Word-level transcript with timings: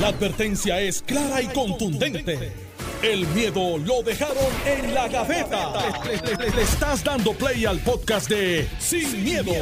La 0.00 0.08
advertencia 0.08 0.80
es 0.80 1.02
clara 1.02 1.40
y 1.40 1.46
contundente. 1.48 2.52
El 3.02 3.26
miedo 3.28 3.76
lo 3.78 4.02
dejaron 4.02 4.36
en 4.66 4.94
la 4.94 5.08
gaveta. 5.08 5.72
Le, 6.04 6.36
le- 6.36 6.50
le 6.56 6.62
estás 6.62 7.04
dando 7.04 7.32
play 7.34 7.66
al 7.66 7.78
podcast 7.80 8.28
de 8.30 8.66
Sin, 8.78 9.22
miedo, 9.22 9.52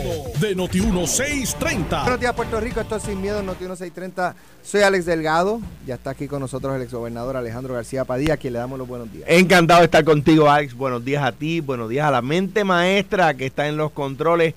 de 0.41 0.57
Noti1630. 0.57 2.03
Buenos 2.03 2.21
días, 2.21 2.33
Puerto 2.35 2.61
Rico. 2.61 2.81
Esto 2.81 2.97
es 2.97 3.03
Sin 3.03 3.21
Miedo, 3.21 3.43
Noti 3.43 3.65
1630. 3.65 4.37
Soy 4.63 4.83
Alex 4.83 5.07
Delgado. 5.07 5.61
Ya 5.87 5.96
está 5.96 6.11
aquí 6.11 6.29
con 6.29 6.39
nosotros 6.41 6.75
el 6.77 6.83
exgobernador 6.83 7.37
Alejandro 7.37 7.75
García 7.75 8.05
Padilla, 8.05 8.35
a 8.35 8.37
quien 8.37 8.53
le 8.53 8.61
damos 8.61 8.79
los 8.79 8.87
buenos 8.87 9.12
días. 9.12 9.25
Encantado 9.29 9.80
de 9.80 9.87
estar 9.87 10.05
contigo, 10.05 10.49
Alex. 10.49 10.75
Buenos 10.75 11.05
días 11.05 11.25
a 11.25 11.33
ti, 11.33 11.61
buenos 11.61 11.89
días 11.91 12.07
a 12.07 12.12
la 12.12 12.23
mente 12.23 12.62
maestra 12.62 13.35
que 13.35 13.46
está 13.46 13.67
en 13.67 13.77
los 13.77 13.91
controles, 13.91 14.55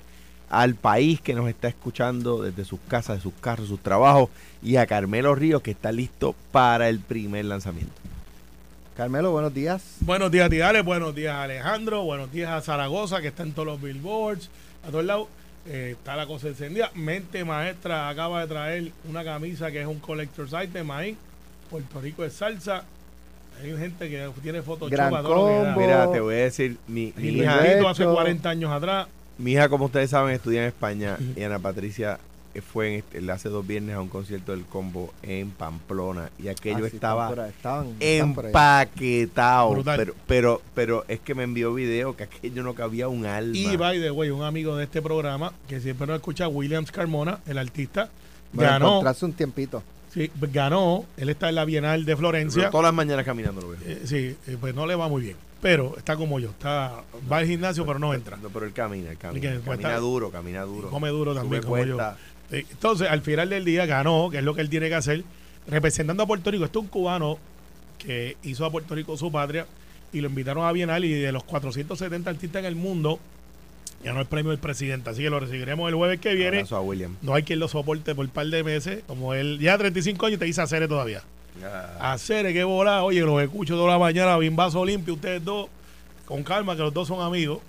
al 0.50 0.74
país 0.74 1.20
que 1.20 1.34
nos 1.34 1.48
está 1.48 1.68
escuchando 1.68 2.42
desde 2.42 2.64
sus 2.64 2.78
casas, 2.88 3.16
de 3.16 3.22
sus 3.22 3.34
carros, 3.40 3.68
sus 3.68 3.80
trabajos, 3.80 4.30
y 4.62 4.76
a 4.76 4.86
Carmelo 4.86 5.34
Ríos 5.34 5.62
que 5.62 5.72
está 5.72 5.92
listo 5.92 6.34
para 6.52 6.88
el 6.88 7.00
primer 7.00 7.44
lanzamiento. 7.44 7.94
Carmelo, 8.96 9.30
buenos 9.30 9.52
días. 9.52 9.96
Buenos 10.00 10.30
días, 10.30 10.48
Tiales. 10.48 10.82
Buenos 10.84 11.14
días, 11.14 11.34
Alejandro. 11.34 12.02
Buenos 12.04 12.32
días 12.32 12.50
a 12.50 12.62
Zaragoza, 12.62 13.20
que 13.20 13.28
está 13.28 13.42
en 13.42 13.52
todos 13.52 13.66
los 13.66 13.82
billboards. 13.82 14.48
A 14.86 14.90
todos 14.90 15.04
lados. 15.04 15.28
Eh, 15.68 15.96
está 15.98 16.16
la 16.16 16.26
cosa 16.26 16.48
encendida. 16.48 16.90
Mente 16.94 17.44
Maestra 17.44 18.08
acaba 18.08 18.40
de 18.40 18.46
traer 18.46 18.92
una 19.08 19.24
camisa 19.24 19.70
que 19.70 19.80
es 19.80 19.86
un 19.86 19.98
collector's 19.98 20.52
item 20.52 20.90
ahí. 20.92 21.16
Puerto 21.68 22.00
Rico 22.00 22.24
es 22.24 22.32
salsa. 22.34 22.84
Hay 23.60 23.76
gente 23.76 24.08
que 24.08 24.30
tiene 24.42 24.62
Photoshop 24.62 24.90
Gran 24.90 25.14
a 25.14 25.22
todo 25.22 25.34
lo 25.34 25.46
que 25.46 25.52
da. 25.52 25.74
combo. 25.74 25.80
Mira, 25.80 26.12
te 26.12 26.20
voy 26.20 26.34
a 26.34 26.38
decir, 26.38 26.76
mi, 26.86 27.12
mi 27.16 27.28
hija, 27.28 27.58
hace 27.58 28.02
Hecho. 28.02 28.14
40 28.14 28.48
años 28.48 28.70
atrás. 28.72 29.08
Mi 29.38 29.52
hija, 29.52 29.68
como 29.68 29.86
ustedes 29.86 30.10
saben, 30.10 30.34
estudia 30.34 30.62
en 30.62 30.68
España 30.68 31.16
y 31.36 31.42
Ana 31.42 31.58
Patricia 31.58 32.18
eh, 32.54 32.62
fue 32.62 32.88
en 32.88 32.94
este- 33.00 33.18
el 33.18 33.28
hace 33.28 33.50
dos 33.50 33.66
viernes 33.66 33.94
a 33.96 34.00
un 34.00 34.08
concierto 34.08 34.52
del 34.52 34.64
combo 34.64 35.12
en 35.22 35.50
Pamplona 35.50 36.30
y 36.42 36.48
aquello 36.48 36.86
Ah, 36.86 36.88
sí, 36.88 36.96
estaba 36.96 37.48
estaban- 37.48 37.94
empaquetado. 38.00 39.70
Brutal. 39.70 39.96
Pero, 39.98 40.14
pero, 40.26 40.62
pero 40.74 41.04
es 41.08 41.20
que 41.20 41.34
me 41.34 41.42
envió 41.42 41.74
video 41.74 42.16
que 42.16 42.24
aquello 42.24 42.62
no 42.62 42.74
cabía 42.74 43.08
un 43.08 43.26
alma. 43.26 43.56
Y 43.56 43.76
by 43.76 44.00
the 44.00 44.10
way, 44.10 44.30
un 44.30 44.42
amigo 44.42 44.76
de 44.76 44.84
este 44.84 45.02
programa 45.02 45.52
que 45.68 45.80
siempre 45.80 46.06
nos 46.06 46.16
escucha, 46.16 46.48
Williams 46.48 46.90
Carmona, 46.90 47.40
el 47.46 47.58
artista, 47.58 48.08
Bueno, 48.52 48.70
ganó. 49.02 49.14
un 49.22 49.32
tiempito. 49.34 49.82
Sí, 50.12 50.30
ganó. 50.50 51.04
Él 51.18 51.28
está 51.28 51.50
en 51.50 51.56
la 51.56 51.66
Bienal 51.66 52.06
de 52.06 52.16
Florencia. 52.16 52.62
Pero 52.62 52.70
todas 52.70 52.84
las 52.84 52.94
mañanas 52.94 53.24
caminando 53.26 53.60
lo 53.60 53.68
veo. 53.68 53.78
Eh, 53.84 54.00
sí, 54.06 54.34
eh, 54.46 54.56
pues 54.58 54.74
no 54.74 54.86
le 54.86 54.94
va 54.94 55.08
muy 55.08 55.20
bien. 55.22 55.36
Pero 55.60 55.94
está 55.96 56.16
como 56.16 56.38
yo. 56.38 56.50
Está, 56.50 57.02
va 57.30 57.38
al 57.38 57.46
gimnasio, 57.46 57.86
pero 57.86 57.98
no 57.98 58.12
entra. 58.12 58.36
No, 58.36 58.50
pero 58.50 58.66
él 58.66 58.72
camina, 58.72 59.10
él 59.10 59.18
camina. 59.18 59.60
Pues, 59.64 59.78
camina 59.78 59.98
duro, 59.98 60.30
camina 60.30 60.62
duro. 60.62 60.90
Come 60.90 61.08
duro 61.08 61.34
también, 61.34 61.62
como 61.62 61.82
yo. 61.82 61.98
Eh, 62.50 62.64
Entonces, 62.70 63.08
al 63.08 63.22
final 63.22 63.48
del 63.48 63.64
día 63.64 63.86
ganó, 63.86 64.28
que 64.30 64.38
es 64.38 64.44
lo 64.44 64.54
que 64.54 64.60
él 64.60 64.68
tiene 64.68 64.88
que 64.88 64.94
hacer, 64.94 65.24
representando 65.66 66.22
a 66.22 66.26
Puerto 66.26 66.50
Rico. 66.50 66.64
Este 66.64 66.78
es 66.78 66.82
un 66.82 66.88
cubano 66.88 67.38
que 67.98 68.36
hizo 68.42 68.64
a 68.64 68.70
Puerto 68.70 68.94
Rico 68.94 69.16
su 69.16 69.32
patria 69.32 69.66
y 70.12 70.20
lo 70.20 70.28
invitaron 70.28 70.64
a 70.64 70.72
Bienal 70.72 71.04
y 71.04 71.12
de 71.12 71.32
los 71.32 71.44
470 71.44 72.30
artistas 72.30 72.60
en 72.60 72.66
el 72.66 72.76
mundo, 72.76 73.18
ganó 74.04 74.20
el 74.20 74.26
premio 74.26 74.50
del 74.50 74.60
presidente. 74.60 75.10
Así 75.10 75.22
que 75.22 75.30
lo 75.30 75.40
recibiremos 75.40 75.88
el 75.88 75.94
jueves 75.96 76.20
que 76.20 76.34
viene. 76.34 76.64
A 76.70 76.80
William. 76.80 77.16
No 77.22 77.34
hay 77.34 77.42
quien 77.42 77.58
lo 77.58 77.68
soporte 77.68 78.14
por 78.14 78.24
un 78.24 78.30
par 78.30 78.46
de 78.46 78.62
meses. 78.62 79.02
Como 79.06 79.34
él 79.34 79.58
ya 79.58 79.76
35 79.76 80.26
años 80.26 80.38
te 80.38 80.44
dice 80.44 80.62
hacer 80.62 80.86
todavía. 80.86 81.22
Ah, 81.64 82.12
Hacer, 82.12 82.52
qué 82.52 82.64
bola. 82.64 83.02
Oye, 83.04 83.20
los 83.20 83.40
escucho 83.42 83.74
toda 83.76 83.92
la 83.92 83.98
mañana, 83.98 84.36
bien 84.38 84.54
vaso 84.56 84.84
limpio, 84.84 85.14
ustedes 85.14 85.44
dos. 85.44 85.68
Con 86.26 86.42
calma, 86.42 86.74
que 86.74 86.82
los 86.82 86.92
dos 86.92 87.06
son 87.08 87.20
amigos. 87.20 87.60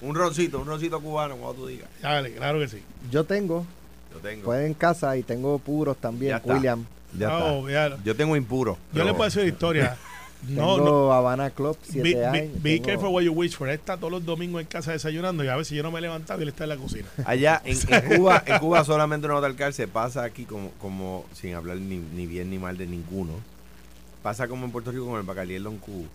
un 0.00 0.14
roncito, 0.14 0.58
un 0.60 0.66
roncito 0.66 1.00
cubano, 1.00 1.36
como 1.36 1.52
tú 1.54 1.66
digas. 1.66 1.88
Dale, 2.00 2.32
claro 2.34 2.58
que 2.58 2.68
sí. 2.68 2.82
Yo 3.10 3.24
tengo, 3.24 3.64
Yo 4.12 4.18
tengo. 4.20 4.44
pues 4.44 4.66
en 4.66 4.74
casa 4.74 5.16
y 5.16 5.22
tengo 5.22 5.58
puros 5.58 5.96
también, 5.98 6.30
Ya 6.30 6.36
está. 6.38 6.52
William. 6.54 6.84
ya 7.18 7.28
Ah, 7.30 7.58
está. 7.58 7.70
ya. 7.96 7.98
Yo 8.04 8.16
tengo 8.16 8.34
impuro. 8.36 8.72
Yo 8.74 8.78
pero- 8.94 9.04
le 9.04 9.14
puedo 9.14 9.24
decir 9.30 9.44
historia. 9.46 9.96
No, 10.48 10.74
tengo 10.76 10.90
no. 10.90 11.12
Habana 11.12 11.50
Club, 11.50 11.76
siete 11.82 12.02
Be, 12.02 12.14
be- 12.16 12.26
años. 12.26 12.62
be 12.62 12.70
tengo- 12.74 12.84
careful 12.86 13.08
what 13.10 13.22
you 13.22 13.32
wish 13.32 13.54
for. 13.56 13.68
Está 13.70 13.96
todos 13.96 14.10
los 14.10 14.24
domingos 14.24 14.60
en 14.60 14.66
casa 14.66 14.90
desayunando 14.92 15.44
y 15.44 15.48
a 15.48 15.56
veces 15.56 15.76
yo 15.76 15.82
no 15.84 15.90
me 15.92 15.98
he 15.98 16.02
levantado 16.02 16.40
y 16.40 16.42
él 16.42 16.48
está 16.48 16.64
en 16.64 16.70
la 16.70 16.76
cocina. 16.76 17.06
Allá 17.24 17.62
en, 17.64 17.76
en 17.88 18.16
Cuba, 18.18 18.42
en 18.44 18.58
Cuba 18.58 18.84
solamente 18.84 19.28
no 19.28 19.40
tal 19.40 19.72
se 19.72 19.86
pasa 19.86 20.24
aquí 20.24 20.44
como, 20.44 20.70
como 20.80 21.24
sin 21.32 21.54
hablar 21.54 21.76
ni, 21.76 21.98
ni 21.98 22.26
bien 22.26 22.50
ni 22.50 22.58
mal 22.58 22.76
de 22.76 22.86
ninguno. 22.86 23.32
Pasa 24.22 24.48
como 24.48 24.64
en 24.64 24.72
Puerto 24.72 24.90
Rico 24.90 25.06
con 25.06 25.16
el 25.18 25.22
Bacalí 25.26 25.54
el 25.54 25.62
Don 25.62 25.78
Q. 25.78 26.06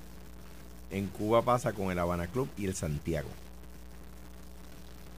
En 0.92 1.08
Cuba 1.08 1.42
pasa 1.44 1.74
con 1.74 1.92
el 1.92 2.00
Habana 2.00 2.28
Club 2.28 2.48
y 2.58 2.66
el 2.66 2.76
Santiago. 2.76 3.30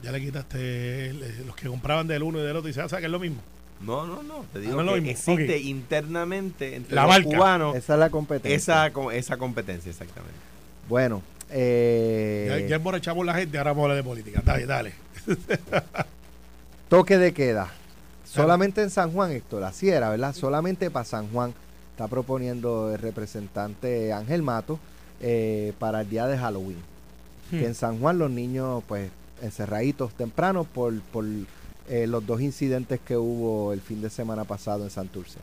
Ya 0.03 0.11
le 0.11 0.21
quitaste 0.21 1.09
el- 1.09 1.45
los 1.45 1.55
que 1.55 1.67
compraban 1.67 2.07
del 2.07 2.23
uno 2.23 2.39
y 2.39 2.43
del 2.43 2.55
otro 2.55 2.69
y 2.69 2.73
se 2.73 2.81
hace 2.81 2.97
que 2.97 3.05
es 3.05 3.11
lo 3.11 3.19
mismo. 3.19 3.41
No, 3.81 4.05
no, 4.05 4.21
no. 4.23 4.45
Te 4.51 4.59
digo 4.59 4.83
no 4.83 4.93
que 4.95 5.11
existe 5.11 5.59
internamente 5.59 6.75
entre 6.75 6.95
La 6.95 7.03
los 7.03 7.11
marca. 7.11 7.29
cubanos 7.29 7.75
Esa 7.75 7.93
es 7.93 7.99
la 7.99 8.09
competencia. 8.09 8.55
esa, 8.87 8.91
esa 9.13 9.37
competencia, 9.37 9.89
exactamente. 9.89 10.35
Bueno, 10.89 11.21
eh, 11.49 12.59
Ya, 12.61 12.67
ya 12.67 12.75
emborrachamos 12.75 13.25
la 13.25 13.33
gente, 13.33 13.57
ahora 13.57 13.71
vamos 13.71 13.83
a 13.83 13.85
hablar 13.85 13.97
de 13.97 14.03
política. 14.09 14.41
Dale, 14.43 14.65
dale. 14.65 14.93
toque 16.89 17.17
de 17.17 17.33
queda. 17.33 17.69
Solamente 18.25 18.81
en 18.83 18.89
San 18.89 19.11
Juan, 19.11 19.31
Héctor, 19.31 19.63
así 19.63 19.89
era, 19.89 20.09
¿verdad? 20.09 20.35
Solamente 20.35 20.91
para 20.91 21.05
San 21.05 21.29
Juan 21.29 21.53
está 21.91 22.07
proponiendo 22.07 22.93
el 22.93 22.99
representante 22.99 24.13
Ángel 24.13 24.43
Mato 24.43 24.79
eh, 25.19 25.73
para 25.79 26.01
el 26.01 26.09
día 26.09 26.27
de 26.27 26.37
Halloween. 26.37 26.77
Hmm. 27.51 27.59
Que 27.59 27.65
en 27.65 27.75
San 27.75 27.99
Juan 27.99 28.19
los 28.19 28.29
niños, 28.29 28.83
pues, 28.87 29.09
encerraditos 29.41 30.13
temprano 30.13 30.63
por, 30.63 30.99
por 31.01 31.25
eh, 31.89 32.07
los 32.07 32.25
dos 32.25 32.39
incidentes 32.41 32.99
que 32.99 33.17
hubo 33.17 33.73
el 33.73 33.81
fin 33.81 34.01
de 34.01 34.09
semana 34.09 34.43
pasado 34.45 34.83
en 34.83 34.89
Santurce. 34.89 35.39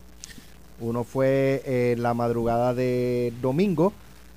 Uno 0.81 1.05
fue 1.05 1.63
eh, 1.65 1.97
la 1.99 2.15
madrugada 2.15 2.75
de 2.75 3.33
domingo 3.43 3.93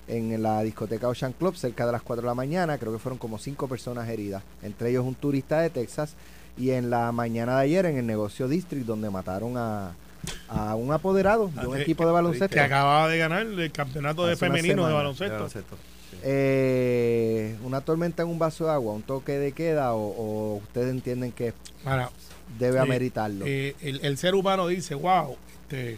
en 0.07 0.41
la 0.41 0.63
discoteca 0.63 1.07
Ocean 1.07 1.33
Club, 1.33 1.55
cerca 1.55 1.85
de 1.85 1.91
las 1.91 2.01
4 2.01 2.21
de 2.23 2.27
la 2.27 2.33
mañana. 2.33 2.77
Creo 2.77 2.91
que 2.91 2.99
fueron 2.99 3.19
como 3.19 3.37
cinco 3.37 3.67
personas 3.67 4.09
heridas, 4.09 4.41
entre 4.63 4.89
ellos 4.89 5.05
un 5.05 5.15
turista 5.15 5.59
de 5.61 5.69
Texas. 5.69 6.13
Y 6.57 6.71
en 6.71 6.89
la 6.89 7.11
mañana 7.11 7.57
de 7.57 7.63
ayer 7.63 7.85
en 7.85 7.97
el 7.97 8.05
negocio 8.07 8.47
District, 8.47 8.85
donde 8.85 9.09
mataron 9.09 9.55
a, 9.57 9.91
a 10.49 10.75
un 10.75 10.91
apoderado 10.91 11.49
de 11.53 11.67
un 11.67 11.75
Ah, 11.77 11.79
equipo 11.81 12.05
de 12.05 12.11
baloncesto. 12.11 12.49
Que 12.53 12.59
acababa 12.59 13.07
de 13.07 13.17
ganar 13.17 13.45
el 13.45 13.71
campeonato 13.71 14.25
de 14.25 14.35
femenino 14.35 14.83
de 14.83 14.89
semana. 14.89 14.95
baloncesto. 14.95 15.25
De 15.33 15.37
baloncesto, 15.37 15.75
sí. 16.11 16.17
Eh, 16.23 17.55
una 17.63 17.81
tormenta 17.81 18.23
en 18.23 18.29
un 18.29 18.39
vaso 18.39 18.65
de 18.65 18.71
agua, 18.71 18.93
un 18.93 19.01
toque 19.03 19.33
de 19.33 19.51
queda, 19.51 19.93
o, 19.93 19.99
o 19.99 20.55
ustedes 20.57 20.89
entienden 20.91 21.31
que 21.31 21.53
debe 22.57 22.79
ameritarlo. 22.79 23.45
eh, 23.47 23.75
el, 23.81 24.03
el 24.03 24.17
ser 24.17 24.35
humano 24.35 24.67
dice, 24.67 24.95
wow, 24.95 25.37
este, 25.63 25.97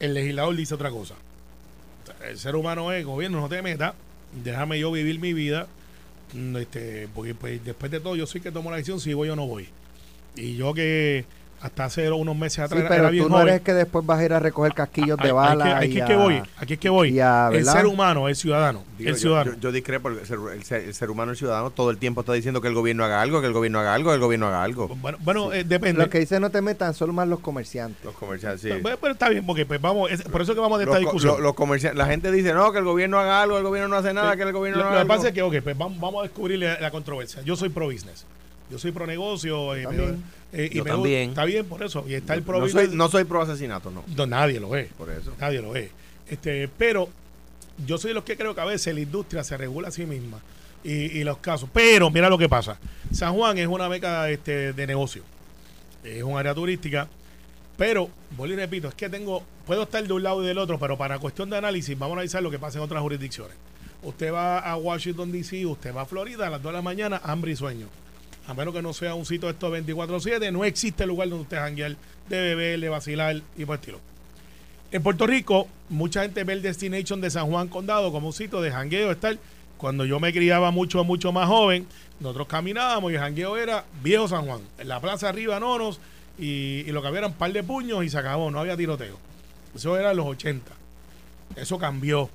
el 0.00 0.14
legislador 0.14 0.56
dice 0.56 0.74
otra 0.74 0.90
cosa. 0.90 1.14
El 2.28 2.38
ser 2.38 2.56
humano 2.56 2.92
es, 2.92 3.04
gobierno, 3.04 3.40
no 3.40 3.48
te 3.48 3.62
metas, 3.62 3.94
déjame 4.44 4.78
yo 4.78 4.90
vivir 4.92 5.18
mi 5.20 5.32
vida, 5.32 5.66
este, 6.56 7.08
porque 7.14 7.34
pues, 7.34 7.64
después 7.64 7.90
de 7.90 8.00
todo 8.00 8.16
yo 8.16 8.26
soy 8.26 8.40
que 8.40 8.50
tomo 8.50 8.70
la 8.70 8.76
decisión 8.76 9.00
si 9.00 9.14
voy 9.14 9.28
o 9.28 9.36
no 9.36 9.46
voy. 9.46 9.68
Y 10.34 10.56
yo 10.56 10.74
que 10.74 11.24
hasta 11.60 11.84
hace 11.86 12.10
unos 12.12 12.36
meses 12.36 12.54
Sí, 12.56 12.60
atrás 12.60 12.80
era- 12.80 12.88
pero 12.88 13.02
era 13.02 13.10
bien 13.10 13.24
tú 13.24 13.30
no 13.30 13.36
joven, 13.36 13.48
eres 13.48 13.60
que 13.62 13.74
después 13.74 14.04
vas 14.06 14.18
a 14.20 14.24
ir 14.24 14.32
a 14.32 14.38
recoger 14.38 14.72
casquillos 14.74 15.18
de 15.18 15.32
bala. 15.32 15.78
Aquí, 15.78 15.86
aquí 15.86 15.94
y 15.96 16.00
es 16.00 16.06
que 16.06 16.14
voy, 16.16 16.42
aquí 16.58 16.72
es 16.74 16.78
que 16.78 16.88
voy. 16.88 17.18
a- 17.20 17.48
el 17.52 17.64
ser 17.64 17.86
humano, 17.86 18.28
el 18.28 18.36
ciudadano, 18.36 18.84
Digo, 18.98 19.08
el 19.10 19.16
yo- 19.16 19.20
ciudadano. 19.20 19.52
Yo, 19.54 19.58
yo 19.60 19.72
discrepo, 19.72 20.08
el 20.10 20.24
ser, 20.26 20.38
el, 20.54 20.62
ser, 20.64 20.82
el 20.82 20.94
ser 20.94 21.10
humano, 21.10 21.32
el 21.32 21.36
ciudadano, 21.36 21.70
todo 21.70 21.90
el 21.90 21.98
tiempo 21.98 22.20
está 22.20 22.34
diciendo 22.34 22.60
que 22.60 22.68
el 22.68 22.74
gobierno 22.74 23.04
haga 23.04 23.20
algo, 23.22 23.40
que 23.40 23.46
el 23.46 23.52
gobierno 23.52 23.80
haga 23.80 23.94
algo, 23.94 24.10
que 24.10 24.14
el 24.16 24.20
gobierno 24.20 24.46
haga 24.48 24.62
algo. 24.62 24.88
bueno, 25.00 25.18
bueno 25.22 25.52
eh, 25.52 25.64
depende. 25.64 26.00
Los 26.02 26.08
que 26.08 26.18
dicen 26.20 26.40
no 26.42 26.50
te 26.50 26.60
metan 26.62 26.94
son 26.94 27.14
más 27.14 27.26
los 27.26 27.40
comerciantes. 27.40 28.04
Los 28.04 28.14
comerciantes, 28.14 28.60
sí. 28.60 28.68
Pero, 28.82 28.98
pero 28.98 29.12
está 29.14 29.28
bien, 29.28 29.44
porque 29.46 29.66
pues 29.66 29.80
vamos, 29.80 30.10
es- 30.10 30.22
por 30.22 30.42
eso 30.42 30.54
que 30.54 30.60
vamos 30.60 30.78
de 30.78 30.84
esta 30.84 30.98
discusión. 30.98 31.36
lo- 31.36 31.40
los 31.40 31.54
comerciantes, 31.54 31.98
la 31.98 32.06
gente 32.06 32.30
dice, 32.30 32.52
no, 32.52 32.70
que 32.70 32.78
el 32.78 32.84
gobierno 32.84 33.18
haga 33.18 33.42
algo, 33.42 33.56
el 33.58 33.64
gobierno 33.64 33.88
no 33.88 33.96
hace 33.96 34.12
nada, 34.14 34.32
Sí. 34.32 34.36
que 34.36 34.42
el 34.44 34.52
gobierno 34.52 34.78
lo, 34.78 34.84
no 34.84 34.90
lo 34.90 34.96
haga 34.96 35.04
que 35.06 35.12
algo. 35.12 35.14
pasa 35.16 35.28
es 35.28 35.34
que, 35.34 35.42
ok, 35.42 35.54
pues 35.64 35.76
vamos, 35.76 35.98
vamos 35.98 36.20
a 36.20 36.22
descubrir 36.24 36.58
la, 36.60 36.78
la 36.80 36.90
controversia. 36.90 37.42
Yo 37.42 37.56
soy 37.56 37.70
pro 37.70 37.86
business. 37.86 38.24
Yo 38.70 38.78
soy 38.78 38.92
pro 38.92 39.06
negocio. 39.06 39.74
eh, 39.74 39.84
También. 39.84 40.22
me- 40.52 40.58
eh, 40.64 40.68
y 40.72 40.76
Yo 40.76 40.84
me- 40.84 40.90
también. 40.90 41.28
Está 41.30 41.44
bien 41.44 41.66
por 41.66 41.82
eso. 41.82 42.04
Y 42.08 42.14
está 42.14 42.34
el 42.34 42.42
pro 42.42 42.58
no, 42.60 42.66
soy, 42.68 42.72
business. 42.82 42.94
no 42.96 43.08
soy 43.08 43.24
pro 43.24 43.42
asesinato, 43.42 43.90
no. 43.90 44.04
No, 44.16 44.26
nadie 44.26 44.58
lo 44.60 44.74
es. 44.76 44.92
Por 44.94 45.10
eso. 45.10 45.32
Nadie 45.40 45.60
lo 45.62 45.74
es. 45.76 45.90
Este, 46.28 46.68
pero 46.76 47.08
yo 47.86 47.98
soy 47.98 48.08
de 48.10 48.14
los 48.14 48.24
que 48.24 48.36
creo 48.36 48.54
que 48.54 48.60
a 48.60 48.64
veces 48.64 48.92
la 48.94 49.00
industria 49.00 49.44
se 49.44 49.56
regula 49.56 49.88
a 49.88 49.90
sí 49.90 50.04
misma. 50.06 50.40
Y, 50.84 51.18
y 51.18 51.24
los 51.24 51.38
casos. 51.38 51.68
Pero 51.72 52.10
mira 52.10 52.28
lo 52.28 52.38
que 52.38 52.48
pasa. 52.48 52.78
San 53.12 53.34
Juan 53.34 53.58
es 53.58 53.66
una 53.66 53.88
beca 53.88 54.28
este, 54.30 54.72
de 54.72 54.86
negocio. 54.86 55.22
Es 56.04 56.22
un 56.22 56.36
área 56.38 56.54
turística. 56.54 57.08
Pero, 57.76 58.08
vuelvo 58.36 58.54
y 58.54 58.56
repito, 58.56 58.88
es 58.88 58.94
que 58.94 59.08
tengo, 59.10 59.42
puedo 59.66 59.82
estar 59.82 60.02
de 60.06 60.12
un 60.12 60.22
lado 60.22 60.42
y 60.42 60.46
del 60.46 60.56
otro, 60.58 60.78
pero 60.78 60.96
para 60.96 61.18
cuestión 61.18 61.50
de 61.50 61.58
análisis, 61.58 61.98
vamos 61.98 62.14
a 62.14 62.20
analizar 62.20 62.42
lo 62.42 62.50
que 62.50 62.58
pasa 62.58 62.78
en 62.78 62.84
otras 62.84 63.02
jurisdicciones. 63.02 63.54
Usted 64.02 64.32
va 64.32 64.60
a 64.60 64.76
Washington, 64.76 65.30
D.C., 65.30 65.66
usted 65.66 65.94
va 65.94 66.02
a 66.02 66.06
Florida 66.06 66.46
a 66.46 66.50
las 66.50 66.62
2 66.62 66.70
de 66.72 66.76
la 66.78 66.82
mañana, 66.82 67.20
hambre 67.22 67.52
y 67.52 67.56
sueño. 67.56 67.88
A 68.46 68.54
menos 68.54 68.72
que 68.72 68.82
no 68.82 68.92
sea 68.92 69.14
un 69.14 69.26
sitio 69.26 69.48
de 69.48 69.54
estos 69.54 69.72
24-7, 69.72 70.52
no 70.52 70.64
existe 70.64 71.04
lugar 71.04 71.28
donde 71.28 71.42
usted 71.42 71.56
janguear, 71.56 71.96
de 72.28 72.40
beber, 72.40 72.80
de 72.80 72.88
vacilar 72.88 73.42
y 73.56 73.64
por 73.64 73.76
estilo. 73.76 74.00
En 74.92 75.02
Puerto 75.02 75.26
Rico, 75.26 75.66
mucha 75.88 76.22
gente 76.22 76.44
ve 76.44 76.52
el 76.52 76.62
Destination 76.62 77.20
de 77.20 77.30
San 77.30 77.48
Juan 77.48 77.66
Condado 77.68 78.12
como 78.12 78.28
un 78.28 78.32
sitio 78.32 78.60
de 78.60 78.70
jangueo, 78.70 79.10
estar. 79.10 79.36
Cuando 79.76 80.04
yo 80.04 80.20
me 80.20 80.32
criaba 80.32 80.70
mucho, 80.70 81.04
mucho 81.04 81.32
más 81.32 81.48
joven, 81.48 81.86
nosotros 82.20 82.46
caminábamos 82.46 83.12
y 83.12 83.16
el 83.16 83.20
jangueo 83.20 83.56
era 83.56 83.84
Viejo 84.02 84.28
San 84.28 84.46
Juan, 84.46 84.60
en 84.78 84.88
la 84.88 85.00
plaza 85.00 85.28
arriba 85.28 85.60
Nonos, 85.60 86.00
y, 86.38 86.84
y 86.86 86.92
lo 86.92 87.02
que 87.02 87.08
había 87.08 87.18
eran 87.18 87.32
un 87.32 87.36
par 87.36 87.52
de 87.52 87.62
puños 87.62 88.04
y 88.04 88.08
se 88.08 88.16
acabó, 88.16 88.50
no 88.50 88.60
había 88.60 88.76
tiroteo. 88.76 89.18
Eso 89.74 89.98
era 89.98 90.12
en 90.12 90.16
los 90.16 90.26
80. 90.26 90.72
Eso 91.56 91.78
cambió. 91.78 92.30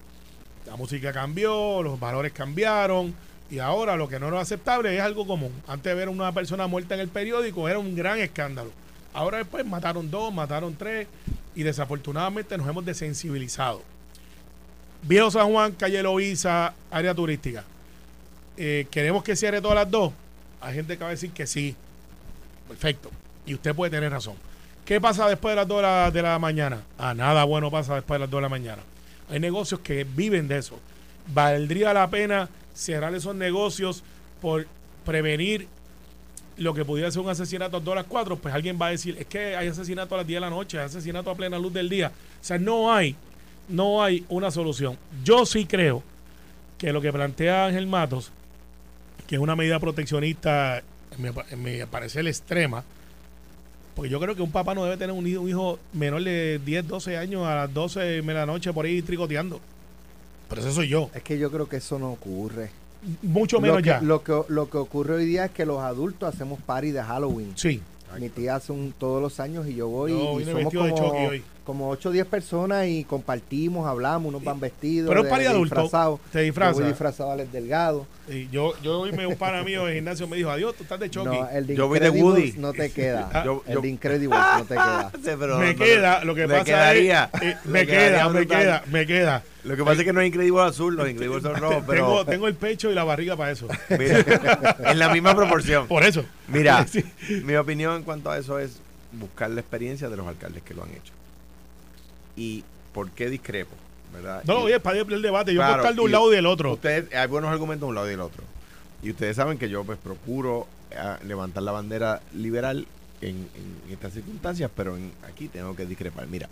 La 0.67 0.75
música 0.75 1.11
cambió, 1.11 1.81
los 1.81 1.99
valores 1.99 2.31
cambiaron 2.33 3.15
y 3.51 3.59
ahora 3.59 3.97
lo 3.97 4.07
que 4.07 4.17
no 4.17 4.29
era 4.29 4.39
aceptable 4.39 4.95
es 4.95 5.01
algo 5.01 5.27
común. 5.27 5.51
Antes 5.67 5.91
de 5.91 5.93
ver 5.93 6.07
una 6.07 6.31
persona 6.31 6.67
muerta 6.67 6.95
en 6.95 7.01
el 7.01 7.09
periódico 7.09 7.67
era 7.67 7.77
un 7.77 7.93
gran 7.93 8.17
escándalo. 8.19 8.71
Ahora 9.13 9.39
después 9.39 9.65
mataron 9.65 10.09
dos, 10.09 10.33
mataron 10.33 10.73
tres 10.73 11.05
y 11.53 11.63
desafortunadamente 11.63 12.57
nos 12.57 12.65
hemos 12.65 12.85
desensibilizado. 12.85 13.83
Viejo 15.03 15.29
San 15.29 15.51
Juan, 15.51 15.73
calle 15.73 16.01
Loíza, 16.01 16.73
área 16.89 17.13
turística. 17.13 17.65
Eh, 18.55 18.87
¿Queremos 18.89 19.21
que 19.21 19.35
cierre 19.35 19.59
todas 19.59 19.75
las 19.75 19.91
dos? 19.91 20.13
Hay 20.61 20.73
gente 20.75 20.97
que 20.97 21.03
va 21.03 21.09
a 21.09 21.11
decir 21.11 21.31
que 21.31 21.45
sí. 21.45 21.75
Perfecto. 22.69 23.11
Y 23.45 23.53
usted 23.53 23.75
puede 23.75 23.91
tener 23.91 24.11
razón. 24.11 24.35
¿Qué 24.85 25.01
pasa 25.01 25.27
después 25.27 25.51
de 25.51 25.55
las 25.57 25.67
2 25.67 25.77
de 25.77 25.81
la, 25.81 26.11
de 26.11 26.21
la 26.21 26.39
mañana? 26.39 26.83
Ah, 26.97 27.13
nada 27.13 27.43
bueno 27.43 27.69
pasa 27.69 27.95
después 27.95 28.15
de 28.15 28.19
las 28.19 28.29
2 28.29 28.37
de 28.37 28.41
la 28.43 28.49
mañana. 28.49 28.81
Hay 29.29 29.41
negocios 29.41 29.81
que 29.81 30.05
viven 30.05 30.47
de 30.47 30.57
eso. 30.57 30.79
¿Valdría 31.33 31.93
la 31.93 32.09
pena 32.09 32.49
cerrar 32.73 33.13
esos 33.15 33.35
negocios 33.35 34.03
por 34.41 34.67
prevenir 35.05 35.67
lo 36.57 36.73
que 36.73 36.85
pudiera 36.85 37.09
ser 37.11 37.21
un 37.21 37.29
asesinato 37.29 37.77
a 37.77 37.79
2 37.79 37.91
a 37.91 37.95
las 37.95 38.05
4? 38.05 38.35
Pues 38.37 38.53
alguien 38.53 38.77
va 38.81 38.87
a 38.87 38.91
decir, 38.91 39.15
es 39.19 39.25
que 39.25 39.55
hay 39.55 39.67
asesinato 39.67 40.15
a 40.15 40.19
las 40.19 40.27
10 40.27 40.37
de 40.37 40.41
la 40.41 40.49
noche, 40.49 40.79
hay 40.79 40.85
asesinato 40.85 41.29
a 41.29 41.35
plena 41.35 41.57
luz 41.57 41.73
del 41.73 41.89
día. 41.89 42.11
O 42.41 42.43
sea, 42.43 42.57
no 42.57 42.93
hay, 42.93 43.15
no 43.67 44.03
hay 44.03 44.25
una 44.29 44.51
solución. 44.51 44.97
Yo 45.23 45.45
sí 45.45 45.65
creo 45.65 46.03
que 46.77 46.91
lo 46.91 47.01
que 47.01 47.11
plantea 47.11 47.65
Ángel 47.67 47.87
Matos, 47.87 48.31
que 49.27 49.35
es 49.35 49.41
una 49.41 49.55
medida 49.55 49.79
proteccionista, 49.79 50.81
en 51.49 51.63
mi 51.63 51.85
parecer 51.85 52.27
extrema, 52.27 52.83
porque 53.95 54.09
yo 54.09 54.19
creo 54.19 54.35
que 54.35 54.41
un 54.41 54.51
papá 54.51 54.73
no 54.73 54.83
debe 54.83 54.97
tener 54.97 55.15
un 55.15 55.27
hijo, 55.27 55.41
un 55.41 55.49
hijo 55.49 55.79
menor 55.93 56.23
de 56.23 56.59
10, 56.63 56.87
12 56.87 57.17
años 57.17 57.45
a 57.45 57.55
las 57.55 57.73
12 57.73 57.99
de 57.99 58.33
la 58.33 58.45
noche 58.45 58.71
por 58.71 58.85
ahí 58.85 59.01
tricoteando. 59.01 59.59
Pero 60.51 60.63
eso 60.63 60.73
soy 60.73 60.89
yo. 60.89 61.09
Es 61.15 61.23
que 61.23 61.39
yo 61.39 61.49
creo 61.49 61.69
que 61.69 61.77
eso 61.77 61.97
no 61.97 62.11
ocurre. 62.11 62.71
Mucho 63.21 63.61
menos 63.61 63.77
lo 63.77 63.81
que, 63.81 63.87
ya. 63.87 64.01
Lo 64.01 64.21
que, 64.21 64.41
lo 64.49 64.69
que 64.69 64.77
ocurre 64.77 65.15
hoy 65.15 65.25
día 65.25 65.45
es 65.45 65.51
que 65.51 65.65
los 65.65 65.79
adultos 65.79 66.31
hacemos 66.31 66.59
party 66.59 66.91
de 66.91 67.01
Halloween. 67.01 67.53
Sí. 67.55 67.81
Mi 68.19 68.27
tía 68.27 68.55
hace 68.55 68.73
un, 68.73 68.93
todos 68.97 69.21
los 69.21 69.39
años 69.39 69.65
y 69.67 69.75
yo 69.75 69.87
voy 69.87 70.11
Yo 70.11 70.33
y 70.35 70.39
vine 70.39 70.51
somos 70.51 70.73
de 70.73 70.77
como, 70.77 70.97
Chucky 70.97 71.25
hoy. 71.25 71.43
Como 71.63 71.89
8 71.89 72.09
o 72.09 72.11
10 72.11 72.25
personas 72.25 72.87
y 72.87 73.03
compartimos, 73.03 73.87
hablamos, 73.87 74.29
unos 74.29 74.43
van 74.43 74.59
vestidos. 74.59 75.07
Pero 75.09 75.21
es 75.23 75.29
de- 75.31 75.39
de 75.39 75.47
adulto. 75.47 76.19
Te 76.31 76.39
Yo 76.39 76.43
disfraza. 76.45 76.71
voy 76.73 76.85
disfrazado 76.85 77.29
a 77.29 77.33
Alex 77.33 77.51
Delgado. 77.51 78.07
Y 78.27 78.49
yo, 78.49 78.73
yo 78.81 79.01
hoy 79.01 79.11
me 79.11 79.27
un 79.27 79.35
pana 79.35 79.61
mío 79.63 79.85
de 79.85 79.93
gimnasio 79.95 80.27
me 80.27 80.37
dijo, 80.37 80.49
adiós, 80.49 80.73
tú 80.75 80.83
estás 80.83 80.99
de 80.99 81.09
Chucky. 81.09 81.25
No, 81.27 81.49
el 81.49 81.67
de 81.67 81.75
Yo 81.75 81.87
voy 81.87 81.99
de 81.99 82.07
Incredibles 82.07 82.33
Woody. 82.49 82.53
no 82.59 82.73
te 82.73 82.91
queda. 82.91 83.29
Ah, 83.31 83.43
Yo- 83.45 83.63
el 83.67 83.73
yo- 83.75 83.81
de 83.81 83.87
Incredibles 83.89 84.39
no 84.57 84.63
te 84.65 84.73
queda. 84.73 85.11
Sí, 85.23 85.29
pero- 85.39 85.57
me 85.59 85.73
pero- 85.73 85.77
queda, 85.85 86.23
lo 86.25 86.35
que 86.35 86.41
me 86.47 86.53
pasa 86.53 86.63
quedaría. 86.65 87.29
es, 87.33 87.41
eh, 87.43 87.57
Me 87.65 87.85
queda, 87.85 88.29
me 88.29 88.47
queda, 88.47 88.83
me 88.91 89.05
queda. 89.05 89.43
Lo 89.63 89.75
que 89.75 89.83
pasa 89.83 90.01
es 90.01 90.05
que 90.05 90.13
no 90.13 90.21
es 90.21 90.27
increíble 90.27 90.61
azul, 90.63 90.95
los 90.95 91.07
increíbles 91.07 91.43
son 91.43 91.55
rojos, 91.57 91.83
pero 91.85 92.07
tengo, 92.07 92.25
tengo 92.25 92.47
el 92.47 92.55
pecho 92.55 92.89
y 92.89 92.95
la 92.95 93.03
barriga 93.03 93.37
para 93.37 93.51
eso. 93.51 93.67
mira, 93.89 94.25
en 94.79 94.97
la 94.97 95.09
misma 95.09 95.35
proporción. 95.35 95.87
Por 95.87 96.03
eso. 96.03 96.25
Mira, 96.47 96.87
Sí. 96.87 97.05
mi 97.43 97.55
opinión 97.55 97.97
en 97.97 98.03
cuanto 98.03 98.31
a 98.31 98.39
eso 98.39 98.57
es 98.57 98.79
buscar 99.11 99.51
la 99.51 99.59
experiencia 99.61 100.09
de 100.09 100.17
los 100.17 100.25
alcaldes 100.27 100.63
que 100.63 100.73
lo 100.73 100.83
han 100.83 100.89
hecho. 100.89 101.13
¿Y 102.41 102.63
por 102.93 103.11
qué 103.11 103.29
discrepo? 103.29 103.75
¿verdad? 104.11 104.43
No, 104.45 104.59
Y- 104.59 104.63
oye, 104.63 104.75
es 104.75 104.81
para 104.81 104.97
el 104.99 105.21
debate. 105.21 105.53
Yo 105.53 105.59
Claro, 105.59 105.73
puedo 105.75 105.83
estar 105.83 105.95
de 105.95 106.01
un 106.01 106.11
lado 106.11 106.31
y 106.33 106.35
del 106.35 106.45
otro. 106.47 106.73
Ustedes, 106.73 107.13
hay 107.13 107.27
buenos 107.27 107.49
argumentos 107.51 107.85
de 107.85 107.89
un 107.89 107.95
lado 107.95 108.07
y 108.07 108.11
del 108.11 108.19
otro. 108.21 108.43
Y 109.03 109.11
ustedes 109.11 109.35
saben 109.35 109.57
que 109.57 109.69
yo 109.69 109.83
pues 109.83 109.97
procuro 109.99 110.67
eh, 110.91 110.95
levantar 111.25 111.63
la 111.63 111.71
bandera 111.71 112.21
liberal 112.33 112.87
en, 113.21 113.47
en 113.55 113.91
estas 113.93 114.13
circunstancias, 114.13 114.69
pero 114.75 114.97
en- 114.97 115.11
aquí 115.29 115.47
tengo 115.47 115.75
que 115.75 115.85
discrepar. 115.85 116.27
Mira, 116.27 116.49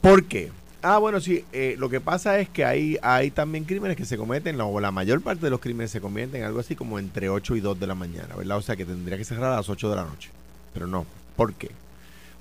¿por 0.00 0.24
qué? 0.24 0.50
Ah, 0.82 0.98
bueno, 0.98 1.18
sí, 1.20 1.44
eh, 1.52 1.76
lo 1.78 1.88
que 1.88 2.00
pasa 2.00 2.38
es 2.38 2.48
que 2.48 2.64
hay, 2.64 2.98
hay 3.02 3.30
también 3.30 3.64
crímenes 3.64 3.96
que 3.96 4.04
se 4.04 4.16
cometen, 4.18 4.60
o 4.60 4.80
la 4.80 4.90
mayor 4.90 5.20
parte 5.22 5.42
de 5.46 5.50
los 5.50 5.60
crímenes 5.60 5.90
se 5.90 6.00
cometen 6.00 6.42
algo 6.44 6.60
así 6.60 6.74
como 6.76 6.98
entre 6.98 7.28
8 7.30 7.56
y 7.56 7.60
2 7.60 7.80
de 7.80 7.86
la 7.86 7.94
mañana, 7.94 8.34
¿verdad? 8.36 8.58
O 8.58 8.62
sea 8.62 8.76
que 8.76 8.84
tendría 8.84 9.16
que 9.16 9.24
cerrar 9.24 9.52
a 9.52 9.56
las 9.56 9.68
8 9.68 9.88
de 9.90 9.96
la 9.96 10.04
noche. 10.04 10.30
Pero 10.74 10.86
no, 10.86 11.06
¿por 11.36 11.54
qué? 11.54 11.70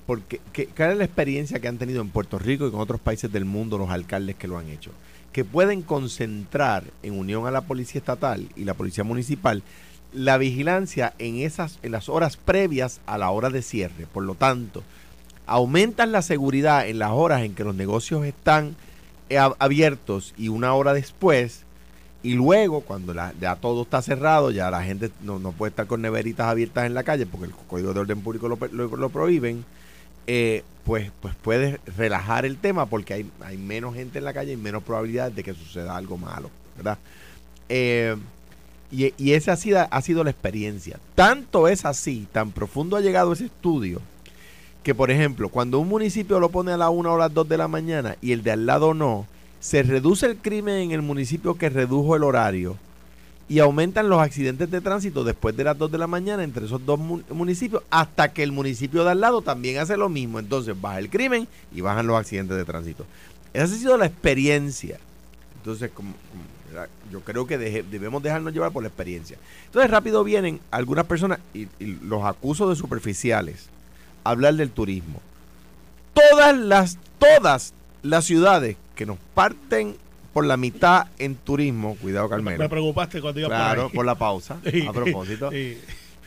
Porque, 0.05 0.41
¿qué, 0.51 0.67
¿cuál 0.67 0.91
es 0.91 0.97
la 0.97 1.05
experiencia 1.05 1.59
que 1.59 1.67
han 1.67 1.77
tenido 1.77 2.01
en 2.01 2.09
Puerto 2.09 2.37
Rico 2.39 2.67
y 2.67 2.71
con 2.71 2.81
otros 2.81 2.99
países 2.99 3.31
del 3.31 3.45
mundo 3.45 3.77
los 3.77 3.89
alcaldes 3.89 4.35
que 4.35 4.47
lo 4.47 4.57
han 4.57 4.69
hecho? 4.69 4.91
Que 5.31 5.45
pueden 5.45 5.81
concentrar 5.81 6.83
en 7.03 7.17
unión 7.17 7.47
a 7.47 7.51
la 7.51 7.61
policía 7.61 7.99
estatal 7.99 8.47
y 8.55 8.65
la 8.65 8.73
policía 8.73 9.03
municipal 9.03 9.63
la 10.11 10.37
vigilancia 10.37 11.13
en 11.17 11.37
esas 11.37 11.79
en 11.81 11.91
las 11.91 12.07
horas 12.07 12.37
previas 12.37 12.99
a 13.07 13.17
la 13.17 13.31
hora 13.31 13.49
de 13.49 13.63
cierre. 13.63 14.05
Por 14.13 14.23
lo 14.23 14.35
tanto, 14.35 14.83
aumentan 15.47 16.11
la 16.11 16.21
seguridad 16.21 16.87
en 16.87 16.99
las 16.99 17.11
horas 17.11 17.41
en 17.41 17.55
que 17.55 17.63
los 17.63 17.73
negocios 17.75 18.23
están 18.25 18.75
eh, 19.29 19.37
ab- 19.37 19.55
abiertos 19.57 20.33
y 20.37 20.49
una 20.49 20.73
hora 20.75 20.93
después 20.93 21.63
y 22.21 22.33
luego 22.35 22.81
cuando 22.81 23.13
ya 23.41 23.55
todo 23.55 23.81
está 23.83 24.01
cerrado, 24.01 24.51
ya 24.51 24.69
la 24.69 24.83
gente 24.83 25.09
no, 25.23 25.39
no 25.39 25.51
puede 25.51 25.71
estar 25.71 25.87
con 25.87 26.01
neveritas 26.01 26.45
abiertas 26.47 26.85
en 26.85 26.93
la 26.93 27.03
calle 27.03 27.25
porque 27.25 27.47
el 27.47 27.51
Código 27.67 27.93
de 27.93 27.99
Orden 28.01 28.21
Público 28.21 28.47
lo, 28.47 28.57
lo- 28.71 28.95
lo 28.95 29.09
prohíben, 29.09 29.65
eh, 30.27 30.63
pues, 30.85 31.11
pues 31.21 31.35
puedes 31.35 31.79
relajar 31.97 32.45
el 32.45 32.57
tema 32.57 32.85
porque 32.85 33.13
hay, 33.13 33.31
hay 33.41 33.57
menos 33.57 33.95
gente 33.95 34.19
en 34.19 34.25
la 34.25 34.33
calle 34.33 34.53
y 34.53 34.57
menos 34.57 34.83
probabilidad 34.83 35.31
de 35.31 35.43
que 35.43 35.53
suceda 35.53 35.95
algo 35.95 36.17
malo, 36.17 36.49
¿verdad? 36.75 36.97
Eh, 37.69 38.15
y, 38.91 39.13
y 39.17 39.33
esa 39.33 39.53
ha 39.53 39.55
sido, 39.55 39.87
ha 39.89 40.01
sido 40.01 40.23
la 40.23 40.29
experiencia. 40.29 40.99
Tanto 41.15 41.67
es 41.67 41.85
así, 41.85 42.27
tan 42.31 42.51
profundo 42.51 42.97
ha 42.97 43.01
llegado 43.01 43.33
ese 43.33 43.45
estudio, 43.45 44.01
que 44.83 44.93
por 44.93 45.09
ejemplo, 45.09 45.49
cuando 45.49 45.79
un 45.79 45.87
municipio 45.87 46.39
lo 46.39 46.49
pone 46.49 46.71
a 46.73 46.77
la 46.77 46.89
1 46.89 47.13
o 47.13 47.17
las 47.17 47.33
2 47.33 47.47
de 47.47 47.57
la 47.57 47.67
mañana 47.67 48.17
y 48.21 48.33
el 48.33 48.43
de 48.43 48.51
al 48.51 48.65
lado 48.65 48.93
no, 48.93 49.25
se 49.59 49.81
reduce 49.83 50.25
el 50.25 50.35
crimen 50.35 50.75
en 50.75 50.91
el 50.91 51.01
municipio 51.01 51.55
que 51.55 51.69
redujo 51.69 52.17
el 52.17 52.23
horario 52.23 52.77
y 53.49 53.59
aumentan 53.59 54.09
los 54.09 54.19
accidentes 54.21 54.71
de 54.71 54.81
tránsito 54.81 55.23
después 55.23 55.55
de 55.55 55.63
las 55.65 55.77
2 55.77 55.91
de 55.91 55.97
la 55.97 56.07
mañana 56.07 56.43
entre 56.43 56.65
esos 56.65 56.85
dos 56.85 56.97
mun- 56.99 57.23
municipios 57.29 57.83
hasta 57.89 58.31
que 58.33 58.41
el 58.43 58.51
municipio 58.51 59.03
de 59.03 59.11
al 59.11 59.21
lado 59.21 59.41
también 59.41 59.77
hace 59.79 59.97
lo 59.97 60.09
mismo. 60.09 60.39
Entonces 60.39 60.79
baja 60.79 60.99
el 60.99 61.09
crimen 61.09 61.47
y 61.75 61.81
bajan 61.81 62.07
los 62.07 62.17
accidentes 62.17 62.55
de 62.57 62.65
tránsito. 62.65 63.05
Esa 63.53 63.65
ha 63.65 63.77
sido 63.77 63.97
la 63.97 64.05
experiencia. 64.05 64.97
Entonces, 65.57 65.91
como, 65.93 66.13
yo 67.11 67.21
creo 67.21 67.45
que 67.45 67.57
debemos 67.57 68.23
dejarnos 68.23 68.51
llevar 68.53 68.71
por 68.71 68.81
la 68.83 68.89
experiencia. 68.89 69.37
Entonces, 69.67 69.91
rápido 69.91 70.23
vienen 70.23 70.59
algunas 70.71 71.05
personas, 71.05 71.39
y, 71.53 71.67
y 71.79 71.97
los 72.01 72.23
acuso 72.25 72.69
de 72.69 72.75
superficiales, 72.75 73.67
a 74.23 74.31
hablar 74.31 74.55
del 74.55 74.71
turismo. 74.71 75.21
Todas 76.13 76.57
las, 76.57 76.97
todas 77.19 77.73
las 78.01 78.25
ciudades 78.25 78.77
que 78.95 79.05
nos 79.05 79.17
parten 79.33 79.95
por 80.33 80.45
la 80.45 80.57
mitad 80.57 81.07
en 81.19 81.35
turismo, 81.35 81.95
cuidado 82.01 82.25
Me 82.25 82.31
Carmelo, 82.31 82.69
preocupaste 82.69 83.21
cuando 83.21 83.39
iba 83.39 83.49
claro, 83.49 83.89
por 83.93 84.05
la 84.05 84.15
pausa, 84.15 84.57
Sí. 84.71 84.85
a 84.87 84.91
propósito. 84.91 85.51
Sí. 85.51 85.77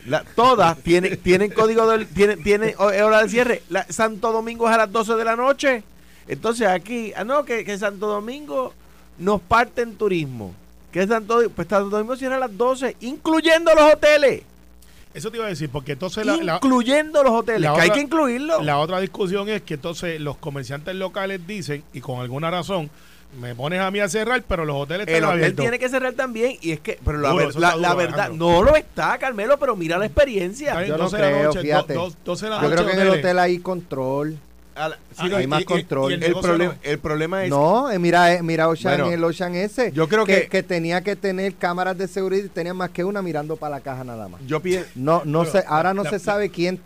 La- 0.05 0.23
todas 0.23 0.77
tienen, 0.77 1.17
tienen 1.17 1.51
código 1.51 1.85
del, 1.89 2.07
tienen, 2.07 2.41
tienen 2.41 2.73
ho- 2.77 2.85
hora 2.85 3.23
de 3.23 3.29
cierre. 3.29 3.63
La- 3.69 3.83
Santo 3.89 4.31
Domingo 4.31 4.67
es 4.69 4.73
a 4.73 4.77
las 4.77 4.91
12 4.91 5.15
de 5.15 5.25
la 5.25 5.35
noche. 5.35 5.83
Entonces 6.29 6.67
aquí, 6.67 7.11
ah 7.17 7.23
no, 7.25 7.43
que, 7.43 7.65
que 7.65 7.77
Santo 7.77 8.07
Domingo 8.07 8.73
nos 9.17 9.41
parte 9.41 9.81
en 9.81 9.95
turismo. 9.95 10.53
Que 10.91 11.05
Santo, 11.05 11.41
pues 11.53 11.67
Santo 11.67 11.89
Domingo 11.89 12.15
cierra 12.15 12.37
a 12.37 12.39
las 12.39 12.57
12, 12.57 12.95
incluyendo 13.01 13.73
los 13.75 13.93
hoteles. 13.93 14.43
Eso 15.13 15.31
te 15.31 15.37
iba 15.37 15.45
a 15.47 15.49
decir, 15.49 15.69
porque 15.69 15.93
entonces 15.93 16.25
la, 16.25 16.37
la- 16.37 16.55
incluyendo 16.55 17.21
los 17.23 17.33
hoteles, 17.33 17.61
la 17.61 17.73
que 17.73 17.81
hay 17.81 17.89
que 17.89 17.99
incluirlo. 18.01 18.61
la 18.61 18.77
otra 18.77 18.99
discusión 19.01 19.49
es 19.49 19.63
que 19.63 19.73
entonces 19.73 20.21
los 20.21 20.37
comerciantes 20.37 20.95
locales 20.95 21.45
dicen, 21.45 21.83
y 21.91 21.99
con 22.01 22.21
alguna 22.21 22.49
razón, 22.51 22.89
me 23.39 23.53
pones 23.53 23.79
a 23.81 23.91
mí 23.91 23.99
a 23.99 24.09
cerrar, 24.09 24.41
pero 24.47 24.65
los 24.65 24.75
hoteles 24.75 25.01
están 25.07 25.15
el 25.17 25.23
hotel 25.25 25.35
abiertos. 25.35 25.63
tiene 25.63 25.79
que 25.79 25.89
cerrar 25.89 26.13
también 26.13 26.57
y 26.61 26.71
es 26.71 26.79
que 26.79 26.97
pero 27.05 27.19
la, 27.19 27.29
Duro, 27.29 27.39
ver- 27.39 27.49
eso 27.49 27.59
la- 27.59 27.67
está 27.69 27.79
la 27.81 27.87
duro, 27.89 27.97
verdad 27.99 28.19
Alejandro. 28.21 28.51
no 28.51 28.63
lo 28.63 28.75
está 28.75 29.17
Carmelo 29.19 29.57
pero 29.59 29.75
mira 29.75 29.97
la 29.97 30.05
Está 30.05 30.21
experiencia 30.23 30.75
bien, 30.77 30.87
Yo 30.87 30.97
no 30.97 31.03
12 31.03 31.17
de 31.17 31.21
la 31.21 31.29
creo, 31.29 31.43
noche, 31.43 31.61
fíjate. 31.61 31.93
do- 31.93 32.09
do- 32.09 32.15
12 32.25 32.45
de 32.45 32.49
la 32.49 32.61
Yo 32.61 32.67
creo 32.69 32.81
noche, 32.81 32.85
que 32.87 32.93
en 32.93 32.99
el 33.01 33.07
hoteles. 33.09 33.25
hotel 33.25 33.39
hay 33.39 33.59
control. 33.59 34.37
Ah, 34.77 34.91
hay 35.17 35.43
y- 35.43 35.47
más 35.47 35.61
y- 35.61 35.65
control. 35.65 36.11
y 36.11 36.15
el, 36.15 36.31
problema 36.33 36.65
no. 36.73 36.79
el 36.83 36.99
problema 36.99 37.43
es 37.43 37.49
No, 37.49 37.89
eh, 37.89 37.97
mira, 37.99 38.33
eh, 38.35 38.43
mira 38.43 38.67
Ocean, 38.69 38.97
Bueno, 38.99 39.11
el 39.13 39.23
Ocean 39.23 39.55
ese. 39.55 39.91
yo 39.91 40.07
creo 40.07 40.25
que- 40.25 40.47
que 40.47 40.61
tenía 40.63 41.01
que 41.01 41.15
tener 41.15 41.55
cámaras 41.55 41.97
de 41.97 42.07
seguridad 42.07 42.45
y 42.45 42.49
tenía 42.49 42.73
más 42.73 42.91
que 42.91 43.03
una 43.03 43.21
mirando 43.21 43.55
para 43.55 43.75
la 43.77 43.81
caja 43.81 44.03
nada 44.03 44.27
más. 44.27 44.39
yo 44.45 44.59
pienso 44.61 44.87
No, 44.95 45.21
no 45.25 45.39
Pero 45.41 45.51
sé, 45.53 45.63
ahora 45.67 45.93
no 45.93 46.03
la- 46.03 46.09
se 46.11 46.19
sabe 46.19 46.49
quién 46.49 46.79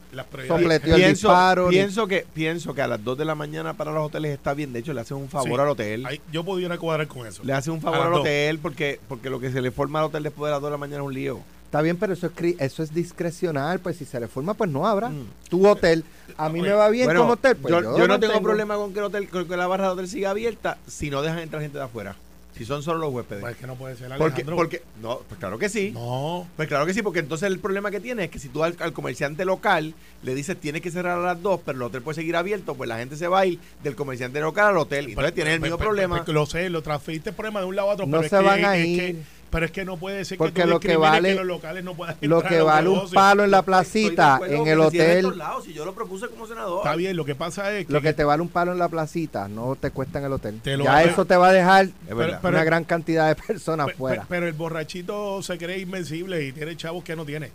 sopleteó 0.47 0.95
el 0.95 1.01
pienso, 1.01 1.27
disparo. 1.27 1.65
ni- 1.69 1.75
pienso 1.77 2.07
que 2.07 2.25
pienso 2.33 2.73
que 2.73 2.81
a 2.81 2.87
las 2.87 3.03
2 3.03 3.17
de 3.17 3.25
la 3.25 3.35
mañana 3.35 3.73
para 3.73 3.91
los 3.91 4.05
hoteles 4.05 4.31
está 4.31 4.53
bien 4.53 4.71
de 4.73 4.79
hecho 4.79 4.93
le 4.93 5.01
hacen 5.01 5.17
un 5.17 5.29
favor 5.29 5.49
Sí. 5.49 5.61
al 5.61 5.69
hotel 5.69 6.05
Ahí- 6.05 6.21
yo 6.31 6.43
pudiera 6.43 6.77
cuadrar 6.77 7.07
con 7.07 7.27
eso. 7.27 7.43
le 7.43 7.53
hacen 7.53 7.73
un 7.73 7.79
A 7.79 7.81
favor 7.83 8.07
al 8.07 8.13
hotel 8.13 8.59
porque 8.59 8.99
porque 9.07 9.29
lo 9.29 9.39
que 9.39 9.51
se 9.51 9.61
le 9.61 9.71
forma 9.71 9.99
al 9.99 10.05
hotel 10.05 10.23
después 10.23 10.47
de 10.49 10.51
las 10.51 10.61
2 10.61 10.69
de 10.69 10.71
la 10.71 10.77
mañana 10.77 11.01
es 11.01 11.07
un 11.07 11.13
lío 11.13 11.39
Está 11.71 11.81
bien, 11.81 11.95
pero 11.95 12.11
eso 12.11 12.27
es, 12.27 12.55
eso 12.59 12.83
es 12.83 12.93
discrecional. 12.93 13.79
Pues 13.79 13.95
si 13.95 14.03
se 14.03 14.19
le 14.19 14.27
forma, 14.27 14.53
pues 14.55 14.69
no 14.69 14.85
habrá. 14.85 15.07
Mm. 15.07 15.25
Tu 15.49 15.65
hotel, 15.65 16.03
a 16.37 16.49
mí 16.49 16.61
me 16.61 16.71
va 16.71 16.89
bien 16.89 17.05
Bueno, 17.05 17.21
como 17.21 17.33
hotel. 17.33 17.55
Pues 17.57 17.71
yo, 17.73 17.81
yo, 17.81 17.97
yo 17.97 18.07
no 18.07 18.19
tengo 18.19 18.41
problema 18.41 18.75
con 18.75 18.93
que 18.93 18.99
el 18.99 19.05
hotel 19.05 19.27
con 19.29 19.47
que 19.47 19.57
la 19.57 19.67
barra 19.67 19.85
de 19.87 19.91
hotel 19.93 20.07
siga 20.07 20.29
abierta 20.31 20.77
si 20.87 21.09
no 21.09 21.21
dejan 21.21 21.39
entrar 21.39 21.61
gente 21.61 21.77
de 21.77 21.83
afuera 21.83 22.15
Si 22.57 22.65
son 22.65 22.83
solo 22.83 22.99
los 22.99 23.13
huéspedes. 23.13 23.41
Pues 23.41 23.53
es 23.53 23.59
que 23.59 23.65
no 23.67 23.75
puede 23.75 23.95
ser 23.95 24.09
porque, 24.17 24.23
Alejandro. 24.23 24.55
porque, 24.55 24.81
no, 25.01 25.19
pues 25.27 25.39
claro 25.39 25.57
que 25.57 25.69
sí. 25.69 25.91
No. 25.91 26.47
Pues 26.57 26.67
claro 26.67 26.85
que 26.85 26.93
sí, 26.93 27.01
porque 27.01 27.19
entonces 27.19 27.47
el 27.47 27.59
problema 27.59 27.89
que 27.91 27.99
tiene 27.99 28.25
es 28.25 28.29
que 28.29 28.39
si 28.39 28.49
tú 28.49 28.63
al, 28.63 28.75
al 28.79 28.93
comerciante 28.93 29.45
local 29.45 29.93
le 30.21 30.35
dices 30.35 30.57
tienes 30.59 30.81
que 30.81 30.91
cerrar 30.91 31.17
a 31.17 31.21
las 31.21 31.41
dos, 31.41 31.61
pero 31.65 31.77
el 31.77 31.81
hotel 31.83 32.01
puede 32.01 32.15
seguir 32.15 32.35
abierto, 32.35 32.75
pues 32.75 32.87
la 32.87 32.97
gente 32.97 33.15
se 33.15 33.27
va 33.27 33.39
a 33.39 33.45
ir 33.45 33.57
del 33.83 33.95
comerciante 33.95 34.39
local 34.41 34.67
al 34.67 34.77
hotel. 34.77 35.07
Y 35.07 35.11
entonces 35.11 35.33
tienes 35.33 35.53
el 35.55 35.61
mismo 35.61 35.77
Pues, 35.77 35.87
pues, 35.87 35.95
problema. 35.95 36.23
pues, 36.23 36.33
lo 36.35 36.45
sé, 36.45 36.69
lo 36.69 36.81
transferiste 36.83 37.29
el 37.29 37.35
problema 37.35 37.61
de 37.61 37.65
un 37.67 37.75
lado 37.75 37.89
a 37.89 37.93
otro. 37.93 38.05
No 38.05 38.17
pero 38.17 38.23
es 38.23 38.29
se 38.29 38.37
que- 38.37 38.43
van 38.43 38.65
a 38.65 38.77
es 38.77 38.85
ir. 38.87 38.99
que- 38.99 39.23
pero 39.51 39.65
es 39.65 39.71
que 39.71 39.83
no 39.85 39.97
puede 39.97 40.23
ser 40.25 40.37
Porque 40.37 40.53
que 40.53 40.61
tú 40.63 40.67
lo 40.69 40.79
que 40.79 40.95
vale- 40.97 41.29
que 41.29 41.35
los 41.35 41.45
locales 41.45 41.83
no 41.83 41.93
puedan 41.93 42.15
Lo 42.21 42.41
que 42.41 42.61
vale 42.61 42.89
un 42.89 43.09
palo 43.11 43.43
en 43.43 43.51
la 43.51 43.61
placita, 43.61 44.39
en 44.47 44.65
el 44.65 44.79
hotel, 44.79 45.37
lados, 45.37 45.65
Si 45.65 45.73
yo 45.73 45.83
lo 45.85 45.93
propuse 45.93 46.27
como 46.29 46.47
senador. 46.47 46.79
Está 46.79 46.95
bien, 46.95 47.15
lo 47.17 47.25
que 47.25 47.35
pasa 47.35 47.71
es 47.73 47.85
que, 47.85 47.93
lo 47.93 48.01
que 48.01 48.13
te 48.13 48.23
vale 48.23 48.41
un 48.41 48.47
palo 48.49 48.71
en 48.71 48.79
la 48.79 48.87
placita 48.89 49.47
no 49.49 49.75
te 49.75 49.91
cuesta 49.91 50.19
en 50.19 50.25
el 50.25 50.31
hotel. 50.33 50.59
Te 50.63 50.77
lo 50.77 50.85
Ya 50.85 50.93
vale- 50.93 51.11
eso 51.11 51.25
te 51.25 51.35
va 51.35 51.49
a 51.49 51.53
dejar 51.53 51.89
pero- 52.05 52.17
verdad. 52.17 52.39
pero- 52.41 52.55
una 52.55 52.63
gran 52.63 52.83
cantidad 52.85 53.27
de 53.27 53.35
personas 53.35 53.87
Pe- 53.87 53.91
pe- 53.91 53.97
fuera. 53.97 54.25
Pero 54.29 54.47
el 54.47 54.53
borrachito 54.53 55.43
se 55.43 55.57
cree 55.57 55.79
invencible 55.79 56.43
y 56.45 56.51
tiene 56.53 56.75
chavos 56.77 57.03
que 57.03 57.15
no 57.15 57.25
tiene. 57.25 57.51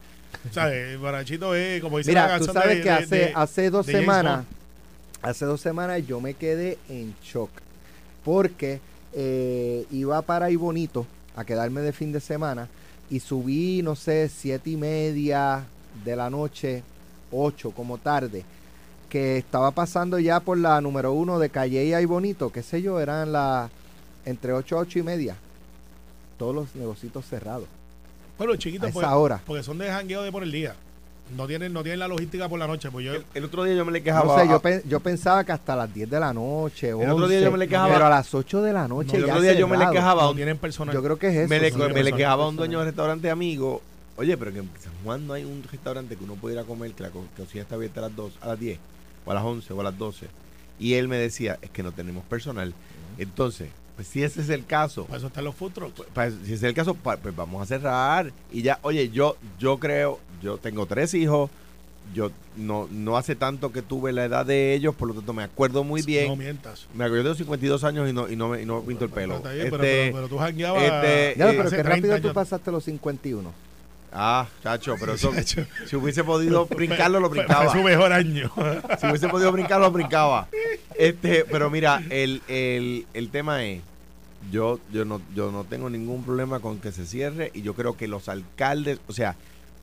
¿Sabes? 0.52 0.92
El 0.92 0.98
borrachito 0.98 1.54
es, 1.54 1.80
como 1.80 1.98
dice 1.98 2.12
la 2.12 2.24
Mira, 2.26 2.38
tú 2.38 2.44
canción 2.46 2.62
sabes 2.62 2.76
de- 2.76 2.82
que 2.82 2.88
de- 2.90 2.94
hace, 2.94 3.16
de- 3.16 3.32
hace 3.34 3.70
dos 3.70 3.86
semanas, 3.86 4.44
hace 5.22 5.44
dos 5.46 5.60
semanas 5.62 6.06
yo 6.06 6.20
me 6.20 6.34
quedé 6.34 6.76
en 6.90 7.14
shock 7.24 7.50
porque 8.24 8.80
eh, 9.14 9.86
iba 9.90 10.20
para 10.22 10.46
ahí 10.46 10.56
bonito 10.56 11.06
a 11.36 11.44
quedarme 11.44 11.82
de 11.82 11.92
fin 11.92 12.12
de 12.12 12.20
semana 12.20 12.68
y 13.10 13.20
subí, 13.20 13.82
no 13.82 13.94
sé, 13.94 14.28
siete 14.28 14.70
y 14.70 14.76
media 14.76 15.64
de 16.04 16.16
la 16.16 16.28
noche, 16.30 16.82
ocho 17.30 17.70
como 17.70 17.98
tarde, 17.98 18.44
que 19.08 19.38
estaba 19.38 19.70
pasando 19.70 20.18
ya 20.18 20.40
por 20.40 20.58
la 20.58 20.80
número 20.80 21.12
uno 21.12 21.38
de 21.38 21.50
Calle 21.50 22.00
y 22.00 22.04
Bonito, 22.04 22.50
qué 22.50 22.62
sé 22.62 22.82
yo, 22.82 22.98
eran 22.98 23.32
las 23.32 23.70
entre 24.24 24.52
ocho, 24.52 24.78
ocho 24.78 24.98
y 24.98 25.02
media, 25.02 25.36
todos 26.36 26.54
los 26.54 26.74
negocios 26.74 27.12
cerrados 27.24 27.68
Bueno, 28.36 28.56
chiquitos, 28.56 28.90
pues, 28.90 29.06
hora. 29.06 29.40
porque 29.46 29.62
son 29.62 29.78
de 29.78 29.88
jangueo 29.88 30.22
de 30.22 30.32
por 30.32 30.42
el 30.42 30.50
día. 30.50 30.74
No 31.34 31.46
tienen, 31.46 31.72
no 31.72 31.82
tienen 31.82 31.98
la 31.98 32.08
logística 32.08 32.48
por 32.48 32.58
la 32.58 32.66
noche. 32.68 32.90
Pues 32.90 33.04
yo, 33.04 33.14
El, 33.14 33.24
el 33.34 33.44
otro 33.44 33.64
día 33.64 33.74
yo 33.74 33.84
me 33.84 33.90
le 33.92 34.02
quejaba. 34.02 34.36
No 34.36 34.40
sé, 34.42 34.48
yo, 34.48 34.60
pe- 34.60 34.82
yo 34.86 35.00
pensaba 35.00 35.42
que 35.42 35.52
hasta 35.52 35.74
las 35.74 35.92
10 35.92 36.08
de 36.08 36.20
la 36.20 36.32
noche, 36.32 36.90
El 36.90 36.94
otro 37.10 37.26
día 37.26 37.38
11, 37.38 37.42
yo 37.42 37.50
me 37.50 37.58
le 37.58 37.68
quejaba- 37.68 37.92
pero 37.92 38.06
a 38.06 38.10
las 38.10 38.32
8 38.34 38.62
de 38.62 38.72
la 38.72 38.86
noche 38.86 39.16
el 39.16 39.26
ya 39.26 39.32
otro 39.32 39.42
día 39.42 39.52
yo 39.54 39.66
me 39.66 39.76
le 39.76 39.90
quejaba 39.90 40.22
a 40.22 40.24
no 40.26 40.30
un- 40.30 40.36
tienen 40.36 40.56
personal. 40.58 40.94
Yo 40.94 41.02
creo 41.02 41.18
que 41.18 41.28
es 41.28 41.34
eso. 41.36 41.48
me 41.48 41.58
le, 41.58 41.72
me 42.04 42.12
quejaba 42.12 42.44
a 42.44 42.48
un 42.48 42.56
dueño 42.56 42.78
de 42.78 42.84
restaurante 42.86 43.28
amigo. 43.30 43.82
Oye, 44.18 44.36
pero 44.38 44.52
que 44.52 44.60
en 44.60 44.70
San 44.80 44.92
Juan 45.04 45.26
no 45.26 45.32
hay 45.34 45.44
un 45.44 45.62
restaurante 45.70 46.16
que 46.16 46.24
uno 46.24 46.34
pueda 46.36 46.54
ir 46.54 46.60
a 46.60 46.64
comer 46.64 46.92
que 46.92 47.02
la 47.02 47.10
co- 47.10 47.26
cocina 47.36 47.62
está 47.62 47.74
abierta 47.74 48.00
a 48.00 48.04
las 48.04 48.16
2, 48.16 48.32
a 48.40 48.46
las 48.48 48.58
10, 48.60 48.78
o 49.26 49.30
a 49.30 49.34
las 49.34 49.44
11, 49.44 49.72
o 49.72 49.80
a 49.80 49.84
las 49.84 49.98
12. 49.98 50.26
Y 50.78 50.94
él 50.94 51.08
me 51.08 51.16
decía, 51.18 51.58
es 51.60 51.70
que 51.70 51.82
no 51.82 51.90
tenemos 51.92 52.24
personal. 52.24 52.72
Entonces, 53.18 53.68
pues 53.96 54.06
si 54.08 54.22
ese 54.22 54.40
es 54.42 54.48
el 54.50 54.64
caso, 54.66 55.04
Para 55.06 55.18
eso 55.18 55.26
están 55.26 55.44
los 55.44 55.54
food 55.54 55.72
trucks. 55.72 55.94
pues, 55.96 56.08
pues, 56.14 56.34
si 56.44 56.52
ese 56.52 56.54
es 56.54 56.62
el 56.64 56.74
caso, 56.74 56.94
pues 56.94 57.18
vamos 57.34 57.62
a 57.62 57.66
cerrar. 57.66 58.30
Y 58.52 58.62
ya, 58.62 58.78
oye, 58.82 59.08
yo, 59.10 59.36
yo 59.58 59.78
creo, 59.78 60.20
yo 60.42 60.58
tengo 60.58 60.86
tres 60.86 61.14
hijos. 61.14 61.50
Yo 62.14 62.30
no, 62.56 62.86
no 62.92 63.16
hace 63.16 63.34
tanto 63.34 63.72
que 63.72 63.82
tuve 63.82 64.12
la 64.12 64.24
edad 64.26 64.46
de 64.46 64.74
ellos, 64.74 64.94
por 64.94 65.08
lo 65.08 65.14
tanto 65.14 65.32
me 65.32 65.42
acuerdo 65.42 65.82
muy 65.82 66.02
bien. 66.02 66.28
No 66.28 66.36
mientas. 66.36 66.86
Me 66.94 67.04
acuerdo, 67.04 67.24
yo 67.24 67.30
tengo 67.30 67.34
52 67.38 67.82
años 67.82 68.08
y 68.08 68.12
no, 68.12 68.28
y 68.30 68.36
no, 68.36 68.48
me, 68.50 68.62
y 68.62 68.64
no 68.64 68.80
me 68.80 68.86
pinto 68.86 69.04
el 69.06 69.10
pelo. 69.10 69.40
Pero, 69.42 69.48
está 69.48 69.50
bien, 69.52 69.66
Este, 69.66 69.70
pero, 69.78 69.82
pero, 69.82 70.12
pero 70.14 70.28
tú 70.28 70.38
jangueabas. 70.38 70.82
este, 70.84 71.34
Ya, 71.36 71.50
eh, 71.50 71.54
pero 71.56 71.62
hace 71.66 71.76
qué 71.78 71.82
30 71.82 72.06
rápido 72.08 72.28
tú 72.28 72.32
pasaste 72.34 72.70
los 72.70 72.84
51. 72.84 73.52
Ah, 74.12 74.46
chacho, 74.62 74.94
pero 75.00 75.14
eso, 75.14 75.32
Chacho. 75.34 75.66
si 75.86 75.96
hubiese 75.96 76.22
podido 76.22 76.66
brincarlo, 76.66 77.18
lo 77.18 77.28
brincaba. 77.28 77.64
Fue 77.70 77.80
su 77.80 77.84
mejor 77.84 78.12
año. 78.12 78.52
Si 79.00 79.06
hubiese 79.08 79.28
podido 79.28 79.50
brincar, 79.50 79.80
lo 79.80 79.90
brincaba. 79.90 80.46
Este, 80.98 81.44
pero 81.50 81.70
mira, 81.70 82.02
el, 82.10 82.42
el, 82.48 83.06
el 83.14 83.28
tema 83.30 83.64
es, 83.64 83.82
yo, 84.50 84.80
yo 84.92 85.04
no, 85.04 85.20
yo 85.34 85.50
no 85.50 85.64
tengo 85.64 85.90
ningún 85.90 86.24
problema 86.24 86.60
con 86.60 86.78
que 86.78 86.92
se 86.92 87.06
cierre 87.06 87.50
y 87.54 87.62
yo 87.62 87.74
creo 87.74 87.96
que 87.96 88.08
los 88.08 88.28
alcaldes, 88.28 88.98
o 89.08 89.12
sea, 89.12 89.36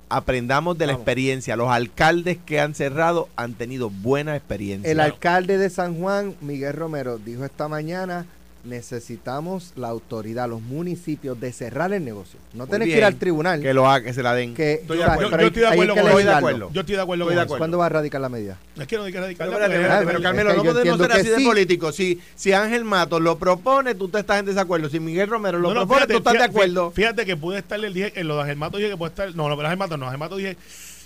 aprendamos 0.09 0.77
de 0.77 0.87
la 0.87 0.93
Vamos. 0.93 1.01
experiencia. 1.01 1.55
Los 1.55 1.69
alcaldes 1.69 2.37
que 2.45 2.59
han 2.59 2.75
cerrado 2.75 3.29
han 3.35 3.53
tenido 3.53 3.89
buena 3.89 4.35
experiencia. 4.35 4.91
El 4.91 4.99
alcalde 4.99 5.57
de 5.57 5.69
San 5.69 5.95
Juan, 5.99 6.35
Miguel 6.41 6.73
Romero, 6.73 7.17
dijo 7.17 7.43
esta 7.45 7.67
mañana, 7.67 8.25
necesitamos 8.63 9.73
la 9.75 9.89
autoridad, 9.89 10.47
los 10.47 10.61
municipios, 10.61 11.39
de 11.39 11.51
cerrar 11.51 11.91
el 11.93 12.03
negocio. 12.03 12.39
No 12.53 12.67
tenés 12.67 12.87
que 12.87 12.97
ir 12.97 13.03
al 13.03 13.15
tribunal. 13.15 13.61
que 13.61 13.73
lo 13.73 13.89
haga, 13.89 14.05
que 14.05 14.13
se 14.13 14.23
la 14.23 14.33
den. 14.33 14.53
que, 14.53 14.73
Estoy 14.73 14.97
Yo 14.99 15.03
estoy 15.05 15.61
de 15.61 15.67
acuerdo 15.67 15.95
con- 15.95 16.23
de 16.23 16.31
acuerdo. 16.31 16.69
Yo 16.71 16.81
estoy 16.81 16.95
de 16.95 17.01
acuerdo 17.01 17.25
con 17.25 17.37
eso. 17.37 17.57
¿Cuándo 17.57 17.77
va 17.77 17.85
a 17.87 17.89
radicar 17.89 18.21
la 18.21 18.29
medida? 18.29 18.57
Es 18.79 18.87
que 18.87 18.97
no 18.97 19.03
hay 19.03 19.11
que 19.11 19.19
radicar. 19.19 19.47
Pero, 19.49 19.59
pero, 19.59 20.17
es 20.17 20.23
Carmelo, 20.23 20.49
que 20.51 20.57
no 20.57 20.63
podemos 20.63 20.97
ser 20.99 21.11
así 21.11 21.29
de 21.29 21.37
sí. 21.37 21.45
políticos. 21.45 21.95
Si, 21.95 22.21
si 22.35 22.53
Ángel 22.53 22.85
Matos 22.85 23.21
lo 23.21 23.37
propone, 23.37 23.95
tú 23.95 24.07
te 24.07 24.19
estás 24.19 24.39
en 24.39 24.45
desacuerdo. 24.45 24.89
Si 24.89 24.99
Miguel 24.99 25.27
Romero 25.29 25.59
lo 25.59 25.69
No, 25.69 25.73
no, 25.73 25.79
propone, 25.81 25.99
fíjate, 26.01 26.13
tú 26.13 26.17
estás 26.19 26.33
de 26.33 26.43
acuerdo. 26.43 26.91
Fíjate 26.91 27.25
que 27.25 27.37
pude 27.37 27.59
estar 27.59 27.83
el 27.83 27.93
dije, 27.93 28.13
en 28.15 28.27
lo 28.27 28.35
de 28.35 28.41
Ángel 28.43 28.57
Mato 28.57 28.77
dije 28.77 28.89
que 28.89 28.97
puede 28.97 29.09
estar. 29.09 29.35
No, 29.35 29.49
no, 29.49 29.55
pero 29.55 29.67
Ángel 29.67 29.79
Mato 29.79 29.97
no. 29.97 30.05
Ángel 30.05 30.19
Mato 30.19 30.35
dije 30.37 30.57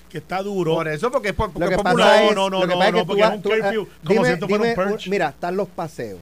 que 0.09 0.19
está 0.19 0.41
duro. 0.41 0.75
Por 0.75 0.87
eso, 0.87 1.11
porque 1.11 1.29
es, 1.29 1.33
por, 1.35 1.51
porque 1.51 1.65
Lo 1.65 1.69
que 1.69 1.75
es 1.75 1.81
pasa 1.81 1.89
popular. 1.95 2.23
es, 2.23 2.35
No, 2.35 2.49
no, 2.49 2.65
no, 2.65 2.77
pasa 2.79 2.91
no, 2.91 3.05
porque 3.05 3.21
es 3.23 3.29
un 3.29 3.41
curfew, 3.41 3.87
como 4.05 4.25
si 4.25 4.31
esto 4.31 4.47
fuera 4.47 4.91
un. 4.91 4.97
Mira, 5.07 5.29
están 5.29 5.57
los 5.57 5.67
paseos 5.67 6.19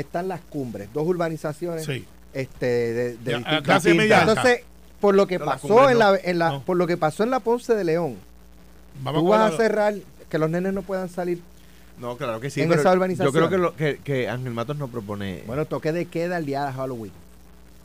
están 0.00 0.28
las 0.28 0.40
cumbres, 0.40 0.88
dos 0.92 1.06
urbanizaciones 1.06 1.84
Sí. 1.84 2.04
este, 2.32 2.66
de, 2.66 3.16
de 3.18 3.30
Ya. 4.08 4.22
Entonces, 4.22 4.60
por 5.00 5.14
lo 5.14 5.26
que 5.26 5.38
pasó 5.38 5.88
en 5.90 5.98
no. 5.98 6.12
la, 6.12 6.18
en 6.22 6.38
la, 6.38 6.48
No. 6.50 6.62
por 6.62 6.76
lo 6.76 6.86
que 6.86 6.96
pasó 6.96 7.22
en 7.24 7.30
la 7.30 7.40
Ponce 7.40 7.74
de 7.74 7.84
León, 7.84 8.16
Vamos 9.02 9.22
tú 9.22 9.28
vas 9.28 9.52
a 9.52 9.56
cerrar 9.56 9.94
que 10.30 10.38
los 10.38 10.48
nenes 10.50 10.72
no 10.72 10.82
puedan 10.82 11.08
salir. 11.08 11.40
No, 11.98 12.16
claro 12.16 12.40
que 12.40 12.50
sí. 12.50 12.60
en 12.62 12.68
pero 12.68 12.80
esa 12.80 12.92
urbanización. 12.92 13.26
Yo 13.28 13.32
creo 13.32 13.48
que, 13.50 13.58
lo, 13.58 13.76
que, 13.76 13.98
que 14.02 14.28
Ángel 14.28 14.52
Matos 14.52 14.76
no 14.76 14.88
propone 14.88 15.42
Bueno, 15.46 15.64
toque 15.64 15.92
de 15.92 16.06
queda 16.06 16.38
el 16.38 16.46
día 16.46 16.64
de 16.66 16.72
Halloween. 16.72 17.12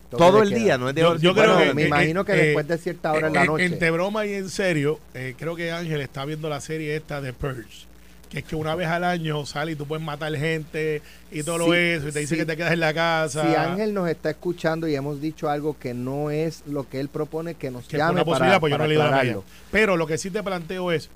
Toque 0.10 0.24
todo 0.24 0.38
de 0.38 0.44
el 0.44 0.50
queda. 0.50 0.60
día, 0.60 0.78
no 0.80 0.90
es 0.90 0.96
de 0.96 1.02
Yo- 1.02 1.18
yo 1.18 1.36
Bueno, 1.36 1.56
creo 1.58 1.68
que- 1.68 1.74
me 1.76 1.84
eh, 1.84 1.88
imagino 1.88 2.26
que 2.26 2.32
eh, 2.34 2.36
después 2.46 2.68
de 2.68 2.78
cierta 2.80 3.12
hora 3.12 3.28
en 3.28 3.34
la 3.34 3.44
Eh, 3.44 3.48
noche. 3.48 3.66
Entre 3.66 3.92
broma 3.92 4.26
y 4.26 4.34
en 4.34 4.50
serio, 4.50 5.00
eh, 5.14 5.36
creo 5.38 5.56
que 5.56 5.72
Ángel 5.72 6.02
está 6.02 6.26
viendo 6.26 6.50
la 6.50 6.60
serie 6.62 6.96
esta 6.96 7.22
de 7.22 7.34
Purge. 7.34 7.86
Que 8.30 8.40
es 8.40 8.46
que 8.46 8.56
una 8.56 8.76
vez 8.76 8.88
al 8.88 9.04
año 9.04 9.44
sale 9.46 9.72
y 9.72 9.76
tú 9.76 9.88
puedes 9.88 10.06
matar 10.06 10.36
gente 10.36 11.02
y 11.32 11.42
todo 11.42 11.58
Sí, 11.58 11.66
lo 11.66 11.74
eso 11.74 12.08
y 12.10 12.12
te 12.12 12.20
dice 12.20 12.36
sí. 12.36 12.40
que 12.40 12.46
te 12.46 12.56
quedas 12.56 12.74
en 12.74 12.80
la 12.80 12.94
casa. 12.94 13.42
Si 13.42 13.56
Ángel 13.56 13.94
nos 13.94 14.08
está 14.08 14.30
escuchando 14.30 14.88
y 14.88 14.94
hemos 14.96 15.20
dicho 15.20 15.50
algo 15.50 15.78
que 15.80 15.96
no 15.96 16.30
es 16.30 16.62
lo 16.68 16.88
que 16.88 17.00
él 17.00 17.10
propone, 17.10 17.56
que 17.56 17.72
nos 17.72 17.88
que 17.88 17.98
llame 17.98 18.22
una 18.22 18.26
para, 18.26 18.60
posibilidad, 18.60 18.60
pues 18.60 18.72
yo 18.72 18.78
para 18.78 19.24
le. 19.24 19.38
Pero 19.72 19.98
lo 19.98 20.06
que 20.06 20.18
sí 20.20 20.30
te 20.30 20.44
planteo 20.44 20.92
es, 20.92 21.10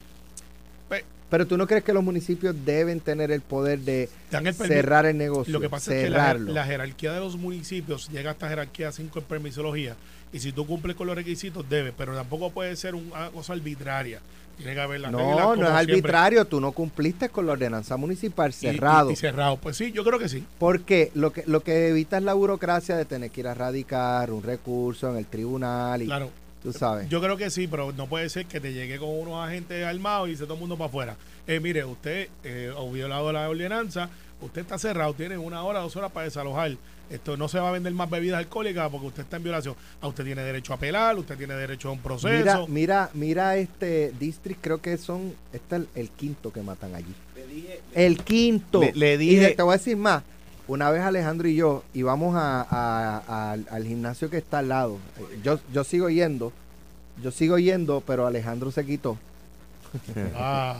Pero 1.29 1.48
tú 1.48 1.58
no 1.58 1.65
crees 1.65 1.84
que 1.84 1.93
los 1.93 2.03
municipios 2.03 2.55
deben 2.63 3.00
tener 3.00 3.32
el 3.32 3.41
poder 3.41 3.79
de 3.79 4.08
el 4.32 4.53
cerrar 4.53 5.05
el 5.08 5.17
negocio, 5.17 5.51
Lo 5.53 5.60
que 5.60 5.70
pasa 5.70 5.96
es 5.96 6.03
que 6.03 6.10
la, 6.12 6.17
cerrarlo. 6.27 6.51
la 6.53 6.65
jerarquía 6.65 7.12
de 7.13 7.20
los 7.20 7.38
municipios 7.38 8.10
llega 8.10 8.32
hasta 8.32 8.50
jerarquía 8.50 8.91
5 8.91 9.20
en 9.20 9.25
permisología. 9.25 9.96
Y 10.33 10.39
si 10.39 10.51
tú 10.51 10.65
cumples 10.67 10.95
con 10.97 11.07
los 11.07 11.15
requisitos, 11.15 11.67
debes. 11.69 11.93
Pero 11.97 12.13
tampoco 12.15 12.49
puede 12.49 12.75
ser 12.75 12.95
una 12.95 13.29
cosa 13.29 13.53
arbitraria. 13.53 14.19
Tiene 14.57 14.73
que 14.75 14.81
haber 14.81 14.99
las 14.99 15.11
no, 15.11 15.19
no 15.19 15.53
es 15.53 15.57
siempre. 15.57 15.93
arbitrario, 15.95 16.45
tú 16.45 16.59
no 16.61 16.71
cumpliste 16.73 17.29
con 17.29 17.45
la 17.47 17.53
ordenanza 17.53 17.97
municipal 17.97 18.51
Y- 18.51 18.53
cerrado. 18.53 19.09
Y, 19.09 19.13
y 19.13 19.15
cerrado. 19.15 19.57
Pues 19.57 19.77
sí, 19.77 19.91
yo 19.91 20.03
creo 20.03 20.19
que 20.19 20.29
sí. 20.29 20.43
Porque 20.59 21.11
lo 21.15 21.31
que 21.33 21.43
lo 21.47 21.61
que 21.61 21.87
evita 21.89 22.17
es 22.17 22.23
la 22.23 22.33
burocracia 22.33 22.95
de 22.95 23.05
tener 23.05 23.31
que 23.31 23.41
ir 23.41 23.47
a 23.47 23.53
radicar 23.55 24.31
un 24.31 24.43
recurso 24.43 25.09
en 25.09 25.17
el 25.17 25.25
tribunal 25.25 26.03
y 26.03 26.05
Claro. 26.05 26.29
tú 26.61 26.71
sabes. 26.71 27.09
Yo 27.09 27.19
creo 27.19 27.35
que 27.35 27.49
sí, 27.49 27.67
pero 27.67 27.91
no 27.93 28.05
puede 28.07 28.29
ser 28.29 28.45
que 28.45 28.59
te 28.59 28.73
llegue 28.73 28.99
con 28.99 29.09
unos 29.09 29.43
agentes 29.47 29.83
armados 29.85 30.29
y 30.29 30.35
se 30.37 30.43
todo 30.43 30.53
el 30.53 30.59
mundo 30.59 30.77
para 30.77 30.87
afuera. 30.87 31.15
Eh, 31.47 31.59
mire, 31.59 31.83
usted 31.83 32.29
eh, 32.43 32.71
ha 32.77 32.91
violado 32.91 33.31
la 33.33 33.49
ordenanza, 33.49 34.09
usted 34.45 34.62
está 34.62 34.77
cerrado, 34.77 35.13
tiene 35.13 35.38
una 35.38 35.63
hora, 35.63 35.79
dos 35.79 35.95
horas 35.95 36.12
para 36.12 36.25
desalojar. 36.25 36.71
Esto 37.09 37.35
no 37.38 37.47
se 37.47 37.59
va 37.59 37.69
a 37.69 37.71
vender 37.71 37.93
más 37.93 38.09
bebidas 38.09 38.39
alcohólicas 38.39 38.89
porque 38.89 39.07
usted 39.07 39.23
está 39.23 39.38
en 39.38 39.43
violación. 39.43 39.75
A 40.01 40.07
usted 40.07 40.23
tiene 40.23 40.41
derecho 40.41 40.73
a 40.73 40.77
apelar, 40.77 41.17
usted 41.17 41.38
tiene 41.38 41.53
derecho 41.53 41.89
a 41.89 41.91
un 41.91 42.00
proceso. 42.00 42.29
Mira, 42.33 42.65
mira, 42.67 43.09
mira 43.13 43.57
este 43.57 44.13
district, 44.19 44.62
creo 44.62 44.81
que 44.81 44.97
son, 44.97 45.33
este 45.51 45.75
es 45.75 45.81
el, 45.81 45.88
el 45.95 46.09
quinto 46.09 46.51
que 46.51 46.62
matan 46.62 46.95
allí. 46.95 47.13
El 47.93 48.23
quinto. 48.23 48.79
Le- 48.81 48.93
le 48.93 49.13
Y 49.15 49.17
dije- 49.17 49.51
te 49.55 49.62
voy 49.62 49.73
a 49.75 49.77
decir 49.77 49.97
más. 49.97 50.23
Una 50.65 50.89
vez 50.89 51.01
Alejandro 51.01 51.47
y 51.50 51.55
yo 51.55 51.83
íbamos 51.93 52.35
a, 52.35 52.62
a- 52.62 53.17
a- 53.27 53.51
al, 53.51 53.67
al 53.69 53.83
gimnasio 53.85 54.29
que 54.29 54.38
está 54.38 54.59
al 54.59 54.69
lado. 54.69 54.97
Yo, 55.43 55.59
yo 55.73 55.83
sigo 55.83 56.09
yendo, 56.09 56.53
yo 57.21 57.31
sigo 57.31 57.59
yendo, 57.59 58.01
pero 58.07 58.25
Alejandro 58.25 58.71
se 58.71 58.85
quitó. 58.85 59.17
Ah, 60.35 60.79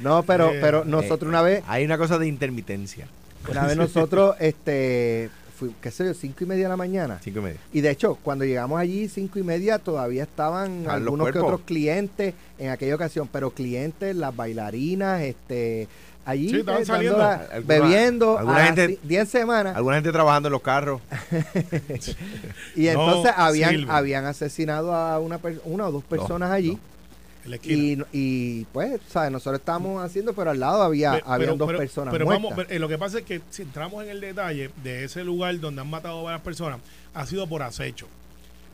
No, 0.00 0.22
pero, 0.22 0.50
Eh, 0.52 0.58
pero 0.60 0.84
nosotros 0.84 1.28
una 1.28 1.42
vez, 1.42 1.62
Hay 1.68 1.84
una 1.84 1.98
cosa 1.98 2.18
de 2.18 2.26
intermitencia. 2.26 3.06
una 3.48 3.66
vez 3.66 3.76
nosotros, 3.76 4.34
este, 4.40 5.30
fui, 5.56 5.74
qué 5.80 5.90
sé 5.90 6.06
yo, 6.06 6.14
cinco 6.14 6.44
y 6.44 6.46
media 6.46 6.64
de 6.64 6.68
la 6.70 6.76
mañana. 6.76 7.18
Cinco 7.22 7.40
y 7.40 7.42
media. 7.42 7.60
Y 7.72 7.80
de 7.82 7.90
hecho, 7.90 8.16
cuando 8.22 8.44
llegamos 8.44 8.80
allí, 8.80 9.08
cinco 9.08 9.38
y 9.38 9.42
media, 9.42 9.78
todavía 9.78 10.22
estaban 10.22 10.88
algunos 10.88 11.30
que 11.30 11.38
otros 11.38 11.60
clientes 11.62 12.34
en 12.58 12.70
aquella 12.70 12.94
ocasión, 12.94 13.28
pero 13.30 13.50
clientes, 13.50 14.16
las 14.16 14.34
bailarinas, 14.34 15.20
este, 15.22 15.86
allí 16.24 16.48
Sí, 16.48 16.56
estaban 16.60 16.82
eh, 16.82 16.86
saliendo. 16.86 17.22
Alguna- 17.22 17.60
bebiendo, 17.66 18.38
alguna 18.38 18.56
a 18.58 18.66
gente- 18.66 18.88
las 18.88 19.08
10 19.08 19.28
semanas, 19.28 19.76
Alguna 19.76 19.96
gente 19.96 20.12
trabajando 20.12 20.48
en 20.48 20.52
los 20.52 20.62
carros. 20.62 21.00
y 22.76 22.84
No 22.84 22.90
entonces 22.90 23.32
habían, 23.36 23.70
sirve. 23.70 23.92
habían 23.92 24.24
asesinado 24.24 24.94
a 24.94 25.18
una, 25.18 25.38
una 25.64 25.88
o 25.88 25.92
dos 25.92 26.04
personas 26.04 26.50
allí. 26.50 26.78
Y, 27.64 27.98
y 28.12 28.64
pues, 28.66 29.00
¿sabes? 29.08 29.32
Nosotros 29.32 29.60
estábamos 29.60 30.04
haciendo, 30.04 30.32
pero 30.34 30.50
al 30.50 30.60
lado 30.60 30.82
había 30.82 31.12
habían 31.24 31.56
dos 31.58 31.66
pero- 31.66 31.78
personas 31.78 32.12
pero 32.12 32.26
muertas. 32.26 32.56
vamos, 32.56 32.80
lo 32.80 32.88
que 32.88 32.98
pasa 32.98 33.18
es 33.20 33.24
que 33.24 33.40
si 33.50 33.62
entramos 33.62 34.04
en 34.04 34.10
el 34.10 34.20
detalle 34.20 34.70
de 34.82 35.04
ese 35.04 35.24
lugar 35.24 35.58
donde 35.58 35.80
han 35.80 35.88
matado 35.88 36.20
a 36.20 36.22
varias 36.22 36.42
personas, 36.42 36.80
ha 37.14 37.26
sido 37.26 37.46
por 37.46 37.62
acecho. 37.62 38.06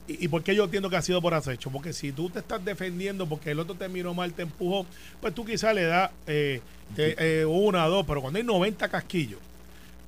¿Y, 0.09 0.25
y 0.25 0.29
por 0.29 0.43
qué 0.43 0.55
yo 0.55 0.65
entiendo 0.65 0.89
que 0.91 0.97
ha 0.97 1.03
sido 1.03 1.21
por 1.23 1.35
acecho? 1.35 1.71
Porque 1.71 1.93
si 1.93 2.13
tú 2.13 2.29
te 2.31 2.39
estás 2.41 2.65
defendiendo 2.65 3.27
porque 3.29 3.51
el 3.53 3.59
otro 3.61 3.75
te 3.75 3.89
miró 3.89 4.15
mal, 4.15 4.33
te 4.33 4.43
empujó, 4.43 4.87
pues 5.21 5.35
tú 5.35 5.45
quizás 5.45 5.75
le 5.75 5.85
das 5.85 6.11
eh, 6.27 6.61
te- 6.95 7.41
eh, 7.41 7.45
una 7.45 7.87
o 7.87 7.91
dos, 7.91 8.07
pero 8.07 8.21
cuando 8.21 8.39
hay 8.39 8.45
90 8.45 8.89
casquillos, 8.89 9.41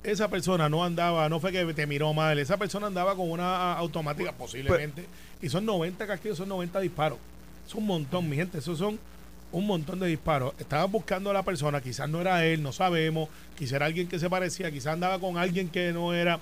esa 0.03 0.29
persona 0.29 0.69
no 0.69 0.83
andaba, 0.85 1.27
no 1.27 1.39
fue 1.41 1.51
que 1.51 1.65
te 1.73 1.85
miró 1.85 2.13
mal, 2.13 2.39
esa 2.39 2.55
persona 2.57 2.87
andaba 2.87 3.15
con 3.15 3.29
una 3.29 3.73
automática 3.73 4.31
posiblemente, 4.31 5.05
y 5.41 5.49
son 5.49 5.65
90 5.65 6.07
casquillos, 6.07 6.37
son 6.37 6.47
90 6.49 6.79
disparos. 6.79 7.17
Es 7.69 7.75
un 7.75 7.85
montón, 7.85 8.27
mi 8.27 8.35
gente, 8.35 8.57
esos 8.57 8.79
son 8.79 8.99
un 9.51 9.65
montón 9.67 9.99
de 9.99 10.07
disparos. 10.07 10.53
Estaban 10.59 10.91
buscando 10.91 11.29
a 11.29 11.33
la 11.33 11.43
persona, 11.43 11.81
quizás 11.81 12.09
no 12.09 12.19
era 12.19 12.43
él, 12.45 12.61
no 12.63 12.71
sabemos, 12.71 13.29
quizás 13.57 13.73
era 13.73 13.85
alguien 13.85 14.07
que 14.07 14.17
se 14.19 14.27
parecía, 14.29 14.71
quizás 14.71 14.93
andaba 14.93 15.19
con 15.19 15.37
alguien 15.37 15.69
que 15.69 15.91
no 15.93 16.13
era. 16.13 16.39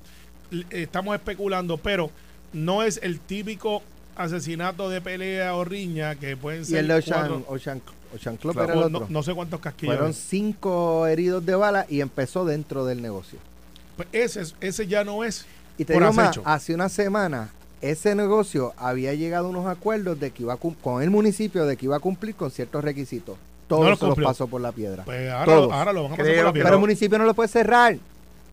Estamos 0.70 1.14
especulando, 1.16 1.78
pero 1.78 2.10
no 2.54 2.82
es 2.82 3.00
el 3.04 3.20
típico 3.20 3.84
asesinato 4.16 4.90
de 4.90 5.02
pelea 5.02 5.54
o 5.56 5.64
riña 5.66 6.16
que 6.16 6.36
pueden 6.38 6.62
y 6.62 6.66
ser. 6.66 6.78
el 6.80 6.88
de 6.88 6.94
Ocean, 6.96 7.44
Ocean, 7.48 7.82
Ocean 8.16 8.38
Club 8.38 8.54
Claro, 8.54 8.74
era 8.74 8.86
el 8.86 8.92
no, 8.92 8.98
otro. 9.00 9.08
no 9.12 9.22
sé 9.24 9.34
cuántos 9.34 9.60
casquillos. 9.60 9.96
Fueron 9.96 10.14
cinco 10.14 11.08
heridos 11.08 11.46
de 11.46 11.56
bala 11.56 11.86
y 11.90 12.00
empezó 12.02 12.46
dentro 12.46 12.86
del 12.86 13.02
negocio. 13.02 13.38
Pues 13.98 14.08
ese, 14.14 14.42
es- 14.42 14.56
ese 14.62 14.88
ya 14.88 15.04
no 15.04 15.24
es. 15.26 15.46
Y 15.78 15.84
te 15.86 15.94
digo 15.94 16.12
más, 16.14 16.40
hace 16.46 16.74
una 16.74 16.88
semana 16.90 17.50
ese 17.82 18.16
negocio 18.16 18.74
había 18.78 19.14
llegado 19.14 19.48
a 19.48 19.50
unos 19.50 19.68
acuerdos 19.68 20.20
de 20.20 20.32
que 20.32 20.44
iba 20.44 20.54
a 20.54 20.58
con 20.58 21.02
el 21.02 21.10
municipio 21.10 21.66
de 21.66 21.78
que 21.78 21.86
iba 21.86 21.98
a 21.98 22.00
cumplir 22.00 22.36
con 22.36 22.52
ciertos 22.52 22.84
requisitos. 22.84 23.38
Todos 23.68 23.90
los 23.90 24.00
se 24.00 24.06
los 24.08 24.16
pasó 24.18 24.48
por 24.48 24.62
la 24.62 24.72
piedra. 24.72 25.04
Pues 25.04 25.30
ahora, 25.30 25.46
Todos. 25.46 25.74
ahora 25.74 25.94
lo 25.94 26.04
van 26.04 26.14
a 26.14 26.16
pasar 26.16 26.26
Creo 26.26 26.38
por 26.38 26.46
la 26.46 26.54
piedra. 26.54 26.68
Pero 26.68 26.76
el 26.76 26.82
municipio 26.82 27.18
no 27.18 27.26
lo 27.26 27.34
puede 27.34 27.50
cerrar. 27.50 27.98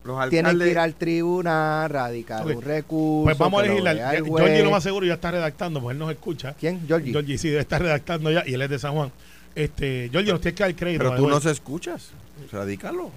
Los 0.03 0.29
Tiene 0.29 0.55
que 0.55 0.69
ir 0.69 0.77
al 0.77 0.93
tribunal, 0.93 1.89
radicar 1.89 2.45
un 2.45 2.61
recurso. 2.61 3.23
Pues 3.23 3.37
vamos 3.37 3.59
a 3.59 3.65
lo 3.65 3.69
legislar. 3.69 4.23
Georgie 4.23 4.63
lo 4.63 4.71
más 4.71 4.83
seguro 4.83 5.05
ya 5.05 5.15
está 5.15 5.31
redactando, 5.31 5.81
porque 5.81 5.93
él 5.93 5.99
nos 5.99 6.11
escucha. 6.11 6.53
¿Quién? 6.59 6.85
Georgie. 6.85 7.11
Georgie 7.11 7.37
sí 7.39 7.49
debe 7.49 7.61
estar 7.61 7.81
redactando 7.81 8.29
ya 8.29 8.43
y 8.45 8.53
él 8.53 8.61
es 8.61 8.69
de 8.69 8.77
San 8.77 8.93
Juan. 8.93 9.11
Este, 9.55 10.09
Georgie 10.11 10.31
nos 10.31 10.41
tiene 10.41 10.55
que 10.55 10.63
dar 10.63 10.75
crédito. 10.75 11.03
Pero 11.05 11.15
tú 11.15 11.23
the 11.23 11.27
no 11.29 11.35
way. 11.35 11.41
se 11.43 11.51
escuchas. 11.51 12.09
Radícalo. 12.51 13.09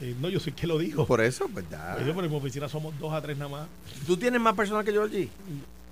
Eh, 0.00 0.14
no, 0.20 0.28
yo 0.28 0.38
soy 0.40 0.52
que 0.52 0.66
lo 0.66 0.78
digo. 0.78 1.06
Por 1.06 1.20
eso, 1.22 1.48
pues 1.52 1.64
ya. 1.70 1.92
Pues 1.94 2.06
yo, 2.06 2.14
pero 2.14 2.26
en 2.26 2.32
mi 2.32 2.38
oficina 2.38 2.68
somos 2.68 2.98
dos 2.98 3.12
a 3.12 3.22
tres 3.22 3.36
nada 3.38 3.50
más. 3.50 3.68
¿Tú 4.06 4.16
tienes 4.16 4.40
más 4.40 4.54
personal 4.54 4.84
que 4.84 4.92
Georgie? 4.92 5.28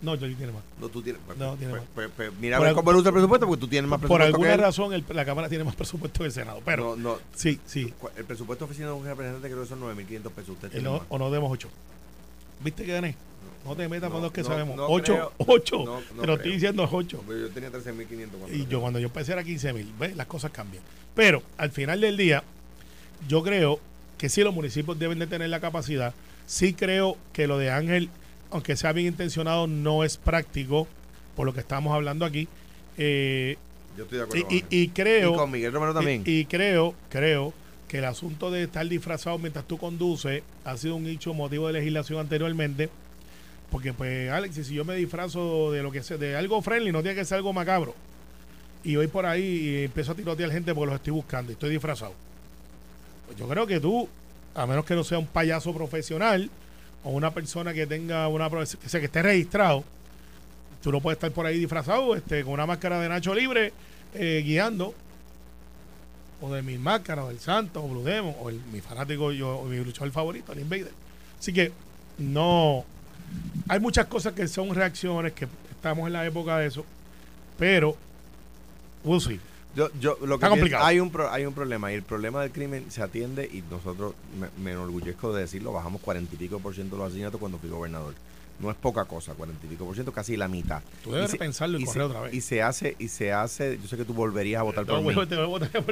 No, 0.02 0.10
Georgie 0.18 0.36
tiene 0.36 0.52
más. 0.52 0.62
No, 0.78 0.88
tú 0.90 1.00
tienes. 1.00 1.22
pues, 1.24 1.38
No, 1.38 1.56
tiene 1.56 1.70
pues, 1.70 1.82
más. 1.82 1.90
pues, 1.94 2.10
pues, 2.14 2.30
mira 2.38 2.56
a 2.56 2.58
Por 2.58 2.64
ver 2.64 2.68
algo- 2.76 2.84
cómo 2.84 2.98
el 2.98 3.02
presupuesto, 3.12 3.46
porque 3.46 3.60
tú 3.60 3.68
tienes 3.68 3.88
más 3.90 3.98
Por 4.00 4.08
presupuesto 4.08 4.24
que 4.38 4.44
alguna 4.44 4.54
él. 4.54 4.60
razón 4.60 4.92
el- 4.92 5.04
la 5.16 5.24
Cámara 5.24 5.48
tiene 5.48 5.64
más 5.64 5.74
presupuesto 5.74 6.18
que 6.20 6.26
el 6.26 6.32
Senado. 6.32 6.60
Pero 6.66 6.96
No, 6.96 7.14
no. 7.14 7.18
sí, 7.34 7.58
sí. 7.64 7.94
El 8.16 8.24
presupuesto 8.26 8.66
oficina 8.66 8.88
de 8.88 8.92
un 8.92 9.04
representante 9.06 9.48
creo 9.48 9.62
que 9.62 9.68
son 9.68 9.80
9.500 9.80 10.32
pesos. 10.32 10.50
Usted 10.50 10.68
Eh, 10.68 10.70
tiene 10.72 10.84
no- 10.84 10.98
más. 10.98 11.02
o 11.08 11.18
no 11.18 11.30
demos 11.30 11.50
ocho. 11.50 11.70
¿Viste 12.62 12.84
que 12.84 12.92
gané? 12.92 13.16
No 13.64 13.74
te 13.74 13.88
metas 13.88 14.10
No, 14.10 14.16
con 14.16 14.22
los 14.24 14.32
que 14.32 14.42
no, 14.42 14.48
sabemos. 14.48 14.76
no 14.76 14.86
ocho, 14.88 15.14
creo. 15.14 15.32
ocho. 15.38 15.76
No, 15.78 15.94
no 15.94 16.00
te 16.00 16.14
lo 16.16 16.22
creo. 16.22 16.34
estoy 16.36 16.52
diciendo 16.52 16.84
es 16.84 16.90
ocho. 16.92 17.20
Hombre, 17.20 17.40
Yo 17.40 17.48
tenía 17.48 17.70
13.500 17.70 18.38
cuando. 18.38 18.54
Y 18.56 18.66
yo 18.66 18.80
cuando 18.82 18.98
yo 18.98 19.06
empecé 19.06 19.32
era 19.32 19.42
15 19.42 19.72
mil. 19.72 19.90
¿Ves? 19.98 20.14
Las 20.16 20.26
cosas 20.26 20.50
cambian. 20.50 20.82
Pero 21.14 21.42
al 21.56 21.70
final 21.70 22.02
del 22.02 22.18
día, 22.18 22.44
yo 23.26 23.42
creo 23.42 23.80
que 24.18 24.28
sí 24.28 24.42
los 24.42 24.54
municipios 24.54 24.98
deben 24.98 25.18
de 25.18 25.26
tener 25.26 25.48
la 25.50 25.60
capacidad. 25.60 26.14
Sí 26.46 26.74
creo 26.74 27.16
que 27.32 27.46
lo 27.46 27.58
de 27.58 27.70
Ángel, 27.70 28.10
aunque 28.50 28.76
sea 28.76 28.92
bien 28.92 29.08
intencionado, 29.08 29.66
no 29.66 30.04
es 30.04 30.16
práctico, 30.16 30.86
por 31.36 31.46
lo 31.46 31.54
que 31.54 31.60
estamos 31.60 31.94
hablando 31.94 32.24
aquí. 32.24 32.48
Eh, 32.98 33.56
Yo 33.96 34.04
estoy 34.04 34.18
de 34.18 34.24
y, 34.24 34.26
acuerdo. 34.26 34.46
con 34.46 34.56
y- 34.56 34.64
y 34.70 34.88
creo... 34.88 35.32
Y 35.32 35.36
con 35.36 35.50
Miguel 35.50 35.72
Romero 35.72 35.94
también. 35.94 36.22
Y, 36.26 36.40
y 36.40 36.44
creo, 36.46 36.94
creo 37.08 37.52
que 37.88 37.98
el 37.98 38.04
asunto 38.04 38.50
de 38.50 38.64
estar 38.64 38.86
disfrazado 38.88 39.38
mientras 39.38 39.66
tú 39.66 39.78
conduces 39.78 40.42
ha 40.64 40.76
sido 40.76 40.96
un 40.96 41.06
hecho 41.06 41.32
motivo 41.34 41.66
de 41.66 41.74
legislación 41.74 42.20
anteriormente. 42.20 42.88
Porque, 43.70 43.92
pues, 43.92 44.30
Alex, 44.30 44.54
si 44.66 44.74
yo 44.74 44.84
me 44.84 44.94
disfrazo 44.94 45.72
de 45.72 45.82
lo 45.82 45.90
que 45.90 46.02
sea, 46.02 46.16
de 46.16 46.36
algo 46.36 46.62
friendly, 46.62 46.92
no 46.92 47.02
tiene 47.02 47.16
que 47.16 47.24
ser 47.24 47.36
algo 47.38 47.52
macabro. 47.52 47.94
Y 48.84 48.96
voy 48.96 49.06
por 49.08 49.26
ahí 49.26 49.42
y 49.42 49.84
empiezo 49.84 50.12
a 50.12 50.14
tirotear 50.14 50.50
gente 50.52 50.74
porque 50.74 50.86
los 50.90 50.96
estoy 50.96 51.12
buscando 51.12 51.50
y 51.50 51.54
estoy 51.54 51.70
disfrazado. 51.70 52.12
Pues 53.26 53.38
yo 53.38 53.48
creo 53.48 53.66
que 53.66 53.80
tú, 53.80 54.08
a 54.54 54.66
menos 54.66 54.84
que 54.84 54.94
no 54.94 55.04
sea 55.04 55.18
un 55.18 55.26
payaso 55.26 55.72
profesional 55.74 56.50
o 57.02 57.10
una 57.10 57.32
persona 57.32 57.72
que 57.72 57.86
tenga 57.86 58.28
una 58.28 58.50
profe- 58.50 58.78
que, 58.78 59.04
esté 59.04 59.22
registrado, 59.22 59.84
tú 60.82 60.92
no 60.92 61.00
puedes 61.00 61.16
estar 61.16 61.30
por 61.32 61.46
ahí 61.46 61.58
disfrazado 61.58 62.14
este, 62.14 62.44
con 62.44 62.52
una 62.54 62.66
máscara 62.66 63.00
de 63.00 63.08
Nacho 63.08 63.34
Libre 63.34 63.72
eh, 64.14 64.42
guiando 64.44 64.94
o 66.40 66.52
de 66.52 66.62
mi 66.62 66.76
máscara, 66.76 67.24
o 67.24 67.28
del 67.28 67.38
Santo, 67.38 67.82
o 67.82 67.88
Blue 67.88 68.02
Demon, 68.04 68.34
o 68.40 68.50
el, 68.50 68.60
mi 68.70 68.80
fanático, 68.80 69.32
yo, 69.32 69.56
o 69.58 69.64
mi 69.64 69.78
luchador 69.78 70.10
favorito, 70.12 70.52
el 70.52 70.60
Invader. 70.60 70.92
Así 71.38 71.52
que 71.54 71.72
no. 72.18 72.84
Hay 73.68 73.80
muchas 73.80 74.06
cosas 74.06 74.34
que 74.34 74.46
son 74.46 74.74
reacciones, 74.74 75.32
que 75.32 75.48
estamos 75.70 76.06
en 76.06 76.12
la 76.12 76.26
época 76.26 76.58
de 76.58 76.66
eso, 76.66 76.84
pero. 77.58 77.96
We'll. 79.04 79.40
Yo, 79.76 79.88
yo, 80.00 80.16
lo 80.22 80.28
que 80.38 80.46
Está 80.46 80.48
complicado. 80.50 80.84
hay 80.84 81.00
un 81.00 81.10
pro- 81.10 81.30
hay 81.30 81.46
un 81.46 81.52
problema 81.54 81.90
y 81.90 81.96
el 81.96 82.02
problema 82.02 82.42
del 82.42 82.52
crimen 82.52 82.90
se 82.90 83.02
atiende 83.02 83.44
y 83.52 83.62
nosotros 83.70 84.14
me, 84.38 84.48
me 84.62 84.72
enorgullezco 84.72 85.32
de 85.32 85.42
decirlo 85.42 85.72
bajamos 85.72 86.00
cuarenta 86.00 86.34
y 86.34 86.38
pico 86.38 86.60
por 86.60 86.74
ciento 86.74 86.94
de 86.96 87.00
los 87.02 87.08
asesinatos 87.08 87.40
cuando 87.40 87.58
fui 87.58 87.68
gobernador. 87.70 88.14
No 88.60 88.70
es 88.70 88.76
poca 88.76 89.04
cosa 89.04 89.34
cuarenta 89.34 89.66
y 89.66 89.70
pico 89.70 89.84
por 89.84 89.94
ciento 89.94 90.12
casi 90.12 90.36
la 90.36 90.46
mitad. 90.46 90.80
Tú 91.02 91.10
debes 91.10 91.34
Y 91.34 91.38
pensarlo 91.38 91.76
y, 91.76 91.86
se, 91.86 92.00
otra 92.00 92.20
vez. 92.20 92.34
y 92.34 92.40
se 92.40 92.62
hace 92.62 92.94
y 93.00 93.08
se 93.08 93.32
hace 93.32 93.80
yo 93.82 93.88
sé 93.88 93.96
que 93.96 94.04
tú 94.04 94.14
volverías 94.14 94.60
a 94.60 94.62
votar 94.62 94.86
por 94.86 94.98
mí. 95.02 95.12
voy 95.12 95.26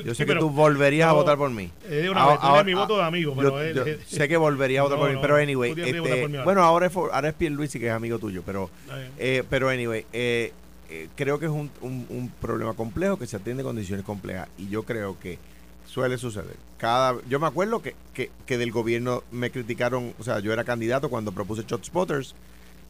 yo 0.04 0.14
sé 0.14 0.26
que 0.26 0.36
tú 0.36 0.48
volverías 0.48 1.08
a 1.08 1.12
votar 1.12 1.36
por 1.36 1.50
mí. 1.50 1.68
Eh, 1.88 2.08
una 2.08 2.20
Ahora- 2.22 2.52
vez, 2.58 2.64
mi 2.66 2.74
voto 2.74 2.96
de 2.98 3.02
amigo, 3.02 3.34
pero 3.36 3.50
yo, 3.50 3.60
él- 3.62 3.74
yo 3.74 3.82
él- 3.82 4.00
sé 4.06 4.28
que 4.28 4.36
volverías 4.36 4.82
a 4.82 4.82
votar 4.84 4.98
No, 4.98 5.04
por 5.06 5.12
mí 5.12 5.18
pero 5.20 5.36
anyway 5.38 5.72
este, 5.72 6.00
mí 6.00 6.08
ahora. 6.08 6.44
bueno 6.44 6.62
ahora 6.62 6.86
es, 6.86 6.94
ahora 6.96 7.28
es 7.30 7.34
Pierluisi 7.34 7.80
que 7.80 7.88
es 7.88 7.92
amigo 7.92 8.20
tuyo 8.20 8.44
pero 8.46 8.70
Eh, 8.92 9.10
eh, 9.18 9.44
pero 9.50 9.68
anyway, 9.68 10.06
eh, 10.12 10.52
eh, 10.94 11.08
creo 11.16 11.38
que 11.38 11.46
es 11.46 11.50
un, 11.52 11.70
un- 11.80 12.30
problema 12.40 12.74
complejo 12.74 13.18
que 13.18 13.26
se 13.26 13.36
atiende 13.36 13.62
en 13.62 13.66
condiciones 13.66 14.04
complejas 14.04 14.48
y 14.58 14.68
yo 14.68 14.82
creo 14.82 15.18
que 15.18 15.38
suele 15.86 16.18
suceder. 16.18 16.56
Cada, 16.76 17.16
yo 17.28 17.40
me 17.40 17.46
acuerdo 17.46 17.80
que, 17.80 17.94
que, 18.12 18.30
que 18.46 18.58
del 18.58 18.72
gobierno 18.72 19.22
me 19.30 19.50
criticaron, 19.50 20.12
o 20.18 20.22
sea, 20.24 20.40
yo 20.40 20.52
era 20.52 20.64
candidato 20.64 21.08
cuando 21.08 21.32
propuse 21.32 21.64
Shot 21.66 21.84
Spotters 21.84 22.34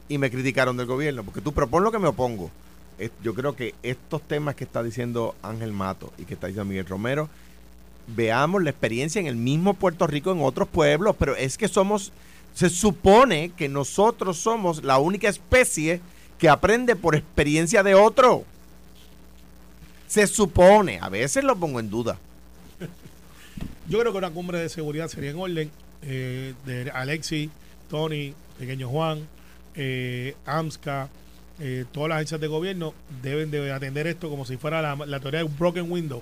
y 0.09 0.17
me 0.17 0.29
criticaron 0.29 0.75
del 0.75 0.85
gobierno, 0.85 1.23
porque 1.23 1.39
tú 1.41 1.53
propon 1.53 1.83
lo 1.83 1.91
que 1.91 1.99
me 1.99 2.07
opongo. 2.09 2.51
Yo 3.23 3.33
creo 3.33 3.55
que 3.55 3.73
estos 3.83 4.21
temas 4.21 4.55
que 4.55 4.63
está 4.65 4.83
diciendo 4.83 5.33
Ángel 5.41 5.71
Mato 5.71 6.11
y 6.17 6.25
que 6.25 6.33
está 6.35 6.47
diciendo 6.47 6.69
Miguel 6.69 6.85
Romero, 6.85 7.29
veamos 8.07 8.61
la 8.63 8.69
experiencia 8.69 9.19
en 9.21 9.27
el 9.27 9.35
mismo 9.35 9.73
Puerto 9.73 10.07
Rico, 10.07 10.31
en 10.31 10.41
otros 10.41 10.67
pueblos, 10.67 11.15
pero 11.17 11.35
es 11.35 11.57
que 11.57 11.67
somos, 11.67 12.11
se 12.53 12.69
supone 12.69 13.51
que 13.57 13.69
nosotros 13.69 14.37
somos 14.37 14.83
la 14.83 14.97
única 14.99 15.29
especie 15.29 16.01
que 16.37 16.49
aprende 16.49 16.95
por 16.95 17.15
experiencia 17.15 17.83
de 17.83 17.95
otro. 17.95 18.43
Se 20.07 20.27
supone, 20.27 20.99
a 21.01 21.09
veces 21.09 21.43
lo 21.43 21.55
pongo 21.55 21.79
en 21.79 21.89
duda. 21.89 22.17
Yo 23.89 23.99
creo 23.99 24.11
que 24.11 24.17
una 24.17 24.31
cumbre 24.31 24.59
de 24.59 24.69
seguridad 24.69 25.07
sería 25.07 25.31
en 25.31 25.39
orden. 25.39 25.71
eh, 26.05 26.53
de 26.65 26.91
Alexi, 26.91 27.49
Tony, 27.89 28.33
Pequeño 28.59 28.89
Juan, 28.89 29.27
eh, 29.75 30.35
AMSCA, 30.45 31.09
eh, 31.59 31.85
todas 31.91 32.09
las 32.09 32.15
agencias 32.17 32.41
de 32.41 32.47
gobierno 32.47 32.93
deben 33.21 33.51
de 33.51 33.71
atender 33.71 34.07
esto 34.07 34.29
como 34.29 34.45
si 34.45 34.57
fuera 34.57 34.81
la, 34.81 34.95
la 34.95 35.19
teoría 35.19 35.39
de 35.39 35.45
un 35.45 35.57
broken 35.57 35.91
window. 35.91 36.21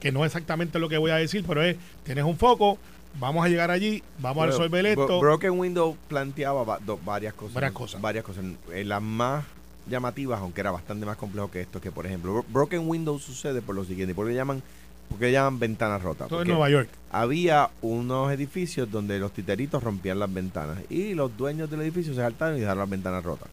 Que 0.00 0.12
no 0.12 0.24
es 0.24 0.28
exactamente 0.30 0.78
lo 0.78 0.88
que 0.88 0.98
voy 0.98 1.10
a 1.10 1.16
decir, 1.16 1.44
pero 1.46 1.62
es, 1.62 1.76
tienes 2.04 2.24
un 2.24 2.36
foco, 2.36 2.78
vamos 3.18 3.44
a 3.44 3.48
llegar 3.48 3.70
allí, 3.70 4.02
vamos 4.18 4.30
a 4.42 4.46
Bueno, 4.46 4.52
resolver 4.52 4.94
Bro- 4.96 5.02
esto. 5.04 5.20
Broken 5.20 5.58
Window 5.58 5.96
planteaba 6.08 6.64
va- 6.64 6.78
do- 6.78 6.98
varias 7.04 7.34
cosas. 7.34 7.54
Varias 7.54 7.72
cosas. 7.72 8.00
Varias 8.00 8.24
cosas. 8.24 8.44
Eh, 8.72 8.84
las 8.84 9.02
más 9.02 9.44
llamativas, 9.88 10.40
aunque 10.40 10.60
era 10.60 10.70
bastante 10.70 11.06
más 11.06 11.16
complejo 11.16 11.50
que 11.50 11.60
esto, 11.60 11.80
que 11.80 11.90
por 11.90 12.06
ejemplo, 12.06 12.32
Bro- 12.32 12.44
Broken 12.48 12.88
Window 12.88 13.18
sucede 13.18 13.62
por 13.62 13.74
lo 13.74 13.84
siguiente, 13.84 14.14
porque 14.14 14.34
llaman, 14.34 14.62
porque 15.08 15.32
llaman 15.32 15.58
ventanas 15.58 16.02
rotas. 16.02 16.28
Todo 16.28 16.42
en 16.42 16.48
Nueva 16.48 16.68
York. 16.70 16.88
había 17.10 17.70
unos 17.80 18.30
edificios 18.32 18.90
donde 18.90 19.18
los 19.18 19.32
titeritos 19.32 19.82
rompían 19.82 20.18
las 20.18 20.32
ventanas 20.32 20.78
y 20.90 21.14
los 21.14 21.34
dueños 21.36 21.70
del 21.70 21.80
edificio 21.82 22.12
se 22.14 22.20
saltaron 22.20 22.56
y 22.56 22.60
dejaron 22.60 22.80
las 22.80 22.90
ventanas 22.90 23.24
rotas. 23.24 23.48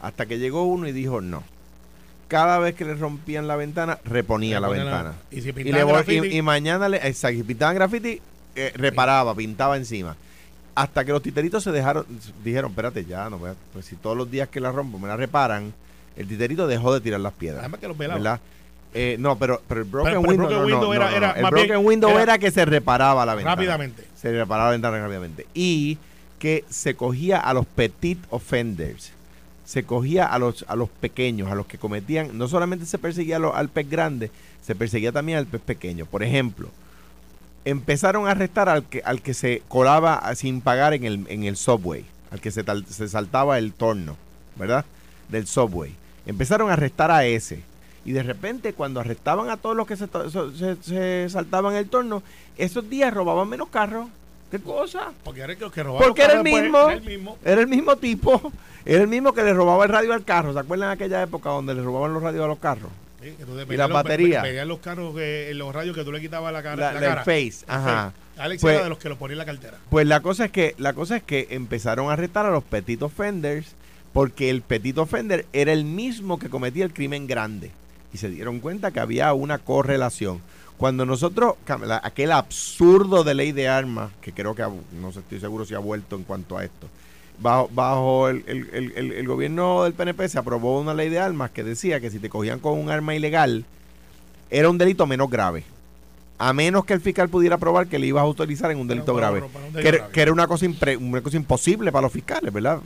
Hasta 0.00 0.26
que 0.26 0.38
llegó 0.38 0.64
uno 0.64 0.86
y 0.88 0.92
dijo 0.92 1.20
no. 1.20 1.42
Cada 2.28 2.58
vez 2.58 2.74
que 2.74 2.84
le 2.84 2.94
rompían 2.94 3.46
la 3.46 3.54
ventana, 3.54 4.00
reponía 4.04 4.58
la 4.58 4.66
ventana. 4.68 5.14
Y 5.30 5.40
si 5.42 5.50
Y, 5.50 5.52
le 5.62 6.42
mañana 6.42 6.88
le 6.88 6.96
exacto, 6.96 7.38
y 7.38 7.42
pintaban 7.44 7.76
graffiti, 7.76 8.20
eh, 8.56 8.72
reparaba, 8.74 9.34
pintaba 9.34 9.76
encima. 9.76 10.16
Hasta 10.74 11.04
que 11.04 11.12
los 11.12 11.22
titeritos 11.22 11.62
se 11.62 11.72
dejaron, 11.72 12.04
dijeron, 12.44 12.70
espérate, 12.70 13.04
ya, 13.04 13.30
no 13.30 13.38
voy 13.38 13.50
a- 13.50 13.54
pues 13.72 13.86
si 13.86 13.96
todos 13.96 14.16
los 14.16 14.30
días 14.30 14.48
que 14.48 14.60
la 14.60 14.72
rompo 14.72 14.98
me 14.98 15.08
la 15.08 15.16
reparan, 15.16 15.72
el 16.16 16.26
titerito 16.28 16.66
dejó 16.66 16.92
de 16.92 17.00
tirar 17.00 17.20
las 17.20 17.32
piedras. 17.32 17.60
además 17.60 17.80
que 17.80 17.88
los. 17.88 17.96
Eh, 18.98 19.16
no, 19.18 19.36
pero, 19.38 19.60
pero 19.68 19.80
el 19.82 19.86
broken 19.86 20.10
Pero- 20.12 20.22
pero 20.22 20.32
el 20.32 20.38
window, 20.40 20.48
broken 20.48 20.58
no, 20.58 20.76
no, 20.80 20.88
window 20.88 20.88
no, 20.88 20.94
era- 20.94 21.10
no, 21.10 21.16
era 21.16 21.28
no. 21.28 21.34
el 21.36 21.42
más 21.42 21.50
broken 21.50 21.68
bien- 21.68 21.86
window 21.86 22.10
era- 22.10 22.22
era, 22.22 22.38
que 22.38 22.50
se 22.50 22.64
reparaba 22.64 23.26
la 23.26 23.34
ventana. 23.34 23.54
Rápidamente. 23.56 24.04
Se 24.16 24.32
reparaba 24.32 24.66
la 24.68 24.72
ventana 24.72 24.98
rápidamente. 25.00 25.46
Y 25.54 25.98
que 26.38 26.64
se 26.70 26.94
cogía 26.94 27.38
a 27.38 27.52
los 27.54 27.66
petit 27.66 28.18
offenders. 28.30 29.12
se 29.64 29.82
cogía 29.82 30.26
a 30.26 30.38
los, 30.38 30.64
a 30.68 30.76
los 30.76 30.88
pequeños, 30.88 31.50
a 31.50 31.56
los 31.56 31.66
que 31.66 31.76
cometían, 31.76 32.38
no 32.38 32.46
solamente 32.46 32.86
se 32.86 32.98
perseguía 32.98 33.38
a 33.38 33.48
al 33.58 33.68
pez 33.68 33.90
grande, 33.90 34.30
se 34.62 34.76
perseguía 34.76 35.10
también 35.10 35.38
al 35.38 35.46
pez 35.46 35.60
pequeño. 35.60 36.06
Por 36.06 36.22
ejemplo, 36.22 36.68
empezaron 37.66 38.26
a 38.26 38.30
arrestar 38.30 38.68
al 38.70 38.84
que, 38.84 39.02
al 39.04 39.20
que 39.20 39.34
se 39.34 39.62
colaba 39.68 40.22
sin 40.34 40.60
pagar 40.62 40.94
en 40.94 41.04
el, 41.04 41.26
en 41.28 41.44
el 41.44 41.56
subway, 41.56 42.04
al 42.30 42.40
que 42.40 42.50
se, 42.50 42.64
se 42.88 43.08
saltaba 43.08 43.58
el 43.58 43.72
torno, 43.74 44.16
¿verdad? 44.56 44.84
Del 45.28 45.46
subway. 45.46 45.94
Empezaron 46.24 46.70
a 46.70 46.74
arrestar 46.74 47.10
a 47.10 47.24
ese. 47.26 47.62
Y 48.04 48.12
de 48.12 48.22
repente, 48.22 48.72
cuando 48.72 49.00
arrestaban 49.00 49.50
a 49.50 49.56
todos 49.56 49.76
los 49.76 49.86
que 49.86 49.96
se, 49.96 50.06
se- 50.06 50.76
se 50.80 51.26
saltaban 51.28 51.74
el 51.74 51.88
torno, 51.88 52.22
esos 52.56 52.88
días 52.88 53.12
robaban 53.12 53.48
menos 53.48 53.68
carros. 53.68 54.08
¿Qué 54.50 54.60
cosa? 54.60 55.10
Porque 55.24 55.40
era 55.40 55.52
el 55.54 55.58
que, 55.58 55.68
que 55.72 55.82
robaba 55.82 56.06
Porque 56.06 56.22
los 56.22 56.30
era 56.30 56.40
el 56.40 56.44
carros 56.44 56.62
mismo. 56.62 56.78
era 56.88 56.92
el 56.94 57.02
mismo. 57.04 57.38
Era 57.44 57.60
el 57.60 57.66
mismo 57.66 57.96
tipo. 57.96 58.52
Era 58.88 59.02
el 59.02 59.08
mismo 59.08 59.32
que 59.32 59.42
le 59.42 59.52
robaba 59.52 59.82
el 59.84 59.90
radio 59.90 60.12
al 60.12 60.22
carro. 60.22 60.52
¿Se 60.52 60.60
acuerdan 60.60 60.90
de 60.90 60.94
aquella 60.94 61.20
época 61.20 61.50
donde 61.50 61.74
le 61.74 61.82
robaban 61.82 62.14
los 62.14 62.22
radios 62.22 62.44
a 62.44 62.46
los 62.46 62.58
carros? 62.60 62.92
Sí, 63.36 63.44
Y 63.70 63.76
las 63.76 63.88
baterías. 63.90 64.66
los 64.66 64.78
carros, 64.80 65.14
que, 65.14 65.50
los 65.54 65.74
radios 65.74 65.96
que 65.96 66.04
tú 66.04 66.12
le 66.12 66.20
quitabas 66.20 66.52
la 66.52 66.62
cara. 66.62 66.76
La- 66.76 66.92
la 66.92 67.00
la- 67.00 67.06
cara. 67.08 67.24
face, 67.24 67.64
ajá. 67.66 68.12
Alex 68.38 68.60
Pues- 68.60 68.74
era 68.74 68.84
de 68.84 68.90
los 68.90 68.98
que 68.98 69.08
lo 69.08 69.16
ponía 69.16 69.32
en 69.34 69.38
la 69.38 69.44
cartera. 69.46 69.78
Pues 69.90 70.06
la 70.06 70.20
cosa 70.20 70.44
es 70.46 70.50
que 70.50 70.74
la 70.78 70.92
cosa 70.92 71.16
es 71.16 71.22
que 71.22 71.48
empezaron 71.50 72.10
a 72.10 72.12
arrestar 72.12 72.46
a 72.46 72.50
los 72.50 72.62
petit 72.64 73.00
offenders 73.02 73.74
porque 74.12 74.50
el 74.50 74.62
petit 74.62 74.96
offender 74.98 75.46
era 75.52 75.72
el 75.72 75.84
mismo 75.84 76.38
que 76.38 76.48
cometía 76.50 76.84
el 76.84 76.92
crimen 76.92 77.26
grande 77.26 77.70
y 78.12 78.18
se 78.18 78.28
dieron 78.28 78.60
cuenta 78.60 78.90
que 78.90 79.00
había 79.00 79.32
una 79.32 79.58
correlación. 79.58 80.40
Cuando 80.76 81.06
nosotros 81.06 81.54
aquel 82.02 82.32
absurdo 82.32 83.24
de 83.24 83.34
ley 83.34 83.52
de 83.52 83.68
armas 83.68 84.10
que 84.20 84.32
creo 84.32 84.54
que 84.54 84.62
no 85.00 85.08
estoy 85.08 85.40
seguro 85.40 85.64
si 85.64 85.74
ha 85.74 85.78
vuelto 85.78 86.16
en 86.16 86.22
cuanto 86.24 86.58
a 86.58 86.64
esto. 86.64 86.88
Bajo, 87.38 87.68
bajo 87.74 88.28
el, 88.28 88.44
el- 88.46 88.92
el- 88.96 89.12
el- 89.12 89.26
gobierno 89.28 89.84
del 89.84 89.92
PNP 89.92 90.28
se 90.28 90.38
aprobó 90.38 90.80
una 90.80 90.94
ley 90.94 91.10
de 91.10 91.18
armas 91.18 91.50
que 91.50 91.62
decía 91.64 92.00
que 92.00 92.10
si 92.10 92.18
te 92.18 92.30
cogían 92.30 92.60
con 92.60 92.78
un 92.78 92.88
arma 92.90 93.14
ilegal 93.14 93.64
era 94.50 94.70
un 94.70 94.78
delito 94.78 95.06
menos 95.06 95.28
grave. 95.28 95.64
A 96.38 96.52
menos 96.52 96.84
que 96.84 96.94
el 96.94 97.00
fiscal 97.00 97.28
pudiera 97.28 97.58
probar 97.58 97.86
que 97.88 97.98
le 97.98 98.06
ibas 98.06 98.20
a 98.22 98.24
autorizar 98.24 98.70
en 98.70 98.78
un 98.78 98.86
delito 98.88 99.14
grave. 99.14 99.42
un 99.42 99.48
Que, 99.50 99.58
delito 99.58 99.78
era- 99.88 99.96
grave. 99.98 100.12
que 100.12 100.20
era 100.22 100.32
una 100.32 100.46
cosa, 100.46 100.66
impre- 100.66 100.96
una 100.98 101.20
cosa 101.20 101.36
imposible 101.36 101.92
para 101.92 102.02
los 102.02 102.12
fiscales, 102.12 102.52
¿verdad? 102.52 102.80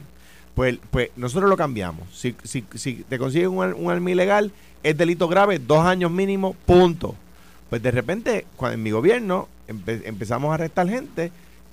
Pues, 0.54 0.78
pues 0.90 1.10
nosotros 1.16 1.48
lo 1.48 1.56
cambiamos. 1.56 2.08
Si, 2.12 2.34
si, 2.42 2.64
si 2.74 3.04
te 3.08 3.18
consiguen 3.18 3.50
un, 3.50 3.72
un 3.74 3.90
arma 3.90 4.10
ilegal, 4.10 4.50
es 4.82 4.96
delito 4.96 5.28
grave, 5.28 5.58
dos 5.60 5.84
años 5.84 6.10
mínimo, 6.10 6.54
punto. 6.66 7.14
Pues 7.68 7.82
de 7.82 7.90
repente, 7.92 8.46
cuando 8.56 8.74
en 8.74 8.82
mi 8.82 8.90
gobierno 8.90 9.46
empe- 9.68 10.02
empezamos 10.04 10.50
a 10.50 10.54
arrestar 10.54 10.88
gente 10.88 11.30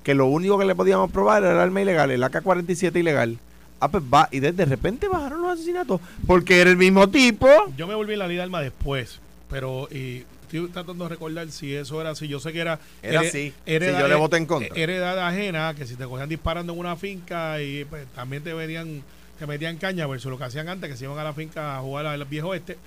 que 0.07 0.15
lo 0.15 0.27
único 0.27 0.57
que 0.57 0.63
le 0.63 0.73
podíamos 0.73 1.11
probar 1.11 1.43
era 1.43 1.51
el 1.51 1.59
arma 1.59 1.81
ilegal, 1.81 2.09
el 2.11 2.23
AK-47 2.23 2.97
ilegal. 2.97 3.37
Ah, 3.81 3.91
pues 3.91 4.01
va, 4.01 4.29
y 4.31 4.39
de, 4.39 4.53
de 4.53 4.63
repente 4.63 5.09
bajaron 5.09 5.41
los 5.41 5.51
asesinatos, 5.51 5.99
porque 6.25 6.61
era 6.61 6.69
el 6.69 6.77
mismo 6.77 7.09
tipo. 7.09 7.45
Yo 7.75 7.87
me 7.87 7.93
volví 7.93 8.13
en 8.13 8.19
la 8.19 8.27
ley 8.29 8.37
de 8.37 8.43
alma 8.43 8.61
después, 8.61 9.19
pero 9.49 9.89
y 9.91 10.23
estoy 10.43 10.69
tratando 10.69 11.03
de 11.03 11.09
recordar 11.09 11.51
si 11.51 11.75
eso 11.75 11.99
era 11.99 12.11
así. 12.11 12.29
Yo 12.29 12.39
sé 12.39 12.53
que 12.53 12.61
era. 12.61 12.79
Era 13.01 13.19
así. 13.19 13.53
heredad 13.65 13.97
Sí, 13.97 14.01
yo 14.01 14.07
le 14.07 14.15
voté 14.15 14.37
en 14.37 14.45
contra. 14.45 14.73
Heredad 14.77 15.27
ajena, 15.27 15.75
que 15.77 15.85
si 15.85 15.95
te 15.95 16.05
cogían 16.05 16.29
disparando 16.29 16.71
en 16.71 16.79
una 16.79 16.95
finca 16.95 17.61
y 17.61 17.83
pues, 17.83 18.07
también 18.15 18.41
te 18.43 18.53
venían, 18.53 19.03
te 19.37 19.45
metían 19.45 19.75
caña 19.75 20.07
versus 20.07 20.31
lo 20.31 20.37
que 20.37 20.45
hacían 20.45 20.69
antes, 20.69 20.89
que 20.89 20.95
se 20.95 21.03
iban 21.03 21.19
a 21.19 21.25
la 21.25 21.33
finca 21.33 21.75
a 21.75 21.81
jugar 21.81 22.05
al 22.05 22.23
viejo 22.23 22.53
este. 22.53 22.77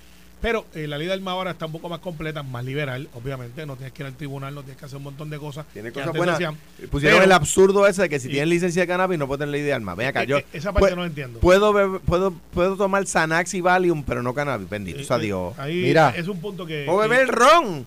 Pero 0.41 0.65
eh, 0.73 0.87
la 0.87 0.97
ley 0.97 1.05
de 1.05 1.13
alma 1.13 1.31
ahora 1.31 1.51
está 1.51 1.67
un 1.67 1.71
poco 1.71 1.87
más 1.87 1.99
completa, 1.99 2.41
más 2.41 2.65
liberal, 2.65 3.07
obviamente. 3.13 3.63
No 3.67 3.75
tienes 3.75 3.93
que 3.93 4.01
ir 4.01 4.07
al 4.07 4.15
tribunal, 4.15 4.55
no 4.55 4.61
tienes 4.63 4.79
que 4.79 4.85
hacer 4.85 4.97
un 4.97 5.03
montón 5.03 5.29
de 5.29 5.37
cosas. 5.37 5.67
Tiene 5.71 5.89
que 5.89 5.99
cosas 5.99 6.17
buenas. 6.17 6.35
hacían. 6.35 6.57
Pusieron 6.89 7.17
Pero- 7.19 7.25
el 7.25 7.31
absurdo 7.31 7.85
ese 7.85 8.01
de 8.03 8.09
que 8.09 8.19
si 8.19 8.27
y- 8.27 8.31
tienen 8.31 8.49
licencia 8.49 8.81
de 8.81 8.87
cannabis 8.87 9.19
no 9.19 9.27
pueden 9.27 9.41
tener 9.41 9.51
ley 9.51 9.61
de 9.61 9.71
armas. 9.73 9.95
Ven 9.95 10.07
acá, 10.07 10.23
Eh, 10.23 10.27
yo 10.27 10.37
eh, 10.39 10.45
esa 10.51 10.73
parte 10.73 10.93
pu- 10.93 10.95
no 10.95 11.05
entiendo. 11.05 11.39
puedo, 11.39 11.71
beber- 11.73 11.99
puedo, 12.01 12.31
puedo 12.53 12.75
tomar 12.75 13.05
Xanax 13.05 13.53
y 13.53 13.61
Valium, 13.61 14.03
pero 14.03 14.23
no 14.23 14.33
cannabis. 14.33 14.67
Bendito 14.67 14.99
Eh, 14.99 15.03
sea 15.03 15.17
eh, 15.17 15.21
Dios. 15.21 15.59
Ahí 15.59 15.75
Mira. 15.83 16.09
es 16.17 16.27
un 16.27 16.41
punto 16.41 16.65
que. 16.65 16.87
O 16.89 16.97
beber 16.97 17.27
ron 17.27 17.85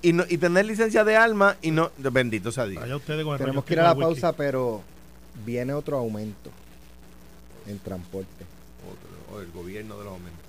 y, 0.00 0.12
no, 0.12 0.24
y 0.28 0.38
tener 0.38 0.64
licencia 0.64 1.02
de 1.02 1.16
arma 1.16 1.56
y 1.60 1.72
no. 1.72 1.90
Bendito 1.98 2.52
sea 2.52 2.66
Dios. 2.66 2.84
Tenemos 3.04 3.64
que 3.64 3.72
ir 3.74 3.80
a 3.80 3.82
la 3.82 3.92
whisky. 3.94 4.02
pausa, 4.04 4.32
pero 4.32 4.80
viene 5.44 5.72
otro 5.72 5.96
aumento 5.98 6.50
en 7.66 7.80
transporte. 7.80 8.44
Otro, 8.88 9.36
o 9.36 9.40
el 9.40 9.50
gobierno 9.50 9.98
de 9.98 10.04
los 10.04 10.12
aumentos. 10.12 10.45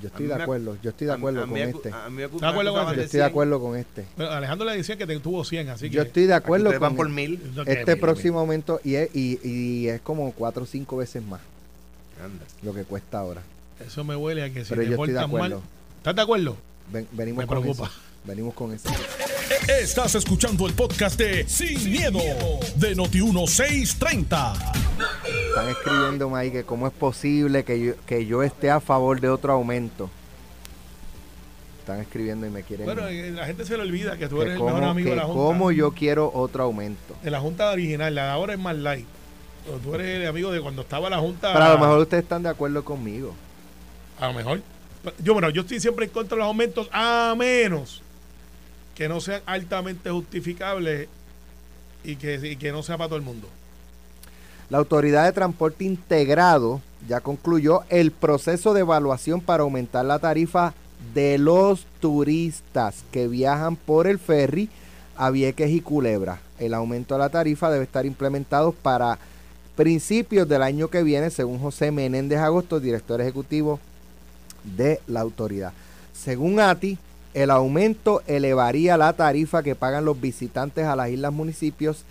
Yo 0.00 0.08
estoy 0.08 0.26
de 0.26 0.34
acuerdo, 0.34 0.76
yo 0.82 0.90
estoy 0.90 1.06
de 1.06 1.12
A 1.12 1.16
mí- 1.16 1.20
acuerdo 1.20 1.42
a 1.42 1.46
mí 1.46 1.50
con 1.52 1.60
me- 1.60 1.70
este. 1.70 1.90
a 1.92 2.08
mí 2.08 2.16
me- 2.16 2.24
¿Estás 2.24 2.40
de 2.40 2.46
acuerdo 2.48 2.72
con 2.74 2.86
me- 2.90 2.96
Yo 2.96 3.02
estoy 3.02 3.18
de 3.20 3.26
acuerdo 3.26 3.60
con 3.60 3.76
este. 3.76 4.04
Pero 4.16 4.30
Alejandro 4.30 4.66
le 4.70 4.76
decía 4.76 4.96
que 4.96 5.06
te 5.06 5.18
tuvo 5.20 5.44
100, 5.44 5.68
así 5.68 5.90
que. 5.90 5.96
Yo 5.96 6.02
estoy 6.02 6.26
de 6.26 6.34
acuerdo 6.34 6.66
Ustedes 6.66 6.80
van 6.80 6.90
con 6.90 6.96
por 6.96 7.08
mil. 7.10 7.40
Este 7.66 7.96
próximo 7.96 8.38
aumento 8.40 8.80
y 8.84 8.94
es, 8.94 9.10
y, 9.14 9.38
y 9.46 9.88
es 9.88 10.00
como 10.00 10.32
cuatro 10.32 10.62
o 10.62 10.66
cinco 10.66 10.96
veces 10.96 11.22
más 11.24 11.40
Anda. 12.22 12.44
lo 12.62 12.72
que 12.74 12.84
cuesta 12.84 13.18
ahora. 13.18 13.42
Eso 13.86 14.04
me 14.04 14.14
huele 14.16 14.42
a 14.44 14.52
que 14.52 14.64
si 14.64 14.70
Pero 14.70 14.82
te 14.82 14.88
yo 14.88 14.92
estoy 14.94 15.08
de 15.08 15.14
portas 15.14 15.30
mal. 15.32 15.40
acuerdo. 15.52 15.62
¿Estás 15.98 16.16
de 16.16 16.22
acuerdo? 16.22 16.56
Ven- 16.92 17.08
venimos 17.12 17.42
Me 17.42 17.46
con 17.46 17.60
preocupa. 17.62 17.86
eso. 17.86 17.94
Venimos 18.24 18.54
con 18.54 18.72
eso. 18.74 18.88
Estás 19.80 20.14
escuchando 20.14 20.66
el 20.66 20.74
podcast 20.74 21.18
de 21.18 21.48
Sin, 21.48 21.90
miedo, 21.90 22.18
de 22.76 22.94
Noti1630. 22.96 24.89
Están 25.50 25.68
escribiéndome 25.68 26.38
ahí 26.38 26.52
que 26.52 26.62
cómo 26.62 26.86
es 26.86 26.92
posible 26.92 27.64
que 27.64 27.80
yo, 27.80 27.92
que 28.06 28.24
yo 28.24 28.44
esté 28.44 28.70
a 28.70 28.78
favor 28.78 29.20
de 29.20 29.28
otro 29.28 29.52
aumento. 29.52 30.08
Están 31.80 31.98
escribiendo 31.98 32.46
y 32.46 32.50
me 32.50 32.62
quieren... 32.62 32.86
Bueno, 32.86 33.02
la 33.10 33.46
gente 33.46 33.64
se 33.64 33.76
le 33.76 33.82
olvida 33.82 34.16
que 34.16 34.28
tú 34.28 34.36
que 34.36 34.42
eres 34.42 34.54
el 34.54 34.62
mejor 34.62 34.84
amigo 34.84 35.10
de 35.10 35.16
la 35.16 35.24
Junta. 35.24 35.42
cómo 35.42 35.72
yo 35.72 35.90
quiero 35.90 36.30
otro 36.32 36.62
aumento. 36.62 37.16
De 37.24 37.32
la 37.32 37.40
Junta 37.40 37.68
original, 37.68 38.14
la 38.14 38.26
de 38.26 38.30
ahora 38.30 38.52
es 38.52 38.60
más 38.60 38.76
light. 38.76 39.06
Pero 39.64 39.78
tú 39.78 39.94
eres 39.96 40.20
el 40.20 40.28
amigo 40.28 40.52
de 40.52 40.60
cuando 40.60 40.82
estaba 40.82 41.10
la 41.10 41.18
Junta. 41.18 41.52
Pero 41.52 41.64
a 41.64 41.72
lo 41.72 41.78
mejor 41.80 41.98
ustedes 41.98 42.22
están 42.22 42.44
de 42.44 42.48
acuerdo 42.48 42.84
conmigo. 42.84 43.34
A 44.20 44.28
lo 44.28 44.34
mejor. 44.34 44.62
Yo, 45.18 45.32
bueno, 45.32 45.50
yo 45.50 45.62
estoy 45.62 45.80
siempre 45.80 46.04
en 46.04 46.12
contra 46.12 46.36
de 46.36 46.40
los 46.40 46.46
aumentos, 46.46 46.88
a 46.92 47.34
menos 47.36 48.02
que 48.94 49.08
no 49.08 49.20
sean 49.20 49.42
altamente 49.46 50.10
justificables 50.10 51.08
y 52.04 52.14
que, 52.16 52.34
y 52.34 52.56
que 52.56 52.70
no 52.70 52.84
sea 52.84 52.96
para 52.96 53.08
todo 53.08 53.16
el 53.16 53.24
mundo. 53.24 53.48
La 54.70 54.78
Autoridad 54.78 55.24
de 55.24 55.32
Transporte 55.32 55.84
Integrado 55.84 56.80
ya 57.08 57.20
concluyó 57.20 57.82
el 57.88 58.12
proceso 58.12 58.72
de 58.72 58.82
evaluación 58.82 59.40
para 59.40 59.64
aumentar 59.64 60.04
la 60.04 60.20
tarifa 60.20 60.74
de 61.12 61.38
los 61.38 61.86
turistas 61.98 63.02
que 63.10 63.26
viajan 63.26 63.74
por 63.74 64.06
el 64.06 64.20
ferry 64.20 64.68
a 65.16 65.30
Vieques 65.30 65.70
y 65.70 65.80
Culebra. 65.80 66.38
El 66.60 66.74
aumento 66.74 67.14
de 67.14 67.18
la 67.18 67.30
tarifa 67.30 67.68
debe 67.68 67.82
estar 67.82 68.06
implementado 68.06 68.70
para 68.70 69.18
principios 69.74 70.48
del 70.48 70.62
año 70.62 70.86
que 70.86 71.02
viene, 71.02 71.30
según 71.30 71.58
José 71.58 71.90
Menéndez 71.90 72.38
Agosto, 72.38 72.78
director 72.78 73.20
ejecutivo 73.20 73.80
de 74.76 75.00
la 75.08 75.20
autoridad. 75.20 75.72
Según 76.12 76.60
ATI, 76.60 76.96
el 77.34 77.50
aumento 77.50 78.22
elevaría 78.28 78.96
la 78.96 79.14
tarifa 79.14 79.64
que 79.64 79.74
pagan 79.74 80.04
los 80.04 80.20
visitantes 80.20 80.84
a 80.86 80.94
las 80.94 81.10
islas 81.10 81.32
municipios 81.32 82.04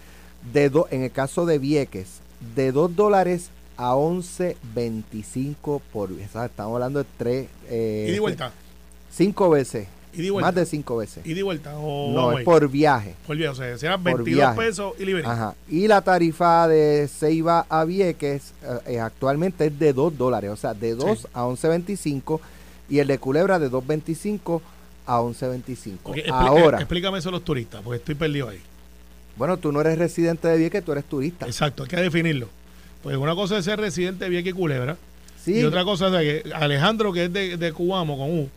de 0.52 0.70
en 0.92 1.04
el 1.04 1.12
caso 1.12 1.46
de 1.46 1.58
Vieques, 1.58 2.20
de 2.56 2.72
2 2.72 2.96
dólares 2.96 3.50
a 3.78 3.94
11.25 3.96 5.82
por 5.92 6.12
o 6.12 6.16
sea, 6.32 6.46
estamos 6.46 6.74
hablando 6.76 7.00
de 7.00 7.06
tres 7.18 7.48
eh, 7.70 8.08
y 8.10 8.12
de 8.14 8.20
vuelta. 8.20 8.52
cinco 9.12 9.50
veces 9.50 9.88
Y 10.14 10.22
de 10.24 10.32
vuelta. 10.32 10.48
más 10.48 10.56
de 10.56 10.66
cinco 10.66 10.98
veces 10.98 11.26
Y 11.26 11.34
de 11.34 11.44
vuelta. 11.44 11.78
O 11.78 12.12
no 12.12 12.38
es 12.38 12.44
por 12.46 12.68
viaje 12.70 13.16
Por 13.26 13.38
viaje, 13.38 13.52
o 13.52 13.56
sea, 13.56 13.78
serán 13.78 14.04
por 14.04 14.18
22 14.24 14.36
viaje. 14.38 14.58
pesos 14.58 14.94
y 15.00 15.06
libre. 15.06 15.24
Ajá. 15.26 15.56
y 15.70 15.88
la 15.88 16.02
tarifa 16.02 16.68
de 16.68 17.08
Ceiba 17.08 17.66
a 17.70 17.86
Vieques 17.86 18.54
eh, 18.64 18.94
eh, 18.96 19.00
actualmente 19.00 19.68
es 19.68 19.80
de 19.80 19.94
2 19.94 20.18
dólares 20.18 20.50
o 20.52 20.56
sea 20.58 20.74
de 20.74 20.96
2 20.96 21.20
Sí. 21.20 21.28
a 21.34 21.44
11.25 21.46 22.40
y 22.90 23.00
el 23.00 23.08
de 23.08 23.18
Culebra 23.20 23.60
de 23.60 23.70
2.25 23.72 24.62
a 25.06 25.20
11.25 25.22 25.98
Ok, 26.04 26.16
expli- 26.18 26.32
ahora 26.32 26.80
explícame 26.80 27.20
eso 27.20 27.30
a 27.30 27.32
los 27.32 27.44
turistas, 27.44 27.82
porque 27.84 27.98
estoy 27.98 28.16
perdido 28.16 28.50
ahí. 28.50 28.60
Bueno 29.40 29.58
tú 29.58 29.72
no 29.72 29.82
eres 29.82 29.98
residente 29.98 30.48
de 30.48 30.58
Vieques 30.58 30.86
tú 30.86 30.92
eres 30.92 31.06
turista 31.06 31.48
Exacto, 31.48 31.82
hay 31.84 31.90
que 31.90 31.96
definirlo. 31.98 32.48
Pues 33.02 33.18
una 33.18 33.34
cosa 33.34 33.58
es 33.58 33.66
ser 33.66 33.80
residente 33.80 34.26
de 34.26 34.30
Vieques 34.30 34.52
y 34.52 34.56
Culebra. 34.56 34.98
sí 35.44 35.58
Y 35.60 35.64
otra 35.64 35.84
cosa 35.84 36.08
es 36.22 36.44
que 36.44 36.54
Alejandro, 36.54 37.12
que 37.14 37.26
es 37.26 37.34
de, 37.34 37.58
de 37.58 37.72
Cubamo 37.74 38.18
con 38.18 38.30
U. 38.30 38.50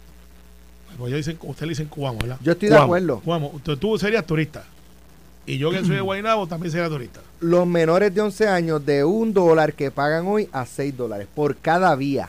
Pues 0.98 1.14
dicen, 1.14 1.38
usted 1.40 1.64
le 1.64 1.70
dicen 1.70 1.86
Cubamo, 1.86 2.18
¿verdad? 2.18 2.38
yo 2.42 2.52
estoy 2.52 2.68
de 2.68 2.76
acuerdo 2.76 3.20
Cubamo. 3.20 3.58
Tú, 3.62 3.76
tú 3.78 3.96
serías 3.98 4.26
turista. 4.26 4.64
Y 5.46 5.58
yo 5.58 5.70
que 5.70 5.80
soy 5.84 5.96
de 5.96 6.00
Guaynabo 6.00 6.46
también 6.46 6.70
sería 6.70 6.88
turista. 6.88 7.20
los 7.40 7.66
menores 7.66 8.14
de 8.14 8.20
11 8.20 8.46
años 8.48 8.84
de 8.86 9.04
un 9.04 9.32
dólar 9.32 9.72
que 9.74 9.90
pagan 9.90 10.26
hoy 10.26 10.48
a 10.52 10.66
6 10.66 10.96
dólares 10.96 11.26
por 11.34 11.56
cada 11.56 11.94
vía. 11.96 12.28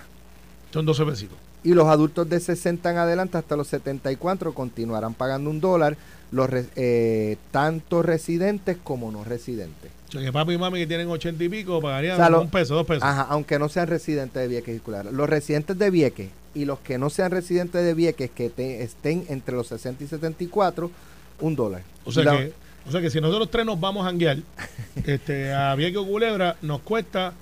Son 0.72 0.86
12 0.86 1.06
pesitos. 1.06 1.38
Y 1.64 1.74
los 1.74 1.88
adultos 1.88 2.28
de 2.30 2.40
60 2.40 2.90
en 2.92 2.98
adelante 2.98 3.38
hasta 3.38 3.56
los 3.56 3.68
74 3.68 4.54
continuarán 4.54 5.14
pagando 5.14 5.50
un 5.50 5.62
dólar, 5.62 5.96
los 6.34 6.50
eh, 6.76 7.38
tanto 7.52 8.02
residentes 8.02 8.78
como 8.84 9.12
no 9.12 9.24
residentes. 9.24 9.92
O 10.10 10.12
sea, 10.14 10.22
que 10.22 10.32
papi 10.34 10.54
y 10.54 10.58
mami 10.58 10.80
que 10.80 10.88
tienen 10.88 11.08
80 11.08 11.44
y 11.44 11.50
pico 11.50 11.80
pagarían 11.82 12.16
O 12.16 12.18
sea, 12.18 12.30
lo- 12.30 12.42
un 12.42 12.50
peso, 12.50 12.76
dos 12.76 12.86
pesos. 12.86 13.04
Ajá, 13.04 13.22
aunque 13.30 13.58
no 13.60 13.70
sean 13.70 13.88
residentes 13.88 14.42
de 14.42 14.48
Vieques 14.48 14.76
y 14.76 14.80
Culebra. 14.80 15.12
Los 15.12 15.30
residentes 15.30 15.78
de 15.78 15.90
Vieques 15.90 16.30
y 16.56 16.66
los 16.66 16.80
que 16.80 16.98
no 16.98 17.10
sean 17.10 17.32
residentes 17.32 17.84
de 17.84 17.94
Vieques 17.94 18.30
que 18.32 18.50
te- 18.50 18.84
estén 18.84 19.26
entre 19.30 19.56
los 19.56 19.68
60 19.68 20.04
y 20.04 20.08
74, 20.08 20.92
un 21.42 21.56
dólar. 21.56 21.82
O 22.06 22.12
sea, 22.12 22.24
la- 22.26 22.38
que, 22.38 22.54
o 22.88 22.92
sea 22.92 23.02
que 23.02 23.10
si 23.10 23.22
nosotros 23.22 23.50
tres 23.50 23.66
nos 23.66 23.80
vamos 23.80 24.04
a 24.06 24.10
janguear 24.10 24.38
este, 25.06 25.52
a 25.54 25.74
Vieques 25.76 25.98
o 25.98 26.06
Culebra, 26.06 26.58
nos 26.62 26.82
cuesta 26.82 27.34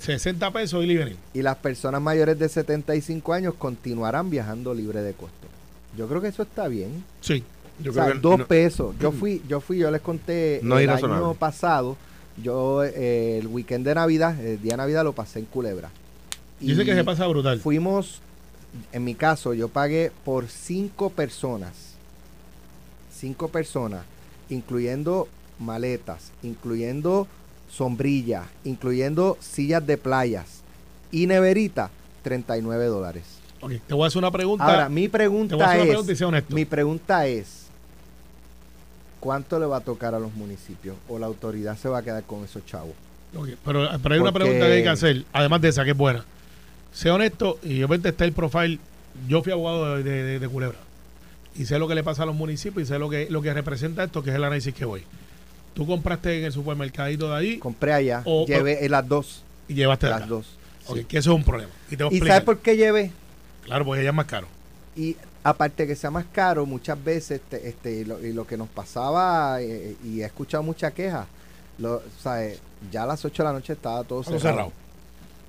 60 0.00 0.50
pesos 0.52 0.82
y 0.84 0.86
libre. 0.86 1.16
Y 1.34 1.42
las 1.42 1.56
personas 1.56 2.00
mayores 2.00 2.38
de 2.38 2.48
75 2.48 3.32
años 3.32 3.54
continuarán 3.54 4.30
viajando 4.30 4.74
libre 4.74 5.02
de 5.02 5.12
costo. 5.12 5.48
Yo 5.96 6.08
creo 6.08 6.20
que 6.20 6.28
eso 6.28 6.42
está 6.42 6.68
bien. 6.68 7.04
Sí. 7.20 7.42
Yo 7.80 7.90
O 7.90 7.94
sea, 7.94 8.04
creo 8.04 8.14
que 8.16 8.20
dos 8.20 8.38
no- 8.40 8.46
pesos. 8.46 8.94
Yo 9.00 9.12
fui, 9.20 9.42
yo 9.48 9.60
fui, 9.60 9.78
yo 9.78 9.90
les 9.90 10.00
conté 10.00 10.60
No 10.62 10.78
el 10.78 10.86
razonable. 10.88 11.24
año 11.24 11.34
pasado. 11.34 11.96
Yo 12.42 12.82
eh, 12.84 13.38
el 13.38 13.46
weekend 13.48 13.84
de 13.86 13.94
Navidad, 13.94 14.38
el 14.40 14.60
día 14.62 14.72
de 14.72 14.76
Navidad 14.78 15.04
lo 15.04 15.12
pasé 15.12 15.38
en 15.40 15.44
Culebra. 15.46 15.90
Dice 16.60 16.82
Y 16.82 16.84
que 16.84 16.94
se 16.94 17.04
pasa 17.04 17.26
brutal. 17.26 17.60
Fuimos, 17.60 18.20
en 18.92 19.04
mi 19.04 19.14
caso, 19.14 19.52
yo 19.52 19.68
pagué 19.68 20.10
por 20.24 20.48
cinco 20.48 21.10
personas. 21.10 21.72
Cinco 23.14 23.48
personas, 23.48 24.04
incluyendo 24.48 25.28
maletas, 25.58 26.30
incluyendo 26.42 27.26
sombrillas, 27.70 28.46
incluyendo 28.64 29.36
sillas 29.40 29.86
de 29.86 29.96
playas 29.96 30.60
y 31.10 31.26
neverita, 31.26 31.90
39 32.22 32.86
dólares. 32.86 33.24
Ok, 33.62 33.72
Te 33.86 33.94
voy 33.94 34.04
a 34.04 34.06
hacer 34.08 34.18
una 34.18 34.30
pregunta. 34.30 34.64
Ahora, 34.64 34.88
mi 34.88 35.02
te 35.02 35.08
voy 35.08 35.08
a 35.08 35.12
pregunta 35.18 35.56
una 35.56 35.74
es, 35.76 35.86
pregunta 35.88 36.12
y 36.12 36.16
sé 36.16 36.24
honesto. 36.24 36.54
mi 36.54 36.64
pregunta 36.64 37.26
es, 37.26 37.66
¿cuánto 39.20 39.58
le 39.58 39.66
va 39.66 39.78
a 39.78 39.80
tocar 39.80 40.14
a 40.14 40.18
los 40.18 40.32
municipios? 40.34 40.96
¿O 41.08 41.18
la 41.18 41.26
autoridad 41.26 41.76
se 41.78 41.88
va 41.88 41.98
a 41.98 42.02
quedar 42.02 42.22
con 42.24 42.44
esos 42.44 42.64
chavos? 42.66 42.92
Ok, 43.36 43.48
pero, 43.64 43.88
pero 44.02 44.14
hay 44.14 44.20
una 44.20 44.32
pregunta 44.32 44.66
que 44.66 44.72
hay 44.72 44.82
que 44.82 44.88
hacer, 44.88 45.24
además 45.32 45.60
de 45.62 45.68
esa, 45.68 45.84
que 45.84 45.92
es 45.92 45.96
buena. 45.96 46.24
Sé 46.92 47.10
honesto, 47.10 47.58
y 47.62 47.78
yo 47.78 47.86
está 47.92 48.24
el 48.24 48.32
profile. 48.32 48.78
Yo 49.28 49.42
fui 49.42 49.52
abogado 49.52 49.96
de, 49.96 50.02
de- 50.02 50.38
de 50.38 50.48
Culebra. 50.48 50.78
Y 51.54 51.64
sé 51.66 51.78
lo 51.78 51.86
que 51.86 51.94
le 51.94 52.02
pasa 52.02 52.22
a 52.22 52.26
los 52.26 52.34
municipios 52.34 52.86
y 52.88 52.92
sé 52.92 52.98
lo 52.98 53.08
que, 53.10 53.28
lo 53.30 53.42
que 53.42 53.52
representa 53.52 54.04
esto, 54.04 54.22
que 54.22 54.30
es 54.30 54.36
el 54.36 54.44
análisis 54.44 54.74
que 54.74 54.84
voy. 54.84 55.02
Tú 55.74 55.86
compraste 55.86 56.38
en 56.38 56.44
el 56.44 56.52
supermercadito 56.52 57.30
de 57.30 57.36
ahí 57.36 57.58
Compré 57.58 57.92
allá, 57.92 58.22
O- 58.24 58.44
llevé 58.46 58.84
eh, 58.84 58.88
las 58.88 59.06
dos, 59.08 59.42
y 59.68 59.74
llevaste 59.74 60.08
las 60.08 60.18
acá. 60.18 60.26
dos. 60.26 60.46
Ok, 60.86 60.96
sí. 60.98 61.04
que 61.04 61.18
eso 61.18 61.30
es 61.32 61.36
un 61.36 61.44
problema. 61.44 61.70
Y 61.90 61.96
te 61.96 62.04
voy 62.04 62.10
a 62.10 62.14
¿Y 62.14 62.16
explicar. 62.16 62.36
sabes 62.38 62.44
por 62.44 62.58
qué 62.58 62.76
llevé? 62.76 63.10
Claro, 63.64 63.84
porque 63.84 64.00
ella 64.02 64.10
es 64.10 64.16
más 64.16 64.26
caro. 64.26 64.46
Y 64.96 65.16
aparte 65.44 65.86
que 65.86 65.96
sea 65.96 66.10
más 66.10 66.26
caro, 66.32 66.66
muchas 66.66 67.02
veces, 67.02 67.40
este, 67.42 67.68
este, 67.68 67.92
y, 67.92 68.04
lo, 68.04 68.24
y 68.24 68.32
lo 68.32 68.46
que 68.46 68.56
nos 68.56 68.68
pasaba, 68.68 69.60
eh, 69.60 69.96
y 70.04 70.20
he 70.20 70.24
escuchado 70.24 70.62
muchas 70.62 70.92
quejas, 70.92 71.26
lo, 71.78 71.94
o 71.96 72.02
sea, 72.22 72.44
eh, 72.44 72.58
ya 72.90 73.04
a 73.04 73.06
las 73.06 73.24
8 73.24 73.42
de 73.42 73.46
la 73.48 73.52
noche 73.52 73.72
estaba 73.72 74.04
todo 74.04 74.22
cerrado. 74.22 74.40
cerrado. 74.40 74.72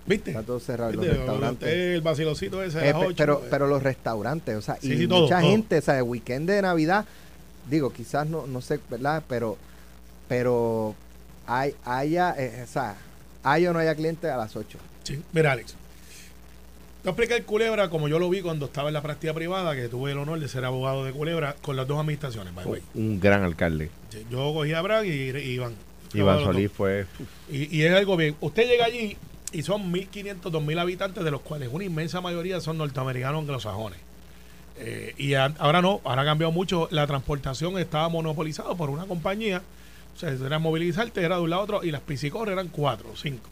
¿Viste? 0.05 0.31
Está 0.31 0.43
todo 0.43 0.59
cerrado 0.59 0.91
los 0.93 1.05
restaurantes. 1.07 1.69
El 1.69 2.01
vacilocito 2.01 2.61
ese 2.63 2.89
Eh, 2.89 2.93
las 2.93 3.13
pero, 3.15 3.41
eh. 3.43 3.47
pero 3.49 3.67
los 3.67 3.81
restaurantes, 3.83 4.55
o 4.55 4.61
sea, 4.61 4.77
Sí, 4.81 4.93
y 4.93 4.97
sí, 4.97 5.07
mucha 5.07 5.39
todo. 5.39 5.49
gente, 5.49 5.77
o 5.77 5.81
sea, 5.81 5.97
el 5.97 6.03
weekend 6.03 6.49
de 6.49 6.61
Navidad, 6.61 7.05
digo, 7.69 7.91
quizás 7.93 8.27
no, 8.27 8.45
no 8.47 8.59
sé, 8.61 8.79
¿verdad? 8.89 9.23
Pero, 9.29 9.57
pero 10.27 10.93
hay, 11.47 11.73
haya, 11.85 12.35
eh, 12.37 12.63
o 12.63 12.67
sea, 12.67 12.95
hay 13.43 13.65
o 13.67 13.73
no 13.73 13.79
haya 13.79 13.95
clientes 13.95 14.29
a 14.29 14.35
las 14.37 14.55
8. 14.55 14.77
Sí. 15.03 15.21
Mira, 15.31 15.53
Alex. 15.53 15.75
Te 17.03 17.09
voy 17.09 17.17
a 17.19 17.21
explicar 17.23 17.43
Culebra 17.45 17.89
como 17.89 18.07
yo 18.07 18.17
lo 18.17 18.29
vi 18.29 18.39
cuando 18.41 18.67
estaba 18.67 18.87
en 18.87 18.93
la 18.93 19.01
práctica 19.01 19.33
privada, 19.33 19.75
que 19.75 19.89
tuve 19.89 20.13
el 20.13 20.17
honor 20.17 20.39
de 20.39 20.47
ser 20.47 20.63
abogado 20.63 21.03
de 21.03 21.11
Culebra 21.11 21.53
con 21.61 21.75
las 21.75 21.85
dos 21.85 21.99
administraciones, 21.99 22.55
by 22.55 22.65
way. 22.65 22.81
Un 22.95 23.19
gran 23.19 23.43
alcalde. 23.43 23.89
Yo 24.31 24.53
cogí 24.53 24.71
a 24.73 24.81
Brad 24.81 25.03
y, 25.03 25.09
y 25.09 25.51
Iván. 25.55 25.73
Iván 26.13 26.43
Solís 26.45 26.71
fue. 26.71 27.05
Y, 27.51 27.75
y 27.77 27.83
es 27.83 27.93
algo 27.93 28.15
bien. 28.15 28.35
Usted 28.39 28.67
llega 28.69 28.85
allí 28.85 29.17
y 29.51 29.63
son 29.63 29.91
1.500, 29.91 30.39
2.000 30.43 30.79
habitantes, 30.79 31.23
de 31.25 31.31
los 31.31 31.41
cuales 31.41 31.69
una 31.71 31.83
inmensa 31.83 32.21
mayoría 32.21 32.61
son 32.61 32.77
norteamericanos 32.77 33.41
anglosajones. 33.41 33.99
Eh, 34.77 35.13
y 35.17 35.33
a- 35.33 35.53
ahora 35.59 35.81
no, 35.81 35.99
ahora 36.05 36.21
ha 36.21 36.25
cambiado 36.25 36.53
mucho. 36.53 36.87
La 36.89 37.05
transportación 37.05 37.77
estaba 37.79 38.07
monopolizada 38.07 38.75
por 38.75 38.89
una 38.89 39.05
compañía. 39.07 39.61
O 40.15 40.19
sea, 40.19 40.29
era 40.29 40.57
movilizarte, 40.57 41.21
era 41.21 41.35
de 41.35 41.41
un 41.41 41.49
lado 41.49 41.63
a 41.63 41.65
otro, 41.65 41.83
y 41.83 41.91
las 41.91 42.01
piscicorres 42.01 42.53
eran 42.53 42.69
cuatro 42.69 43.09
o 43.11 43.17
cinco. 43.17 43.49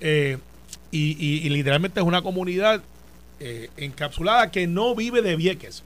Eh, 0.00 0.38
y, 0.90 1.16
y- 1.18 1.46
y 1.46 1.48
literalmente 1.50 2.00
es 2.00 2.06
una 2.06 2.22
comunidad 2.22 2.82
eh, 3.40 3.70
encapsulada 3.76 4.50
que 4.50 4.66
no 4.66 4.94
vive 4.94 5.22
de 5.22 5.36
Vieques. 5.36 5.82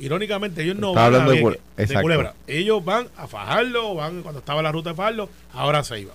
Irónicamente, 0.00 0.62
ellos 0.62 0.76
no 0.76 0.90
Está 0.90 1.00
van 1.00 1.06
hablando 1.06 1.30
a 1.30 1.34
de 1.34 1.40
Vieques, 1.40 1.60
de 1.76 1.82
exacto. 1.82 2.02
Culebra. 2.02 2.34
Ellos 2.46 2.84
van 2.84 3.08
a 3.16 3.26
Fajardo, 3.26 3.94
van 3.94 4.22
cuando 4.22 4.38
estaba 4.40 4.62
la 4.62 4.70
ruta 4.70 4.90
de 4.90 4.96
Fajardo, 4.96 5.28
ahora 5.52 5.82
se 5.82 6.00
iban. 6.00 6.14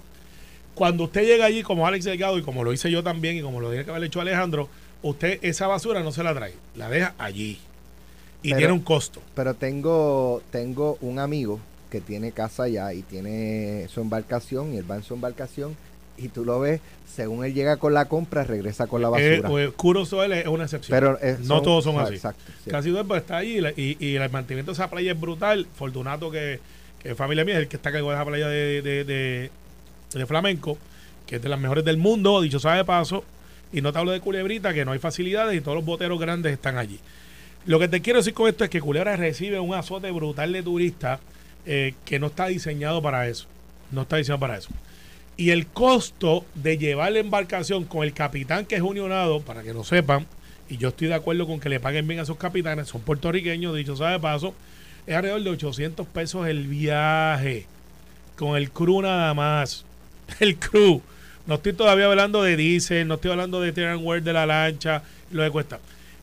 Cuando 0.73 1.03
usted 1.03 1.23
llega 1.25 1.45
allí, 1.45 1.63
como 1.63 1.85
Alex 1.85 2.05
Delgado, 2.05 2.37
y 2.37 2.43
como 2.43 2.63
lo 2.63 2.71
hice 2.73 2.89
yo 2.89 3.03
también, 3.03 3.37
y 3.37 3.41
como 3.41 3.59
lo 3.59 3.69
dije 3.71 3.83
que 3.85 3.91
haber 3.91 4.03
hecho 4.05 4.21
Alejandro, 4.21 4.69
usted 5.01 5.37
esa 5.41 5.67
basura 5.67 6.01
no 6.01 6.11
se 6.11 6.23
la 6.23 6.33
trae, 6.33 6.53
la 6.75 6.89
deja 6.89 7.13
allí. 7.17 7.59
Y 8.41 8.49
Pero- 8.49 8.57
tiene 8.57 8.73
un 8.73 8.79
costo. 8.81 9.21
Pero 9.35 9.53
tengo, 9.53 10.41
tengo 10.51 10.97
un 11.01 11.19
amigo 11.19 11.59
que 11.91 11.99
tiene 12.01 12.31
casa 12.31 12.63
allá 12.63 12.93
y 12.93 13.01
tiene 13.03 13.87
su 13.93 14.01
embarcación 14.01 14.73
y 14.73 14.77
él 14.77 14.89
va 14.89 14.95
en 14.95 15.03
su 15.03 15.13
embarcación 15.13 15.75
y 16.17 16.27
tú 16.29 16.45
lo 16.45 16.59
ves, 16.59 16.79
según 17.13 17.43
él 17.45 17.53
llega 17.53 17.77
con 17.77 17.93
la 17.93 18.05
compra, 18.05 18.43
regresa 18.43 18.87
con 18.87 19.01
la 19.01 19.07
Eh, 19.19 19.41
basura. 19.41 19.49
pues, 19.49 19.69
Curaçao 19.75 20.23
es 20.23 20.47
una 20.47 20.63
excepción. 20.63 20.95
pero 20.97 21.17
eh, 21.21 21.37
no 21.43 21.61
todos 21.61 21.83
son 21.83 21.97
ah, 21.99 22.03
así. 22.03 22.15
Exacto. 22.15 22.43
sí. 22.63 22.69
Casi 22.69 22.91
pues, 22.91 23.21
está 23.21 23.37
ahí 23.37 23.57
y, 23.57 23.61
la- 23.61 23.71
y, 23.71 23.97
y 23.99 24.15
el 24.15 24.29
mantenimiento 24.29 24.71
de 24.71 24.73
esa 24.73 24.89
playa 24.89 25.11
es 25.11 25.19
brutal. 25.19 25.67
Fortunato, 25.75 26.29
que, 26.31 26.59
que 27.01 27.11
es 27.11 27.17
familia 27.17 27.45
mía, 27.45 27.55
es 27.55 27.61
el 27.61 27.67
que 27.67 27.75
está 27.77 27.89
a 27.89 27.91
cargo 27.93 28.09
de 28.09 28.15
esa 28.15 28.25
playa 28.25 28.47
de, 28.47 28.81
de, 28.81 29.03
de- 29.03 29.51
de 30.13 30.25
Flamenco, 30.25 30.77
que 31.25 31.37
es 31.37 31.41
de 31.41 31.49
las 31.49 31.59
mejores 31.59 31.83
del 31.85 31.97
mundo, 31.97 32.41
dicho 32.41 32.59
sea 32.59 32.73
de 32.75 32.85
paso. 32.85 33.23
Y 33.71 33.81
no 33.81 33.91
te 33.91 33.97
hablo 33.99 34.11
de 34.11 34.19
Culebrita, 34.19 34.71
que 34.73 34.85
no 34.85 34.91
hay 34.91 34.99
facilidades 34.99 35.57
y 35.57 35.61
todos 35.61 35.75
los 35.75 35.83
boteros 35.85 36.19
grandes 36.19 36.53
están 36.53 36.77
allí. 36.77 36.99
Lo 37.65 37.79
que 37.79 37.87
te 37.87 38.01
quiero 38.01 38.19
decir 38.19 38.33
con 38.35 38.47
esto 38.47 38.63
es 38.63 38.69
que 38.69 38.79
Culebra 38.81 39.15
recibe 39.15 39.59
un 39.59 39.73
azote 39.73 40.11
brutal 40.11 40.51
de 40.53 40.61
turistas 40.61 41.19
eh, 41.65 41.95
que 42.05 42.19
no 42.19 42.27
está 42.27 42.47
diseñado 42.47 43.01
para 43.01 43.27
eso. 43.27 43.47
No 43.89 44.01
está 44.03 44.17
diseñado 44.17 44.39
para 44.41 44.57
eso. 44.57 44.69
Y 45.35 45.49
el 45.49 45.67
costo 45.67 46.45
de 46.55 46.77
llevar 46.77 47.11
la 47.11 47.19
embarcación 47.19 47.85
con 47.85 48.03
el 48.03 48.13
capitán 48.13 48.65
que 48.65 48.75
es 48.75 48.81
unionado, 48.81 49.41
para 49.41 49.63
que 49.63 49.73
lo 49.73 49.83
sepan, 49.83 50.27
y 50.69 50.77
yo 50.77 50.89
estoy 50.89 51.07
de 51.07 51.15
acuerdo 51.15 51.47
con 51.47 51.59
que 51.59 51.69
le 51.69 51.79
paguen 51.79 52.07
bien 52.07 52.19
a 52.19 52.25
sus 52.25 52.37
capitanes, 52.37 52.87
son 52.87 53.01
puertorriqueños, 53.01 53.75
dicho 53.75 53.95
sea 53.95 54.09
de 54.09 54.19
paso, 54.19 54.53
es 55.05 55.15
alrededor 55.15 55.43
de 55.43 55.49
800 55.49 56.07
pesos 56.07 56.47
el 56.47 56.67
viaje, 56.67 57.65
con 58.35 58.55
el 58.55 58.71
crew 58.71 59.01
nada 59.01 59.33
más. 59.33 59.85
El 60.39 60.57
crew. 60.57 61.01
No 61.45 61.55
estoy 61.55 61.73
todavía 61.73 62.05
hablando 62.05 62.41
de 62.41 62.55
diésel, 62.55 63.07
no 63.07 63.15
estoy 63.15 63.31
hablando 63.31 63.59
de 63.59 63.95
wear 63.97 64.23
de 64.23 64.31
la 64.31 64.45
lancha, 64.45 65.03
lo 65.31 65.43
que 65.43 65.51
cuesta. 65.51 65.79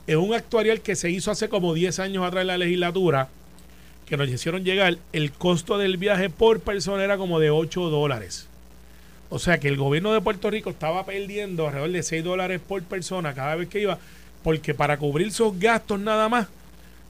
Es 0.06 0.16
un 0.16 0.32
actuarial 0.34 0.80
que 0.80 0.96
se 0.96 1.10
hizo 1.10 1.30
hace 1.30 1.48
como 1.48 1.74
10 1.74 1.98
años 1.98 2.24
atrás 2.24 2.40
en 2.40 2.46
la 2.48 2.58
legislatura, 2.58 3.28
que 4.06 4.16
nos 4.16 4.28
hicieron 4.28 4.64
llegar, 4.64 4.96
el 5.12 5.30
costo 5.30 5.76
del 5.76 5.98
viaje 5.98 6.30
por 6.30 6.60
persona 6.60 7.04
era 7.04 7.18
como 7.18 7.38
de 7.38 7.50
8 7.50 7.90
dólares. 7.90 8.48
O 9.30 9.38
sea 9.38 9.58
que 9.58 9.68
el 9.68 9.76
gobierno 9.76 10.12
de 10.12 10.20
Puerto 10.20 10.50
Rico 10.50 10.70
estaba 10.70 11.06
perdiendo 11.06 11.66
alrededor 11.66 11.92
de 11.92 12.02
6 12.02 12.24
dólares 12.24 12.60
por 12.66 12.82
persona 12.82 13.32
cada 13.32 13.54
vez 13.54 13.68
que 13.68 13.80
iba, 13.80 13.98
porque 14.42 14.74
para 14.74 14.98
cubrir 14.98 15.28
esos 15.28 15.58
gastos 15.58 16.00
nada 16.00 16.28
más, 16.28 16.48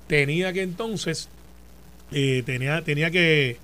tenía 0.07 0.53
que 0.53 0.63
entonces, 0.63 1.29
eh, 2.13 2.43
tenía, 2.45 2.83
tenía 2.83 3.11
que, 3.11 3.57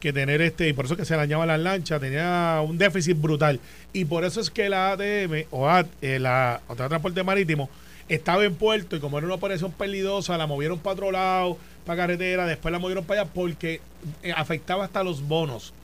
que 0.00 0.12
tener 0.12 0.40
este, 0.40 0.68
y 0.68 0.72
por 0.72 0.86
eso 0.86 0.96
que 0.96 1.04
se 1.04 1.16
dañaban 1.16 1.48
las 1.48 1.60
lanchas, 1.60 2.00
tenía 2.00 2.62
un 2.66 2.78
déficit 2.78 3.20
brutal. 3.20 3.60
Y 3.92 4.06
por 4.06 4.24
eso 4.24 4.40
es 4.40 4.50
que 4.50 4.68
la 4.68 4.92
ATM 4.92 5.44
o 5.50 5.68
eh, 6.00 6.18
la 6.18 6.60
de 6.68 6.74
Transporte 6.76 7.22
Marítimo 7.22 7.68
estaba 8.08 8.44
en 8.44 8.54
puerto 8.54 8.96
y 8.96 9.00
como 9.00 9.18
era 9.18 9.26
una 9.26 9.34
operación 9.34 9.72
peligrosa, 9.72 10.38
la 10.38 10.46
movieron 10.46 10.78
para 10.78 10.94
otro 10.94 11.10
lado, 11.10 11.58
para 11.84 12.02
carretera, 12.02 12.46
después 12.46 12.72
la 12.72 12.78
movieron 12.78 13.04
para 13.04 13.22
allá 13.22 13.30
porque 13.34 13.80
eh, 14.22 14.32
afectaba 14.34 14.84
hasta 14.84 15.02
los 15.02 15.26
bonos. 15.26 15.74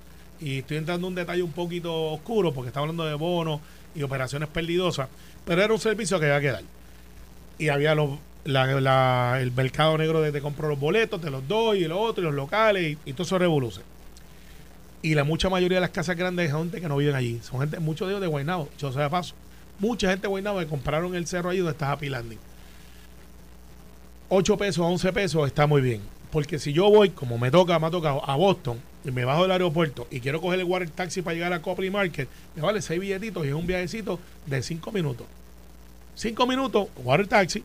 Y 0.45 0.59
estoy 0.59 0.77
entrando 0.77 1.07
en 1.07 1.13
un 1.13 1.15
detalle 1.15 1.43
un 1.43 1.53
poquito 1.53 2.13
oscuro 2.13 2.53
porque 2.53 2.69
está 2.69 2.81
hablando 2.81 3.07
de 3.07 3.15
bonos 3.15 3.63
y 3.95 4.03
operaciones 4.03 4.47
perdidosas, 4.51 5.09
pero 5.47 5.63
era 5.63 5.73
un 5.73 5.81
servicio 5.81 6.21
que 6.21 6.27
había 6.27 6.41
que 6.43 6.53
dar. 6.53 6.65
Y 7.59 7.71
había 7.71 7.93
el 7.93 9.53
mercado 9.53 9.97
negro 9.97 10.21
de 10.21 10.33
te 10.33 10.43
compro 10.43 10.69
los 10.69 10.79
boletos, 10.79 11.19
te 11.19 11.31
los 11.31 11.49
doy 11.49 11.85
y 11.85 11.89
los 11.89 11.99
otros, 11.99 12.19
y 12.19 12.27
los 12.27 12.35
locales, 12.35 12.99
y, 13.07 13.13
todo 13.15 13.23
eso 13.23 13.39
revoluce. 13.39 13.81
Y 15.01 15.15
la 15.15 15.25
mucha 15.25 15.49
mayoría 15.49 15.79
de 15.79 15.81
las 15.81 15.91
casas 15.91 16.15
grandes 16.15 16.51
son 16.51 16.65
gente 16.65 16.83
que 16.83 16.89
no 16.89 16.99
viven 16.99 17.15
allí. 17.15 17.41
Son 17.43 17.61
gente, 17.61 17.79
muchos 17.79 18.07
de 18.07 18.13
ellos 18.13 18.21
de 18.21 18.27
Guaynabo, 18.27 18.69
yo 18.79 18.93
sé 18.93 19.01
de 19.01 19.09
paso. 19.09 19.35
Mucha 19.79 20.11
gente 20.11 20.23
de 20.23 20.29
Guaynabo 20.29 20.59
que 20.59 20.67
compraron 20.67 21.15
el 21.15 21.27
cerro 21.27 21.49
allí 21.49 21.61
donde 21.61 21.73
está 21.73 21.91
Happy 21.91 22.11
Landing. 22.11 22.39
8 24.29 24.59
pesos, 24.59 24.85
11 24.85 25.11
pesos 25.15 25.47
está 25.47 25.67
muy 25.67 25.81
bien. 25.81 26.03
Porque 26.31 26.59
si 26.59 26.75
yo 26.75 26.91
voy, 26.91 27.09
como 27.09 27.39
me 27.39 27.51
toca, 27.51 27.79
me 27.79 27.87
ha 27.87 27.91
tocado 27.91 28.29
a 28.29 28.37
Boston, 28.37 28.79
me 29.13 29.25
bajo 29.25 29.43
del 29.43 29.51
aeropuerto 29.51 30.07
y 30.11 30.21
quiero 30.21 30.41
coger 30.41 30.61
el 30.61 30.67
water 30.67 30.91
taxi 30.91 31.23
para 31.23 31.35
llegar 31.35 31.53
a 31.53 31.63
Copley 31.63 31.91
Market, 31.91 32.29
me 32.57 32.63
vale 32.63 32.81
6 32.81 33.01
billetitos 33.01 33.45
y 33.45 33.49
es 33.49 33.55
un 33.55 33.67
viajecito 33.67 34.19
de 34.47 34.63
5 34.63 34.93
minutos. 34.93 35.27
5 36.17 36.47
minutos, 36.47 36.89
water 36.97 37.27
taxi, 37.27 37.65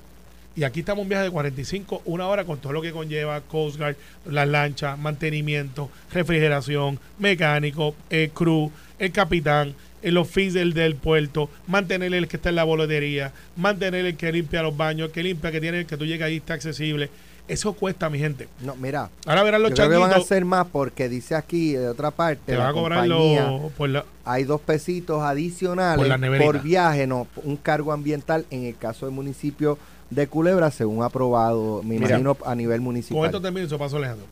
y 0.55 0.63
aquí 0.63 0.81
estamos 0.81 1.03
un 1.03 1.09
viaje 1.09 1.25
de 1.25 1.31
45, 1.31 2.01
una 2.05 2.27
hora 2.27 2.43
con 2.43 2.59
todo 2.59 2.73
lo 2.73 2.81
que 2.81 2.91
conlleva 2.91 3.39
Coast 3.41 3.77
Guard, 3.77 3.95
las 4.25 4.47
lanchas, 4.47 4.97
mantenimiento, 4.97 5.89
refrigeración, 6.11 6.99
mecánico, 7.17 7.95
el 8.09 8.31
crew, 8.31 8.71
el 8.97 9.11
capitán, 9.11 9.73
eh, 10.01 10.11
los 10.11 10.29
fees 10.29 10.53
del, 10.53 10.95
puerto, 10.95 11.49
mantener 11.67 12.13
el 12.13 12.27
que 12.27 12.37
está 12.37 12.49
en 12.49 12.55
la 12.55 12.63
boletería, 12.63 13.31
mantener 13.55 14.05
el 14.05 14.17
que 14.17 14.31
limpia 14.31 14.61
los 14.61 14.75
baños, 14.75 15.07
el 15.07 15.13
que 15.13 15.23
limpia, 15.23 15.51
que 15.51 15.61
tiene, 15.61 15.85
que 15.85 15.97
tú 15.97 16.05
llegas 16.05 16.27
ahí 16.27 16.37
está 16.37 16.55
accesible. 16.55 17.09
Eso 17.49 17.73
cuesta, 17.73 18.09
mi 18.09 18.19
gente. 18.19 18.47
No, 18.61 18.75
mira, 18.75 19.09
Ahora 19.25 19.43
verán 19.43 19.61
los 19.63 19.71
yo 19.71 19.75
creo 19.75 19.89
que 19.89 19.97
van 19.97 20.13
a 20.13 20.17
hacer 20.17 20.45
más 20.45 20.67
porque 20.71 21.09
dice 21.09 21.35
aquí 21.35 21.73
de 21.73 21.87
otra 21.89 22.11
parte, 22.11 22.41
Te 22.53 22.55
van 22.57 22.67
a 22.67 22.73
cobrar 22.73 23.07
los- 23.07 23.71
por 23.73 23.89
la- 23.89 24.05
hay 24.23 24.43
dos 24.43 24.61
pesitos 24.61 25.21
adicionales 25.23 26.07
Por 26.41 26.61
viaje, 26.61 27.07
no, 27.07 27.27
un 27.43 27.57
cargo 27.57 27.91
ambiental 27.91 28.45
en 28.51 28.65
el 28.65 28.77
caso 28.77 29.05
del 29.07 29.15
municipio 29.15 29.77
de 30.11 30.27
Culebra, 30.27 30.71
según 30.71 31.03
aprobado, 31.03 31.81
me 31.83 31.95
Mira, 31.95 32.19
imagino, 32.19 32.37
a 32.45 32.55
nivel 32.55 32.77
Con 32.77 32.83
municipal. 32.85 33.25
esto 33.25 33.41
termino 33.41 33.65
y 33.65 33.69
se 33.69 33.77
paso 33.77 33.97
Alejandro. 33.97 34.25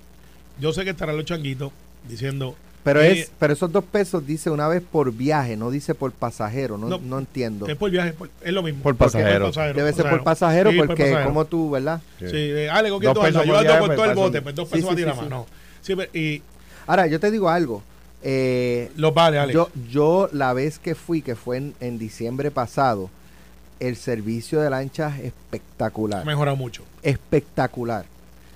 Yo 0.60 0.72
sé 0.74 0.84
que 0.84 0.92
estarán 0.92 1.18
los 1.18 1.26
changuitos 1.26 1.72
diciendo. 2.08 2.56
Pero 2.84 3.02
eh, 3.02 3.20
es, 3.20 3.32
pero 3.38 3.52
esos 3.52 3.70
dos 3.72 3.84
pesos 3.84 4.26
dice 4.26 4.50
una 4.50 4.68
vez 4.70 4.82
por 4.82 5.12
viaje, 5.12 5.58
no 5.58 5.70
dice 5.72 5.94
por 5.94 6.12
pasajero, 6.14 6.78
no, 6.78 6.88
No, 6.88 7.00
no, 7.00 7.20
entiendo. 7.20 7.68
Es 7.68 7.76
por 7.76 7.92
viaje, 7.92 8.14
por- 8.14 8.30
es 8.42 8.54
lo 8.54 8.64
mismo. 8.64 8.82
Por 8.82 8.96
pasajero. 8.96 9.52
Debe 9.52 9.92
ser 9.92 10.10
por 10.10 10.24
pasajero 10.24 10.72
Sí, 10.72 10.78
por 10.78 10.88
porque 10.88 11.04
pasajero. 11.04 11.28
como 11.30 11.46
tú, 11.46 11.70
¿verdad? 11.72 12.02
Sí, 12.20 12.26
eh, 12.34 12.70
Ale, 12.70 12.90
¿con 12.90 13.00
quién 13.00 13.14
Dos 13.14 13.22
tú 13.22 13.28
andas? 13.28 13.42
pesos 13.44 13.48
Yo 13.48 13.60
ando 13.60 13.80
con 13.80 13.88
pues, 13.88 13.96
todo 13.98 14.06
el 14.10 14.16
bote, 14.16 14.42
pues 14.42 14.56
dos 14.56 14.70
Sí, 14.70 14.76
pesos 14.76 14.88
sí, 14.90 14.94
a 14.94 14.96
tirar 14.96 15.14
sí, 15.16 15.20
más. 15.20 15.26
sí. 15.28 15.30
No. 15.30 15.46
Sí, 15.82 15.96
pero- 15.96 16.12
y 16.18 16.42
Ahora, 16.88 17.08
yo 17.08 17.20
te 17.20 17.30
digo 17.30 17.50
algo. 17.50 17.84
eh, 18.24 18.90
los 18.96 19.14
vale, 19.14 19.38
Ale. 19.38 19.54
yo, 19.54 19.70
yo 19.92 20.30
la 20.32 20.54
vez 20.54 20.80
que 20.80 20.96
fui, 20.96 21.22
que 21.22 21.36
fue 21.36 21.58
en, 21.58 21.74
en 21.82 22.00
diciembre 22.00 22.52
pasado, 22.52 23.10
el 23.82 23.96
servicio 23.98 24.62
de 24.62 24.70
lanchas 24.70 25.14
ha 25.14 25.20
espectacular. 25.22 26.26
mejorado 26.26 26.56
mucho. 26.56 26.84
Espectacular. 27.04 28.06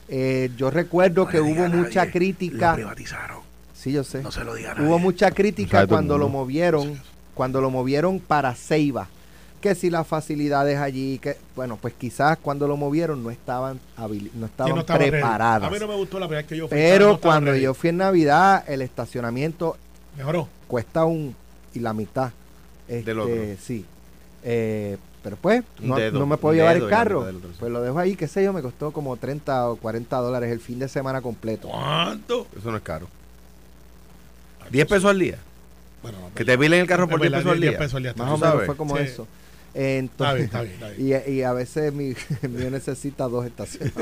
Eh, 0.07 0.49
yo 0.57 0.71
recuerdo 0.71 1.27
que 1.27 1.39
hubo 1.41 1.67
mucha 1.67 2.10
crítica. 2.10 2.73
privatizaron. 2.75 3.40
Sí, 3.82 3.91
yo 3.91 4.04
sé. 4.04 4.22
No 4.22 4.32
se 4.32 4.44
lo 4.44 4.54
diga 4.54 4.76
Hubo 4.78 4.84
nadie. 4.84 5.00
mucha 5.00 5.32
crítica 5.32 5.88
cuando 5.88 6.15
lo 6.20 6.30
movieron, 6.30 7.02
cuando 7.34 7.62
lo 7.62 7.72
movieron 7.72 8.20
para 8.20 8.54
Ceiba. 8.54 9.08
Que 9.60 9.74
si 9.74 9.89
las 9.89 10.06
facilidades 10.06 10.78
allí, 10.78 11.17
que 11.17 11.38
bueno, 11.56 11.78
pues 11.82 11.96
quizás 11.96 12.38
cuando 12.38 12.67
lo 12.67 12.78
movieron 12.78 13.24
no 13.24 13.32
estaban 13.32 13.80
no 14.36 14.46
estaban 14.46 14.76
no 14.76 14.82
estaba 14.82 15.00
ready. 15.00 15.12
preparadas. 15.12 15.67
A 15.67 15.72
mí 15.72 15.80
no 15.80 15.88
me 15.88 15.96
gustó 15.96 16.20
la 16.20 16.28
primera 16.28 16.41
vez 16.41 16.50
que 16.50 16.58
yo 16.58 16.67
fui. 16.67 16.78
Pero 16.78 17.08
no 17.13 17.20
cuando 17.20 17.52
ready. 17.52 17.63
yo 17.63 17.74
fui 17.74 17.89
en 17.89 17.98
Navidad, 17.98 18.63
el 18.67 18.84
estacionamiento 18.84 19.78
Mejoró. 20.15 20.48
cuesta 20.67 21.06
un 21.06 21.36
y 21.74 21.80
la 21.80 21.94
mitad. 21.94 22.32
Este, 22.88 23.04
Del 23.06 23.20
otro. 23.20 23.36
Sí. 23.63 23.84
Eh, 24.44 24.98
pero 25.24 25.38
pues, 25.38 25.63
no, 25.80 25.96
dedo, 25.96 26.20
no 26.20 26.26
me 26.28 26.38
puedo 26.38 26.54
llevar 26.56 26.78
el 26.78 26.88
carro. 26.88 27.26
Pues 27.60 27.72
lo 27.72 27.82
dejo 27.82 27.98
ahí, 27.98 28.15
qué 28.15 28.28
sé 28.28 28.44
yo, 28.44 28.54
me 28.54 28.62
costó 28.62 28.91
como 28.91 29.15
30 29.17 29.70
o 29.70 29.76
40 29.78 30.17
dólares 30.17 30.52
el 30.52 30.60
fin 30.60 30.78
de 30.78 30.88
semana 30.88 31.22
completo. 31.22 31.67
¿Cuánto? 31.70 32.48
Eso 32.56 32.70
no 32.72 32.78
es 32.78 32.84
caro. 32.84 33.08
10 34.71 34.88
pesos 34.88 35.05
al 35.10 35.19
día. 35.19 35.38
Bueno, 36.01 36.17
no, 36.19 36.34
Que 36.34 36.43
te 36.45 36.57
pilen 36.57 36.81
el 36.81 36.88
carro 36.88 37.07
por 37.07 37.19
10 37.19 37.31
verdad, 37.31 37.43
pesos 37.43 37.53
al 37.53 37.62
10 37.62 37.71
día. 37.71 37.79
pesos 37.79 37.95
al 37.95 38.03
día. 38.03 38.13
Más 38.17 38.29
o 38.31 38.38
menos 38.38 38.65
fue 38.65 38.75
como 38.75 38.97
Sí. 38.97 39.03
eso. 39.03 39.27
Entonces, 39.73 40.45
Está 40.45 40.62
bien, 40.63 40.73
está 40.73 40.89
bien, 40.89 41.23
Y, 41.27 41.31
y 41.31 41.43
a 41.43 41.53
veces 41.53 41.93
mi, 41.93 42.13
mío 42.49 42.69
necesita 42.71 43.25
dos 43.29 43.45
estaciones. 43.45 43.93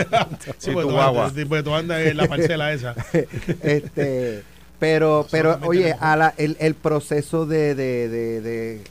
Sí, 0.57 0.71
tu 0.71 0.81
tú, 0.81 0.99
andas, 0.99 1.33
tú 1.63 1.75
en 1.75 2.17
la 2.17 2.27
parcela 2.27 2.73
esa. 2.73 2.95
este, 3.61 4.43
pero, 4.79 5.27
pero 5.29 5.59
oye, 5.63 5.93
a 5.99 6.15
la- 6.15 6.33
el, 6.37 6.57
el 6.59 6.73
proceso 6.73 7.45
de, 7.45 7.75
de, 7.75 8.09
de, 8.09 8.41
de, 8.41 8.81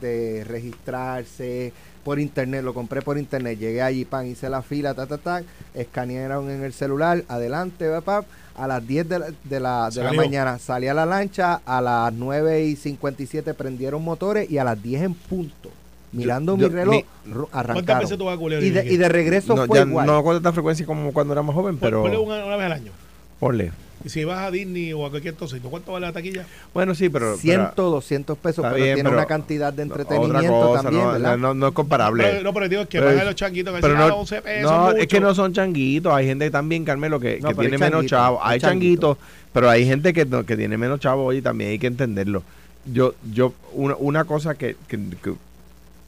de 0.00 0.44
registrarse 0.44 1.72
por 2.04 2.18
internet, 2.20 2.62
lo 2.62 2.72
compré 2.72 3.02
por 3.02 3.18
internet, 3.18 3.58
llegué 3.58 3.82
allí, 3.82 4.04
pan, 4.04 4.26
hice 4.26 4.48
la 4.48 4.62
fila, 4.62 4.94
ta, 4.94 5.06
ta, 5.06 5.18
ta, 5.18 5.42
escanearon 5.74 6.50
en 6.50 6.62
el 6.62 6.72
celular, 6.72 7.24
adelante, 7.28 7.88
va, 7.88 8.24
a 8.58 8.66
las 8.66 8.86
10 8.86 9.08
de 9.08 9.18
la, 9.18 9.26
de 9.44 9.60
la, 9.60 9.90
de 9.90 10.02
la 10.02 10.12
mañana 10.12 10.58
salí 10.58 10.88
a 10.88 10.94
la 10.94 11.06
lancha, 11.06 11.60
a 11.64 11.80
las 11.80 12.12
9 12.12 12.64
y 12.66 12.76
57 12.76 13.54
prendieron 13.54 14.02
motores 14.02 14.50
y 14.50 14.58
a 14.58 14.64
las 14.64 14.82
10 14.82 15.02
en 15.02 15.14
punto, 15.14 15.70
mirando 16.12 16.56
yo- 16.56 16.68
mi 16.68 16.74
reloj, 16.74 16.94
mi- 16.94 17.32
ru- 17.32 17.48
¿Cuántas 17.50 17.54
arrancaron. 17.70 18.02
veces 18.02 18.18
tú 18.18 18.24
vas 18.24 18.34
a 18.36 18.38
Culebra? 18.38 18.66
Y 18.66 18.70
de, 18.70 18.92
y 18.92 18.96
de 18.96 19.08
regreso 19.08 19.54
No, 19.54 19.66
fue 19.66 19.78
ya 19.78 19.84
igual. 19.86 20.06
no 20.06 20.22
con 20.22 20.36
tanta 20.36 20.52
frecuencia 20.52 20.84
como 20.86 21.12
cuando 21.12 21.32
era 21.32 21.42
más 21.42 21.54
joven, 21.54 21.78
Pero, 21.78 22.02
pero. 22.02 22.22
una, 22.22 22.44
una 22.44 22.56
vez 22.56 22.66
al 22.66 22.72
año. 22.72 22.92
Ponle. 23.38 23.72
Y 24.04 24.08
si 24.10 24.24
vas 24.24 24.38
a 24.38 24.50
Disney 24.52 24.92
o 24.92 25.04
a 25.04 25.10
cualquier 25.10 25.34
otro 25.34 25.48
sitio, 25.48 25.68
¿cuánto 25.70 25.90
vale 25.92 26.06
la 26.06 26.12
taquilla? 26.12 26.46
Bueno, 26.72 26.94
sí, 26.94 27.08
pero. 27.08 27.36
100, 27.36 27.70
pero- 27.74 27.90
200 27.90 28.38
pesos, 28.38 28.62
pero 28.64 28.76
bien, 28.76 28.94
tiene 28.94 29.08
pero- 29.08 29.16
una 29.18 29.26
cantidad 29.26 29.72
de 29.72 29.82
entretenimiento 29.82 30.56
otra 30.56 30.68
cosa, 30.68 30.82
también, 30.84 31.04
no, 31.04 31.12
¿verdad? 31.12 31.36
No, 31.36 31.54
no 31.54 31.66
es 31.68 31.74
comparable. 31.74 32.22
Pero, 32.24 32.42
no, 32.44 32.54
pero 32.54 32.68
digo 32.68 32.82
es 32.82 32.88
que 32.88 33.00
pagan 33.00 33.26
los 33.26 33.34
changuitos 33.34 33.74
que 33.74 33.80
pero 33.80 33.96
no, 33.96 34.04
ah, 34.04 34.14
11 34.14 34.40
pesos. 34.42 34.70
no, 34.70 34.84
mucho. 34.86 34.96
es 34.98 35.06
que 35.08 35.20
no 35.20 35.34
son 35.34 35.52
changuitos. 35.52 36.12
Hay 36.14 36.26
gente 36.26 36.48
también, 36.50 36.84
Carmelo, 36.84 37.18
que, 37.18 37.40
tiene 37.58 37.76
menos 37.78 38.06
chavos. 38.06 38.40
hay 38.44 38.54
Hay 38.54 38.60
changuitos. 38.60 39.18
pero 39.52 39.68
hay 39.68 39.84
gente 39.84 40.12
que, 40.12 40.24
no- 40.24 40.46
que 40.46 40.56
tiene 40.56 40.76
menos 40.78 41.00
chavos 41.00 41.34
y 41.34 41.42
también 41.42 41.70
hay 41.70 41.78
que 41.80 41.88
entenderlo. 41.88 42.44
Yo, 42.86 43.14
yo, 43.32 43.52
una, 43.72 43.96
una 43.96 44.24
cosa 44.24 44.54
que, 44.54 44.76
que- 44.86 44.98
que- 45.22 45.34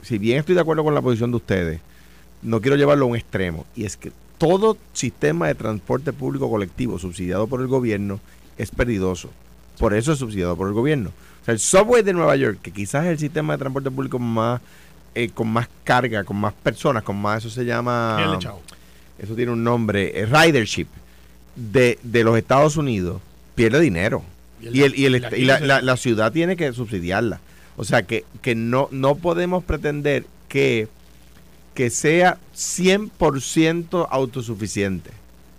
si 0.03 0.17
bien 0.19 0.39
estoy 0.39 0.55
de 0.55 0.61
acuerdo 0.61 0.85
con 0.85 0.95
la 0.95 1.03
posición 1.03 1.31
de 1.33 1.37
ustedes, 1.39 1.81
no 2.43 2.61
quiero 2.61 2.77
llevarlo 2.77 3.05
a 3.05 3.09
un 3.09 3.17
extremo. 3.17 3.67
Y 3.75 3.85
es 3.85 3.97
que 3.97 4.13
todo 4.41 4.77
sistema 4.95 5.47
de 5.47 5.55
transporte 5.55 6.13
público 6.13 6.51
colectivo 6.51 6.99
subsidiado 6.99 7.47
por 7.47 7.61
el 7.61 7.67
gobierno 7.69 8.19
es 8.59 8.71
perdidoso. 8.71 9.31
Por 9.79 9.95
eso 9.95 10.13
es 10.13 10.19
subsidiado 10.19 10.57
por 10.57 10.67
el 10.67 10.75
gobierno. 10.75 11.11
O 11.43 11.45
sea, 11.45 11.53
el 11.55 11.61
subway 11.61 12.03
de 12.03 12.13
Nueva 12.15 12.35
York, 12.37 12.59
que 12.63 12.73
quizás 12.73 13.05
es 13.05 13.11
el 13.13 13.19
sistema 13.19 13.53
de 13.53 13.59
transporte 13.59 13.91
público 13.91 14.19
más 14.19 14.61
eh, 15.15 15.29
con 15.29 15.49
más 15.49 15.69
carga, 15.85 16.25
con 16.25 16.37
más 16.39 16.53
personas, 16.55 17.03
con 17.03 17.17
más, 17.21 17.45
eso 17.45 17.51
se 17.51 17.65
llama 17.65 18.17
eso 19.19 19.35
tiene 19.35 19.53
un 19.53 19.63
nombre, 19.63 20.19
eh, 20.19 20.25
ridership 20.27 20.87
de, 21.57 21.99
de 22.03 22.25
los 22.25 22.39
Estados 22.39 22.77
Unidos 22.79 23.21
pierde 23.55 23.79
dinero. 23.81 24.23
Y, 24.63 24.83
el, 24.83 24.95
y, 24.99 25.05
el, 25.07 25.27
y 25.37 25.45
la, 25.45 25.61
la- 25.61 25.83
la 25.83 25.97
ciudad 25.97 26.33
tiene 26.33 26.57
que 26.57 26.73
subsidiarla. 26.73 27.41
O 27.77 27.85
sea 27.85 28.03
que, 28.05 28.25
que 28.43 28.55
no, 28.55 28.89
no 28.91 29.15
podemos 29.17 29.65
pretender 29.65 30.25
que, 30.49 30.89
que 31.75 31.91
sea 31.91 32.39
100% 32.55 34.07
autosuficiente, 34.11 35.11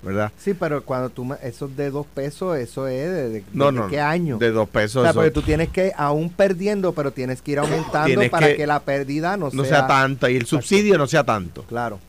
¿verdad? 0.03 0.31
Sí, 0.37 0.53
pero 0.53 0.83
cuando 0.83 1.09
tú, 1.09 1.25
me- 1.25 1.37
esos 1.43 1.75
de 1.75 1.89
dos 1.89 2.05
pesos, 2.13 2.57
eso 2.57 2.87
es 2.87 3.09
de, 3.09 3.29
de- 3.29 3.43
No, 3.53 3.67
de 3.67 3.71
no. 3.71 3.87
qué 3.87 3.99
año. 3.99 4.37
De 4.37 4.51
dos 4.51 4.69
pesos. 4.69 4.97
o 4.97 5.01
sea, 5.01 5.11
eso 5.11 5.19
porque 5.19 5.31
tú 5.31 5.41
tienes 5.41 5.69
que, 5.69 5.91
aún 5.95 6.29
perdiendo, 6.29 6.93
pero 6.93 7.11
tienes 7.11 7.41
que 7.41 7.51
ir 7.51 7.59
aumentando 7.59 8.21
para 8.29 8.47
que- 8.47 8.55
que, 8.57 8.67
la 8.67 8.79
pérdida 8.81 9.37
no, 9.37 9.49
no 9.51 9.63
sea 9.65 9.87
tanto 9.87 10.27
y 10.29 10.35
el 10.35 10.45
subsidio 10.45 10.97
no 10.97 11.07
sea 11.07 11.23
tanto. 11.23 11.63
Claro. 11.63 11.99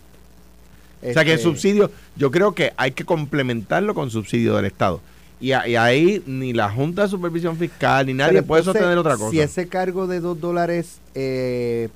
O 1.04 1.12
sea 1.12 1.24
que 1.24 1.32
el 1.32 1.38
Este, 1.38 1.48
subsidio, 1.48 1.90
yo 2.16 2.30
creo 2.30 2.54
que 2.54 2.72
hay 2.76 2.92
que 2.92 3.04
complementarlo 3.04 3.92
con 3.94 4.10
subsidio 4.10 4.54
del 4.56 4.66
Estado. 4.66 5.00
Y, 5.40 5.50
a- 5.50 5.66
y 5.66 5.74
ahí 5.74 6.22
ni 6.26 6.52
la 6.52 6.70
Junta 6.70 7.02
de 7.02 7.08
Supervisión 7.08 7.56
Fiscal 7.56 8.06
ni 8.06 8.14
nadie 8.14 8.42
puede 8.44 8.62
sostener 8.62 8.96
otra 8.96 9.16
cosa. 9.16 9.30
Si 9.32 9.40
ese 9.40 9.66
cargo 9.66 10.06
de 10.06 10.20
dos 10.20 10.40
dólares, 10.40 10.98
eh, 11.16 11.88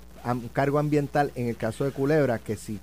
cargo 0.53 0.79
ambiental, 0.79 1.33
en 1.35 1.49
el 1.49 1.57
caso 1.57 1.85
de 1.85 1.91
Culebra, 1.91 2.39
que 2.39 2.57
si 2.57 2.79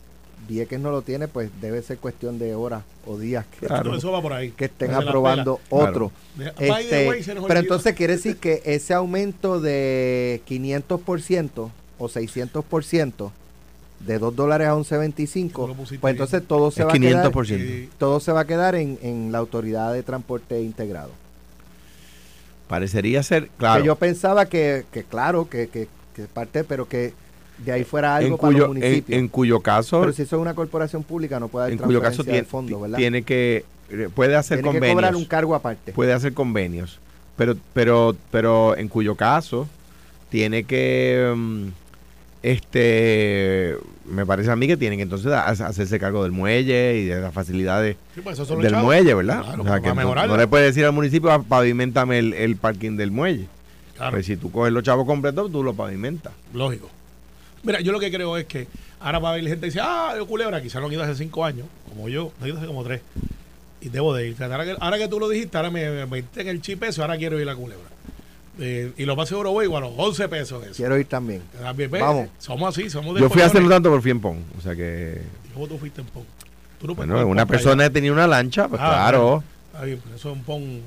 Vieques 0.48 0.80
no 0.80 0.92
lo 0.92 1.02
tiene, 1.02 1.28
pues 1.28 1.50
debe 1.62 1.82
ser 1.82 1.98
cuestión 1.98 2.38
de 2.38 2.54
horas 2.56 2.84
o 3.06 3.18
días 3.18 3.46
que, 3.60 3.68
Claro. 3.68 3.92
No, 3.92 3.98
eso 3.98 4.12
va 4.12 4.22
por 4.22 4.34
ahí. 4.34 4.52
que 4.52 4.66
estén 4.66 4.94
aprobando 4.94 5.60
otro. 5.70 6.12
Este, 6.60 7.08
way, 7.08 7.24
pero 7.48 7.60
entonces 7.60 7.94
quiere 7.96 8.14
decir 8.14 8.38
que 8.38 8.62
ese 8.66 8.94
aumento 8.94 9.62
de 9.62 10.42
500% 10.48 11.70
o 11.98 12.10
600% 12.10 13.32
de 14.06 14.20
2 14.20 14.36
dólares 14.36 14.68
a 14.68 14.74
Tú 14.74 14.84
11.25, 14.84 15.68
lo 15.68 15.76
pusiste 15.76 16.00
pues 16.00 16.12
entonces 16.12 16.44
todo 16.46 16.72
se 16.72 16.84
va 16.84 16.92
a 16.92 16.94
quedar 16.94 17.32
500%. 17.32 17.46
Sí. 17.46 17.90
todo 17.98 18.20
se 18.20 18.32
va 18.34 18.42
a 18.42 18.46
quedar 18.46 18.76
en, 18.76 19.00
en 19.02 19.32
la 19.32 19.38
autoridad 19.38 19.94
de 19.94 20.04
transporte 20.04 20.62
integrado. 20.62 21.12
Parecería 22.68 23.24
ser, 23.24 23.50
claro, 23.58 23.82
Que 23.82 23.88
yo 23.88 23.96
pensaba 23.96 24.46
que, 24.48 24.86
que 24.92 25.04
claro, 25.04 25.48
que, 25.48 25.68
que, 25.68 25.88
que 26.16 26.24
parte, 26.24 26.64
pero 26.64 26.88
que 26.88 27.14
de 27.60 27.72
ahí 27.72 27.84
fuera 27.84 28.16
algo 28.16 28.36
en, 28.36 28.38
para 28.38 28.52
los 28.52 28.62
cuyo, 28.62 28.68
municipios. 28.74 29.20
en 29.20 29.28
cuyo 29.28 29.60
caso, 29.62 30.00
pero 30.02 30.12
si 30.14 30.24
eso 30.24 30.36
es 30.38 30.42
una 30.42 30.54
corporación 30.54 31.04
pública 31.04 31.40
no 31.40 31.48
puede 31.48 31.66
haber 31.66 31.74
en 31.80 31.86
cuyo 31.86 32.02
caso 32.02 32.24
transferencia 32.24 32.32
tiene, 32.34 32.44
de 32.46 32.50
fondos, 32.50 32.82
¿verdad? 32.82 32.98
tiene 32.98 33.22
que, 33.24 33.66
eh, 33.90 34.10
puede 34.14 34.36
hacer 34.36 34.58
Tiene 34.60 34.70
que 34.70 34.74
convenios. 34.80 34.96
cobrar 34.96 35.16
un 35.16 35.26
cargo 35.26 35.56
aparte. 35.56 35.92
puede 35.94 36.14
hacer 36.14 36.34
convenios, 36.34 37.00
pero, 37.38 37.56
pero, 37.74 38.16
pero 38.32 38.76
en 38.78 38.88
cuyo 38.88 39.16
caso 39.16 39.68
tiene 40.30 40.64
que, 40.64 41.32
mm, 41.36 41.68
este, 42.42 43.76
me 44.06 44.26
parece 44.26 44.52
a 44.52 44.56
mí 44.56 44.68
que 44.68 44.76
tienen 44.78 44.98
que 45.00 45.04
entonces 45.04 45.32
ha- 45.32 45.48
hacerse 45.48 45.98
cargo 46.00 46.24
del 46.24 46.32
muelle 46.34 46.98
y 46.98 47.06
de 47.06 47.22
las 47.22 47.34
facilidades 47.34 47.96
Sí, 48.16 48.22
pues 48.22 48.38
del 48.38 48.48
chavos. 48.70 48.84
muelle, 48.84 49.14
¿verdad? 49.14 49.44
Claro, 49.44 49.62
o 49.64 49.66
sea, 49.66 49.80
que 49.80 49.88
no, 49.90 49.96
mejorarlo. 49.96 50.34
no 50.34 50.40
le 50.42 50.48
puedes 50.48 50.68
decir 50.68 50.86
al 50.86 50.92
municipio, 50.92 51.32
"Ah, 51.32 51.42
pavimentame 51.42 52.20
el, 52.20 52.34
el 52.34 52.56
parking 52.58 52.98
del 52.98 53.12
muelle. 53.12 53.48
Claro. 53.96 54.12
Pues 54.12 54.26
si 54.26 54.36
tú 54.38 54.52
coges 54.52 54.74
los 54.74 54.84
chavos 54.84 55.06
completos, 55.06 55.52
tú 55.52 55.64
lo 55.64 55.74
pavimentas. 55.74 56.34
Lógico. 56.54 56.90
Mira, 57.64 57.80
yo 57.82 57.92
lo 57.92 58.00
que 58.00 58.12
creo 58.12 58.38
es 58.38 58.46
que 58.46 58.68
ahora 59.00 59.20
va 59.20 59.30
a 59.30 59.32
haber 59.34 59.44
gente 59.46 59.62
que 59.62 59.66
dice, 59.68 59.80
ah, 59.82 60.14
yo 60.18 60.28
culebra, 60.28 60.62
quizás 60.62 60.82
lo 60.82 60.88
han 60.88 60.94
ido 60.94 61.04
hace 61.04 61.16
cinco 61.16 61.44
años, 61.46 61.66
como 61.90 62.10
yo, 62.10 62.32
no 62.40 62.46
he 62.46 62.50
ido 62.50 62.58
hace 62.58 62.68
como 62.68 62.84
tres. 62.84 63.02
Y 63.82 63.90
debo 63.90 64.14
de 64.14 64.30
ir. 64.30 64.44
Ahora 64.44 64.64
que, 64.66 64.76
ahora 64.80 64.98
que 64.98 65.08
tú 65.08 65.20
lo 65.20 65.30
dijiste, 65.30 65.58
ahora 65.58 65.70
me, 65.70 65.90
me 65.90 66.06
metí 66.06 66.40
en 66.40 66.48
el 66.48 66.62
chip 66.62 66.84
eso, 66.84 67.02
ahora 67.02 67.18
quiero 67.18 67.40
ir 67.40 67.50
a 67.50 67.56
culebra. 67.56 67.94
Eh, 68.60 68.94
y 68.98 69.06
lo 69.06 69.16
más 69.16 69.30
seguro 69.30 69.52
voy 69.52 69.66
igual 69.66 69.84
a 69.84 69.88
los 69.88 69.96
11 69.98 70.30
pesos 70.30 70.64
eso. 70.64 70.76
Quiero 70.76 70.98
ir 70.98 71.08
también. 71.08 71.42
Vamos. 71.90 72.30
Somos 72.38 72.78
así, 72.78 72.90
somos 72.90 73.16
de 73.16 73.22
Yo 73.22 73.30
fui 73.30 73.42
a 73.42 73.48
hacerlo 73.48 73.70
tanto 73.70 73.90
por 73.90 74.02
Fiempón. 74.02 74.44
O 74.58 74.62
sea 74.62 74.76
que, 74.76 75.22
¿Y 75.50 75.54
¿Cómo 75.54 75.68
tú 75.68 75.78
fuiste 75.78 76.02
en 76.02 76.08
PON? 76.08 76.24
Tú 76.80 76.88
no 76.88 76.96
puedes 76.96 77.12
bueno, 77.12 77.28
una 77.28 77.46
persona 77.46 77.86
que 77.86 77.90
tenía 77.90 78.12
una 78.12 78.28
lancha, 78.28 78.68
pues 78.68 78.82
Ah, 78.84 78.92
claro. 78.92 79.44
Está 79.72 79.86
bien, 79.86 80.00
pero 80.04 80.16
eso 80.16 80.32
es 80.32 80.38
un 80.38 80.44
PON. 80.44 80.82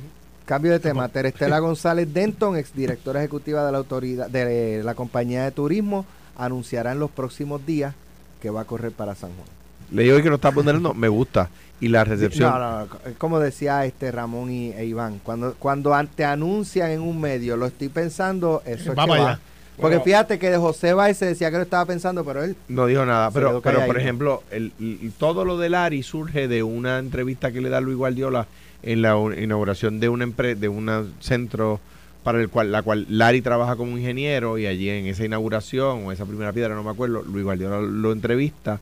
Cambio 0.44 0.70
de 0.70 0.78
tema. 0.78 1.08
Terestela 1.08 1.58
González 1.58 2.12
Denton, 2.12 2.56
exdirectora 2.56 3.18
ejecutiva 3.20 3.66
de 3.66 3.72
la 3.72 3.78
autoridad 3.78 4.30
de 4.30 4.82
la 4.84 4.94
compañía 4.94 5.42
de 5.42 5.50
turismo, 5.50 6.06
anunciará 6.38 6.92
en 6.92 6.98
los 7.00 7.10
próximos 7.10 7.64
días 7.66 7.94
que 8.40 8.50
va 8.50 8.62
a 8.62 8.64
correr 8.64 8.92
para 8.92 9.14
San 9.14 9.30
Juan. 9.34 9.48
Leí 9.92 10.10
hoy 10.10 10.22
que 10.22 10.28
lo 10.28 10.34
está 10.36 10.52
ponderando, 10.52 10.94
me 10.94 11.08
gusta. 11.08 11.48
Y 11.80 11.88
la 11.88 12.04
recepción. 12.04 12.50
No, 12.50 12.58
no, 12.58 12.80
no, 12.86 12.88
como 13.18 13.38
decía 13.38 13.84
este 13.84 14.10
Ramón 14.10 14.50
y 14.50 14.70
e 14.72 14.86
Iván, 14.86 15.20
cuando, 15.22 15.54
cuando 15.58 15.94
an- 15.94 16.08
te 16.08 16.24
anuncian 16.24 16.90
en 16.90 17.00
un 17.02 17.20
medio, 17.20 17.56
lo 17.56 17.66
estoy 17.66 17.88
pensando, 17.90 18.62
eso 18.64 18.92
es 18.92 18.98
Va 18.98 19.04
que 19.04 19.10
va. 19.10 19.16
allá. 19.16 19.40
Porque 19.76 19.96
Bueno. 19.98 20.04
fíjate 20.04 20.38
que 20.38 20.50
de 20.50 20.56
José 20.56 20.94
Báez 20.94 21.18
se 21.18 21.26
decía 21.26 21.50
que 21.50 21.58
lo 21.58 21.62
estaba 21.64 21.84
pensando, 21.84 22.24
pero 22.24 22.42
él 22.42 22.56
No 22.68 22.86
dijo 22.86 23.04
nada, 23.04 23.30
pero, 23.30 23.60
pero 23.60 23.84
por 23.84 23.98
ejemplo, 24.00 24.42
el, 24.50 24.72
el- 24.80 25.12
todo 25.18 25.44
lo 25.44 25.58
de 25.58 25.68
Lari 25.68 26.02
surge 26.02 26.48
de 26.48 26.62
una 26.62 26.98
entrevista 26.98 27.52
que 27.52 27.60
le 27.60 27.68
da 27.68 27.82
Luis 27.82 27.98
Guardiola 27.98 28.46
en 28.82 29.02
la 29.02 29.14
inauguración 29.38 30.00
de 30.00 30.08
una 30.08 30.24
empre- 30.24 30.56
de 30.56 30.68
un 30.68 31.12
centro 31.20 31.78
para 32.26 32.40
el 32.40 32.48
cual 32.48 32.72
la 32.72 32.82
cual 32.82 33.06
Lari 33.08 33.40
trabaja 33.40 33.76
como 33.76 33.96
ingeniero 33.96 34.58
y 34.58 34.66
allí 34.66 34.90
en 34.90 35.06
esa 35.06 35.24
inauguración 35.24 36.04
o 36.04 36.10
esa 36.10 36.26
primera 36.26 36.52
piedra, 36.52 36.74
no 36.74 36.82
me 36.82 36.90
acuerdo, 36.90 37.22
Luis 37.22 37.44
Guardiola 37.44 37.80
lo 37.80 38.10
entrevista 38.10 38.80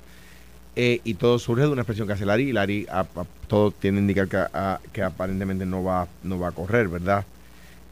eh, 0.77 1.03
y 1.05 1.13
todo 1.13 1.39
surge 1.39 1.65
de 1.65 1.69
una 1.69 1.83
expresión 1.83 2.07
que 2.07 2.15
hace 2.15 2.25
Lari 2.25 2.45
y 2.49 2.53
Lari 2.53 2.87
a- 2.91 3.01
a- 3.01 3.27
todo 3.47 3.71
tiene 3.71 3.99
que 3.99 4.01
indicar 4.01 4.29
que, 4.29 4.39
a- 4.39 4.81
que 4.95 5.03
aparentemente 5.03 5.67
no 5.67 5.85
va 5.85 6.09
no 6.23 6.39
va 6.39 6.49
a 6.49 6.53
correr, 6.53 6.89
¿verdad? 6.89 7.23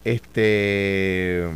Este 0.03 1.47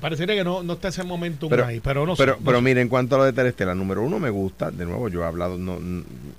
Parecería 0.00 0.34
que 0.34 0.42
no, 0.42 0.64
no 0.64 0.72
está 0.72 0.88
ese 0.88 1.04
momento 1.04 1.48
Pero- 1.48 1.64
ahí, 1.66 1.78
pero 1.78 2.04
no 2.04 2.16
sé. 2.16 2.22
pero, 2.24 2.36
no 2.40 2.44
pero 2.44 2.58
sé. 2.58 2.64
mire, 2.64 2.80
en 2.80 2.88
cuanto 2.88 3.14
a 3.14 3.18
lo 3.18 3.24
de 3.24 3.32
Terestela, 3.32 3.76
número 3.76 4.02
uno 4.02 4.18
me 4.18 4.28
gusta. 4.30 4.72
De 4.72 4.84
nuevo, 4.84 5.08
yo 5.08 5.22
he 5.22 5.24
hablado, 5.24 5.56
no, 5.56 5.78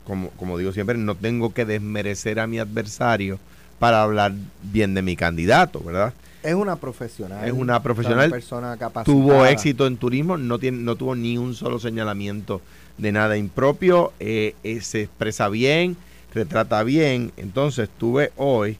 como, 0.03 0.29
como 0.31 0.57
digo 0.57 0.73
siempre, 0.73 0.97
no 0.97 1.15
tengo 1.15 1.53
que 1.53 1.63
desmerecer 1.63 2.41
a 2.41 2.47
mi 2.47 2.59
adversario 2.59 3.39
para 3.79 4.03
hablar 4.03 4.33
bien 4.61 4.93
de 4.93 5.01
mi 5.01 5.15
candidato, 5.15 5.79
¿verdad? 5.79 6.13
Es 6.47 6.55
una 6.55 6.77
profesional. 6.77 7.45
Es 7.45 7.51
una 7.51 7.83
profesional, 7.83 8.29
persona 8.29 8.77
capacitada. 8.77 9.03
Tuvo 9.03 9.45
éxito 9.45 9.85
en 9.85 9.97
turismo, 9.97 10.37
no, 10.37 10.57
tiene, 10.57 10.77
no 10.77 10.95
tuvo 10.95 11.13
ni 11.13 11.37
un 11.37 11.53
solo 11.53 11.77
señalamiento 11.77 12.61
de 12.97 13.11
nada 13.11 13.37
impropio, 13.37 14.13
eh, 14.21 14.55
eh, 14.63 14.79
se 14.79 15.01
expresa 15.01 15.49
bien, 15.49 15.97
retrata 16.33 16.81
bien. 16.83 17.33
Entonces, 17.35 17.89
tuve 17.97 18.31
hoy 18.37 18.77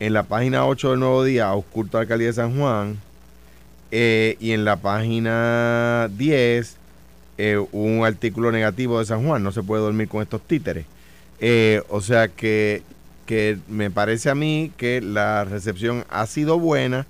en 0.00 0.12
la 0.12 0.24
página 0.24 0.66
8 0.66 0.90
del 0.90 1.00
Nuevo 1.00 1.24
Día, 1.24 1.50
Osculto 1.54 1.96
de 1.96 2.02
Alcaldía 2.02 2.26
de 2.28 2.34
San 2.34 2.58
Juan, 2.58 2.98
eh, 3.90 4.36
y 4.38 4.52
en 4.52 4.66
la 4.66 4.76
página 4.76 6.10
10, 6.14 6.76
eh, 7.38 7.64
un 7.72 8.04
artículo 8.04 8.52
negativo 8.52 8.98
de 8.98 9.06
San 9.06 9.26
Juan, 9.26 9.42
no 9.42 9.50
se 9.50 9.62
puede 9.62 9.82
dormir 9.82 10.08
con 10.08 10.20
estos 10.20 10.42
títeres. 10.42 10.84
O 11.88 12.02
sea 12.02 12.28
que, 12.28 12.82
que 13.28 13.58
me 13.68 13.90
parece 13.90 14.30
a 14.30 14.34
mí 14.34 14.72
que 14.78 15.02
la 15.02 15.44
recepción 15.44 16.06
ha 16.08 16.26
sido 16.26 16.58
buena 16.58 17.06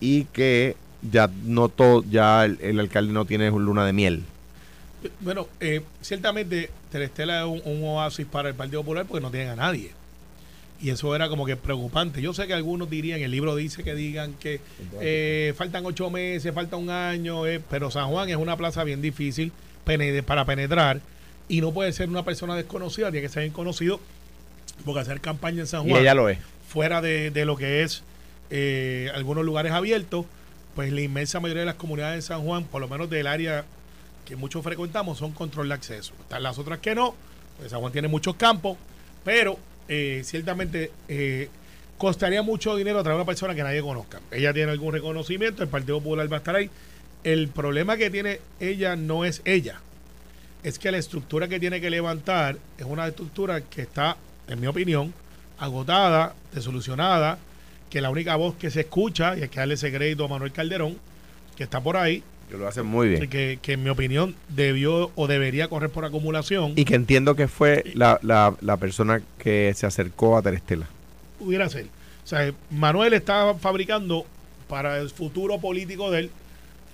y 0.00 0.24
que 0.24 0.74
ya 1.02 1.30
no 1.44 1.68
todo, 1.68 2.02
ya 2.10 2.46
el, 2.46 2.56
el 2.62 2.80
alcalde 2.80 3.12
no 3.12 3.26
tiene 3.26 3.50
luna 3.50 3.84
de 3.84 3.92
miel. 3.92 4.22
Bueno, 5.20 5.48
eh, 5.60 5.82
ciertamente 6.00 6.70
Terestela 6.90 7.40
es 7.40 7.46
un, 7.46 7.60
un 7.66 7.84
oasis 7.84 8.24
para 8.24 8.48
el 8.48 8.54
Partido 8.54 8.80
Popular 8.80 9.04
porque 9.04 9.20
no 9.20 9.30
tienen 9.30 9.50
a 9.50 9.56
nadie. 9.56 9.90
Y 10.80 10.88
eso 10.88 11.14
era 11.14 11.28
como 11.28 11.44
que 11.44 11.56
preocupante. 11.56 12.22
Yo 12.22 12.32
sé 12.32 12.46
que 12.46 12.54
algunos 12.54 12.88
dirían, 12.88 13.20
el 13.20 13.30
libro 13.30 13.54
dice 13.54 13.84
que 13.84 13.94
digan 13.94 14.32
que 14.40 14.62
eh, 14.98 15.52
faltan 15.58 15.84
ocho 15.84 16.08
meses, 16.08 16.54
falta 16.54 16.76
un 16.76 16.88
año, 16.88 17.46
eh, 17.46 17.60
pero 17.68 17.90
San 17.90 18.08
Juan 18.08 18.30
es 18.30 18.36
una 18.36 18.56
plaza 18.56 18.82
bien 18.82 19.02
difícil 19.02 19.52
para 20.24 20.46
penetrar 20.46 21.02
y 21.50 21.60
no 21.60 21.72
puede 21.72 21.92
ser 21.92 22.08
una 22.08 22.24
persona 22.24 22.56
desconocida, 22.56 23.10
tiene 23.10 23.26
que 23.26 23.32
ser 23.32 23.42
bien 23.42 23.52
conocido 23.52 24.00
porque 24.84 25.00
hacer 25.00 25.20
campaña 25.20 25.60
en 25.60 25.66
San 25.66 25.86
Y 25.86 25.90
Juan 25.90 26.02
ella 26.02 26.14
lo 26.14 26.28
es. 26.28 26.38
fuera 26.68 27.00
de, 27.00 27.30
de 27.30 27.44
lo 27.44 27.56
que 27.56 27.82
es 27.82 28.02
eh, 28.50 29.10
algunos 29.14 29.44
lugares 29.44 29.72
abiertos, 29.72 30.26
pues 30.74 30.92
la 30.92 31.00
inmensa 31.00 31.40
mayoría 31.40 31.60
de 31.60 31.66
las 31.66 31.74
comunidades 31.76 32.16
de 32.16 32.22
San 32.22 32.42
Juan, 32.42 32.64
por 32.64 32.80
lo 32.80 32.88
menos 32.88 33.08
del 33.10 33.26
área 33.26 33.64
que 34.24 34.36
muchos 34.36 34.62
frecuentamos, 34.62 35.18
son 35.18 35.32
control 35.32 35.68
de 35.68 35.74
acceso. 35.74 36.12
Están 36.20 36.42
las 36.42 36.58
otras 36.58 36.78
que 36.78 36.94
no, 36.94 37.14
pues 37.58 37.70
San 37.70 37.80
Juan 37.80 37.92
tiene 37.92 38.08
muchos 38.08 38.36
campos, 38.36 38.76
pero 39.24 39.58
eh, 39.88 40.22
ciertamente 40.24 40.90
eh, 41.08 41.48
costaría 41.98 42.42
mucho 42.42 42.76
dinero 42.76 43.02
traer 43.02 43.14
a 43.14 43.16
una 43.16 43.26
persona 43.26 43.54
que 43.54 43.62
nadie 43.62 43.82
conozca. 43.82 44.20
Ella 44.30 44.52
tiene 44.54 44.70
algún 44.72 44.92
reconocimiento, 44.92 45.62
el 45.62 45.68
Partido 45.68 45.98
Popular 45.98 46.30
va 46.32 46.36
a 46.36 46.38
estar 46.38 46.56
ahí. 46.56 46.70
El 47.24 47.48
problema 47.48 47.96
que 47.96 48.08
tiene 48.10 48.40
ella 48.60 48.96
no 48.96 49.24
es 49.24 49.42
ella, 49.44 49.80
es 50.62 50.78
que 50.78 50.90
la 50.90 50.98
estructura 50.98 51.48
que 51.48 51.58
tiene 51.60 51.80
que 51.80 51.90
levantar 51.90 52.56
es 52.78 52.86
una 52.86 53.06
estructura 53.06 53.60
que 53.62 53.82
está, 53.82 54.16
en 54.50 54.60
mi 54.60 54.66
opinión, 54.66 55.14
agotada, 55.58 56.34
desolucionada, 56.52 57.38
que 57.88 58.00
la 58.00 58.10
única 58.10 58.36
voz 58.36 58.54
que 58.56 58.70
se 58.70 58.80
escucha, 58.80 59.36
y 59.36 59.42
hay 59.42 59.48
que 59.48 59.58
darle 59.60 59.74
ese 59.74 59.90
crédito 59.92 60.24
a 60.24 60.28
Manuel 60.28 60.52
Calderón, 60.52 60.96
que 61.56 61.64
está 61.64 61.80
por 61.80 61.96
ahí, 61.96 62.22
Que 62.50 62.56
lo 62.56 62.66
hace 62.68 62.82
muy 62.82 63.08
bien. 63.08 63.28
que, 63.28 63.58
que 63.60 63.72
en 63.72 63.82
mi 63.82 63.90
opinión 63.90 64.34
debió 64.48 65.10
o 65.14 65.26
debería 65.26 65.68
correr 65.68 65.90
por 65.90 66.04
acumulación, 66.04 66.72
Y 66.76 66.84
que 66.84 66.94
entiendo 66.94 67.34
que 67.36 67.48
fue 67.48 67.84
la, 67.94 68.18
la, 68.22 68.54
la 68.60 68.76
persona 68.76 69.22
que 69.38 69.72
se 69.74 69.86
acercó 69.86 70.36
a 70.36 70.42
Terestela. 70.42 70.86
pudiera 71.38 71.68
ser. 71.68 71.86
O 72.24 72.26
sea, 72.26 72.52
Manuel 72.70 73.12
está 73.14 73.54
fabricando 73.54 74.24
para 74.68 74.98
el 74.98 75.10
futuro 75.10 75.58
político 75.58 76.10
de 76.12 76.20
él, 76.20 76.30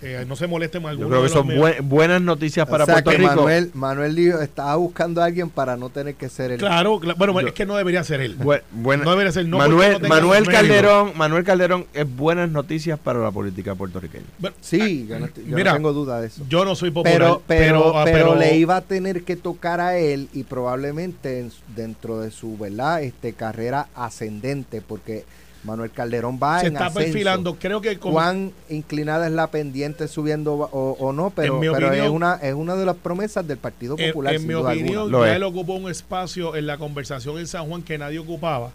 eh, 0.02 0.24
no 0.28 0.36
se 0.36 0.46
moleste 0.46 0.78
más 0.78 0.96
Yo 0.98 1.08
creo 1.08 1.22
que 1.22 1.28
son 1.30 1.46
buen- 1.56 1.88
buenas 1.88 2.20
noticias 2.20 2.68
para 2.68 2.84
o 2.84 2.86
sea 2.86 2.96
Puerto 2.96 3.10
que 3.12 3.16
Rico. 3.16 3.30
Manuel, 3.34 3.70
Manuel 3.72 4.14
dijo, 4.14 4.40
estaba 4.40 4.76
buscando 4.76 5.22
a 5.22 5.24
alguien 5.24 5.48
para 5.48 5.76
no 5.76 5.88
tener 5.88 6.14
que 6.16 6.28
ser 6.28 6.50
el 6.52 6.58
Claro, 6.58 7.00
cla- 7.00 7.14
bueno, 7.16 7.40
Yo- 7.40 7.48
es 7.48 7.54
que 7.54 7.64
no 7.64 7.76
debería 7.76 8.04
ser 8.04 8.20
él. 8.20 8.38
Bu- 8.38 8.60
buena- 8.72 9.04
No 9.04 9.10
debería 9.12 9.32
ser, 9.32 9.46
no 9.46 9.56
Manuel, 9.58 10.02
no 10.02 10.08
Manuel. 10.08 10.46
Calderón, 10.46 11.12
Manuel 11.16 11.44
Calderón 11.44 11.86
es 11.94 12.06
buenas 12.14 12.50
noticias 12.50 12.98
para 12.98 13.20
la 13.20 13.30
política 13.30 13.74
puertorriqueña. 13.74 14.24
Sí, 14.60 15.06
yo 15.08 15.18
no, 15.18 15.26
estoy- 15.26 15.44
yo 15.44 15.50
no 15.52 15.56
Mira, 15.56 15.72
tengo 15.72 15.92
duda 15.94 16.20
de 16.20 16.26
eso. 16.26 16.44
yo 16.48 16.64
no 16.66 16.74
soy 16.74 16.90
popular, 16.90 17.14
Pero, 17.16 17.42
pero, 17.46 17.98
ah, 17.98 18.04
pero, 18.04 18.34
le 18.34 18.56
iba 18.58 18.76
a 18.76 18.80
tener 18.82 19.22
que 19.22 19.36
tocar 19.36 19.80
a 19.80 19.96
él 19.96 20.28
y 20.34 20.42
probablemente 20.44 21.40
en 21.40 21.50
su- 21.50 21.62
dentro 21.74 22.20
de 22.20 22.30
su 22.30 22.58
verdad 22.58 23.02
este 23.02 23.32
carrera 23.32 23.88
ascendente, 23.94 24.82
porque 24.86 25.24
Manuel 25.66 25.90
Calderón 25.90 26.38
va 26.42 26.60
se 26.60 26.68
en 26.68 26.74
está 26.74 26.86
ascenso. 26.86 27.04
perfilando. 27.12 27.56
Creo 27.56 27.80
que 27.80 27.98
con, 27.98 28.12
Cuán 28.12 28.52
inclinada 28.70 29.26
es 29.26 29.32
la 29.32 29.48
pendiente 29.48 30.08
subiendo 30.08 30.54
o, 30.54 30.96
o 30.98 31.12
no, 31.12 31.30
pero, 31.30 31.60
es 31.62 32.08
una 32.10 32.36
es 32.36 32.54
una 32.54 32.76
de 32.76 32.86
las 32.86 32.96
promesas 32.96 33.46
del 33.46 33.58
Partido 33.58 33.96
Popular. 33.96 34.32
en 34.34 34.38
sin 34.40 34.48
mi 34.48 34.54
duda 34.54 34.70
opinión, 34.72 35.10
ya 35.10 35.36
él 35.36 35.42
ocupó 35.42 35.74
un 35.74 35.90
espacio 35.90 36.56
en 36.56 36.66
la 36.66 36.78
conversación 36.78 37.38
en 37.38 37.46
San 37.46 37.66
Juan 37.68 37.82
que 37.82 37.98
nadie 37.98 38.18
ocupaba. 38.18 38.70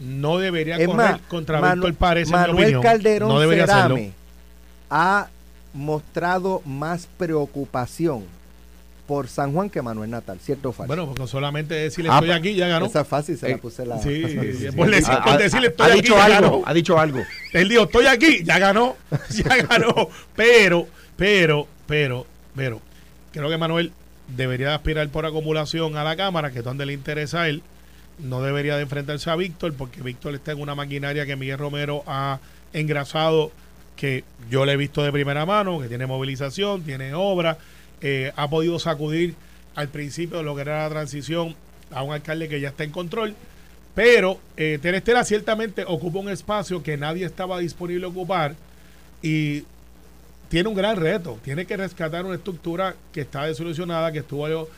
No 0.00 0.38
debería 0.38 0.76
Es 0.78 0.86
correr 0.86 1.12
más, 1.12 1.20
contra 1.28 1.60
Manu- 1.60 1.74
Víctor 1.86 1.94
Párez, 1.94 2.24
en 2.28 2.32
mi 2.32 2.36
Manuel 2.38 2.56
opinión. 2.64 2.82
Calderón 2.82 3.28
no 3.28 3.40
debería 3.40 3.64
hacerlo. 3.64 3.96
Cerame 3.96 4.12
ha 4.90 5.28
mostrado 5.74 6.60
más 6.64 7.08
preocupación 7.16 8.24
por 9.12 9.28
San 9.28 9.52
Juan 9.52 9.68
que 9.68 9.82
Manuel 9.82 10.08
Natal, 10.08 10.38
¿cierto 10.40 10.70
o 10.70 10.72
falso? 10.72 10.86
Bueno, 10.86 11.06
porque 11.06 11.26
solamente 11.26 11.74
decirle 11.74 12.08
Ah, 12.10 12.14
estoy 12.14 12.30
aquí, 12.30 12.54
ya 12.54 12.66
ganó. 12.66 12.86
Esa 12.86 13.02
es 13.02 13.06
fácil, 13.08 13.36
se 13.36 13.46
Eh, 13.46 13.50
la 13.50 13.58
puse 13.58 13.84
la... 13.84 13.98
sí, 13.98 14.22
sí, 14.58 14.70
por 14.74 14.88
decir- 14.90 15.12
Ha- 15.12 15.22
por 15.22 15.32
ha- 15.34 15.36
decirle 15.36 15.66
estoy 15.68 15.86
ha 15.86 15.92
aquí, 15.92 16.00
dicho 16.00 16.16
ya 16.16 16.24
algo, 16.24 16.40
ganó. 16.40 16.62
ha 16.64 16.72
dicho 16.72 16.98
algo. 16.98 17.20
Él 17.52 17.68
dijo, 17.68 17.82
estoy 17.82 18.06
aquí, 18.06 18.42
ya 18.42 18.58
ganó, 18.58 18.96
ya 19.30 19.56
ganó. 19.64 20.08
Pero, 20.34 20.86
pero, 21.18 21.66
pero, 21.86 22.26
pero, 22.56 22.80
creo 23.32 23.50
que 23.50 23.58
Manuel 23.58 23.92
debería 24.34 24.74
aspirar 24.74 25.06
por 25.10 25.26
acumulación 25.26 25.94
a 25.98 26.04
la 26.04 26.16
Cámara, 26.16 26.50
que 26.50 26.60
es 26.60 26.64
donde 26.64 26.86
le 26.86 26.94
interesa 26.94 27.42
a 27.42 27.48
él. 27.50 27.62
No 28.18 28.40
debería 28.40 28.76
de 28.76 28.82
enfrentarse 28.84 29.28
a 29.28 29.36
Víctor, 29.36 29.74
porque 29.74 30.00
Víctor 30.00 30.34
está 30.34 30.52
en 30.52 30.60
una 30.62 30.74
maquinaria 30.74 31.26
que 31.26 31.36
Miguel 31.36 31.58
Romero 31.58 32.02
ha 32.06 32.38
engrasado, 32.72 33.52
que 33.94 34.24
yo 34.50 34.64
le 34.64 34.72
he 34.72 34.76
visto 34.78 35.02
de 35.02 35.12
primera 35.12 35.44
mano, 35.44 35.80
que 35.80 35.88
tiene 35.88 36.06
movilización, 36.06 36.82
tiene 36.82 37.12
obra, 37.12 37.58
eh, 38.02 38.32
ha 38.36 38.50
podido 38.50 38.78
sacudir 38.78 39.34
al 39.74 39.88
principio 39.88 40.38
de 40.38 40.44
lo 40.44 40.54
que 40.54 40.62
era 40.62 40.82
la 40.82 40.90
transición 40.90 41.54
a 41.90 42.02
un 42.02 42.12
alcalde 42.12 42.48
que 42.48 42.60
ya 42.60 42.68
está 42.68 42.84
en 42.84 42.90
control. 42.90 43.34
Pero 43.94 44.40
eh, 44.56 44.78
Terestela 44.80 45.24
ciertamente 45.24 45.84
ocupa 45.86 46.18
un 46.18 46.28
espacio 46.28 46.82
que 46.82 46.96
nadie 46.96 47.26
estaba 47.26 47.58
disponible 47.58 48.06
a 48.06 48.08
ocupar 48.08 48.54
y 49.22 49.64
tiene 50.48 50.68
un 50.68 50.74
gran 50.74 50.96
reto. 50.96 51.38
Tiene 51.44 51.66
que 51.66 51.76
rescatar 51.76 52.24
una 52.24 52.36
estructura 52.36 52.94
que 53.12 53.22
está 53.22 53.44
desolucionada, 53.46 54.12
que 54.12 54.18
estuvo 54.20 54.68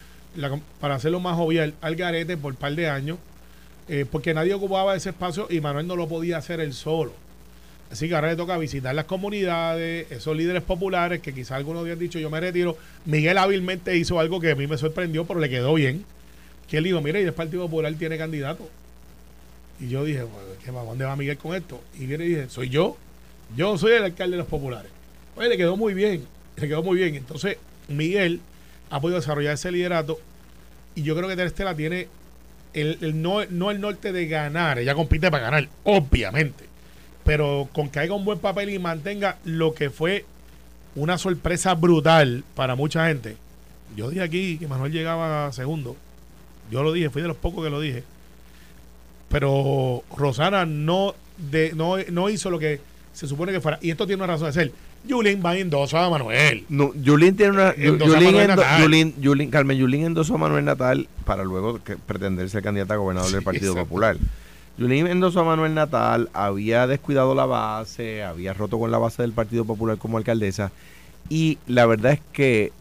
para 0.80 0.96
hacerlo 0.96 1.20
más 1.20 1.36
jovial 1.36 1.74
al 1.80 1.96
garete 1.96 2.36
por 2.36 2.52
un 2.52 2.58
par 2.58 2.74
de 2.74 2.88
años, 2.88 3.18
eh, 3.88 4.04
porque 4.10 4.34
nadie 4.34 4.52
ocupaba 4.54 4.96
ese 4.96 5.10
espacio 5.10 5.46
y 5.48 5.60
Manuel 5.60 5.86
no 5.86 5.96
lo 5.96 6.08
podía 6.08 6.38
hacer 6.38 6.60
él 6.60 6.72
solo. 6.72 7.12
Así 7.90 8.08
que 8.08 8.14
ahora 8.14 8.28
le 8.28 8.36
toca 8.36 8.56
visitar 8.58 8.94
las 8.94 9.04
comunidades, 9.04 10.10
esos 10.10 10.36
líderes 10.36 10.62
populares 10.62 11.20
que 11.20 11.32
quizás 11.32 11.52
algunos 11.52 11.82
habían 11.82 11.98
dicho 11.98 12.18
yo 12.18 12.30
me 12.30 12.40
retiro. 12.40 12.76
Miguel 13.04 13.38
hábilmente 13.38 13.96
hizo 13.96 14.18
algo 14.18 14.40
que 14.40 14.50
a 14.50 14.54
mí 14.56 14.66
me 14.66 14.76
sorprendió, 14.76 15.24
pero 15.26 15.38
le 15.38 15.48
quedó 15.48 15.74
bien. 15.74 16.04
Que 16.68 16.78
él 16.78 16.84
dijo, 16.84 17.00
mire, 17.00 17.20
y 17.20 17.24
el 17.24 17.32
Partido 17.32 17.64
Popular 17.64 17.94
tiene 17.94 18.18
candidato. 18.18 18.68
Y 19.78 19.88
yo 19.88 20.04
dije, 20.04 20.22
bueno, 20.22 20.48
¿qué 20.64 20.70
va? 20.70 20.82
¿dónde 20.82 21.04
va 21.04 21.14
Miguel 21.14 21.36
con 21.36 21.54
esto? 21.54 21.80
Y 21.98 22.06
viene 22.06 22.24
y 22.24 22.28
dije, 22.28 22.48
soy 22.48 22.68
yo. 22.68 22.96
Yo 23.56 23.76
soy 23.78 23.92
el 23.92 24.04
alcalde 24.04 24.32
de 24.32 24.38
los 24.38 24.48
populares. 24.48 24.90
Oye, 25.36 25.48
le 25.48 25.56
quedó 25.56 25.76
muy 25.76 25.94
bien. 25.94 26.24
Le 26.56 26.68
quedó 26.68 26.82
muy 26.82 26.96
bien. 26.96 27.14
Entonces, 27.14 27.58
Miguel 27.88 28.40
ha 28.90 29.00
podido 29.00 29.20
desarrollar 29.20 29.54
ese 29.54 29.70
liderato. 29.70 30.18
Y 30.94 31.02
yo 31.02 31.14
creo 31.16 31.28
que 31.28 31.36
Terestela 31.36 31.74
tiene 31.74 32.08
el, 32.72 32.98
el 33.02 33.20
no, 33.20 33.44
no 33.46 33.70
el 33.70 33.80
norte 33.80 34.12
de 34.12 34.26
ganar. 34.26 34.78
Ella 34.78 34.94
compite 34.94 35.30
para 35.30 35.44
ganar, 35.44 35.68
obviamente. 35.84 36.73
Pero 37.24 37.68
con 37.72 37.88
que 37.88 38.00
haga 38.00 38.14
un 38.14 38.24
buen 38.24 38.38
papel 38.38 38.68
y 38.70 38.78
mantenga 38.78 39.38
lo 39.44 39.74
que 39.74 39.90
fue 39.90 40.24
una 40.94 41.18
sorpresa 41.18 41.74
brutal 41.74 42.44
para 42.54 42.74
mucha 42.74 43.06
gente. 43.08 43.36
Yo 43.96 44.10
dije 44.10 44.22
aquí 44.22 44.58
que 44.58 44.68
Manuel 44.68 44.92
llegaba 44.92 45.50
segundo. 45.52 45.96
Yo 46.70 46.82
lo 46.82 46.92
dije, 46.92 47.10
fui 47.10 47.22
de 47.22 47.28
los 47.28 47.36
pocos 47.36 47.64
que 47.64 47.70
lo 47.70 47.80
dije. 47.80 48.04
Pero 49.28 50.02
Rosana 50.16 50.64
no, 50.66 51.14
de, 51.50 51.72
no, 51.74 51.96
no 52.12 52.28
hizo 52.28 52.50
lo 52.50 52.58
que 52.58 52.80
se 53.12 53.26
supone 53.26 53.52
que 53.52 53.60
fuera. 53.60 53.78
Y 53.82 53.90
esto 53.90 54.06
tiene 54.06 54.22
una 54.22 54.32
razón 54.32 54.48
de 54.48 54.52
ser. 54.52 54.72
Yulín 55.06 55.42
va 55.44 55.56
endoso 55.56 55.98
a 55.98 56.08
Manuel. 56.08 56.64
No, 56.68 56.92
Yulín 56.94 57.36
tiene 57.36 57.52
una. 57.52 57.70
Endosa 57.76 58.12
Manuel 58.14 58.36
endo- 58.50 58.56
Natal. 58.56 58.82
Yulín- 58.82 59.14
Yulín- 59.20 59.50
Carmen 59.50 59.76
Yulín 59.76 60.04
endosó 60.06 60.36
a 60.36 60.38
Manuel 60.38 60.64
Natal 60.64 61.08
para 61.26 61.44
luego 61.44 61.82
que- 61.82 61.96
pretender 61.96 62.48
ser 62.48 62.62
candidata 62.62 62.94
a 62.94 62.96
gobernador 62.96 63.30
del 63.30 63.42
Partido 63.42 63.72
exacto. 63.72 63.86
Popular. 63.88 64.16
Yulín 64.76 65.06
endosó 65.06 65.40
a 65.40 65.44
Manuel 65.44 65.74
Natal, 65.74 66.30
había 66.32 66.86
descuidado 66.86 67.34
la 67.34 67.46
base, 67.46 68.24
había 68.24 68.52
roto 68.54 68.78
con 68.78 68.90
la 68.90 68.98
base 68.98 69.22
del 69.22 69.32
Partido 69.32 69.64
Popular 69.64 69.98
como 69.98 70.18
alcaldesa. 70.18 70.72
Y 71.28 71.58
la 71.66 71.86
verdad 71.86 72.12
es 72.12 72.20
que 72.32 72.72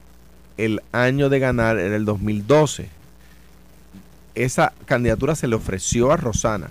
el 0.58 0.82
año 0.91 1.30
de 1.30 1.39
ganar 1.39 1.78
era 1.78 1.96
el 1.96 2.06
2012. 2.06 2.89
Esa 4.36 4.74
candidatura 4.86 5.36
se 5.36 5.48
le 5.48 5.56
ofreció 5.56 6.12
a 6.12 6.18
Rosana. 6.18 6.70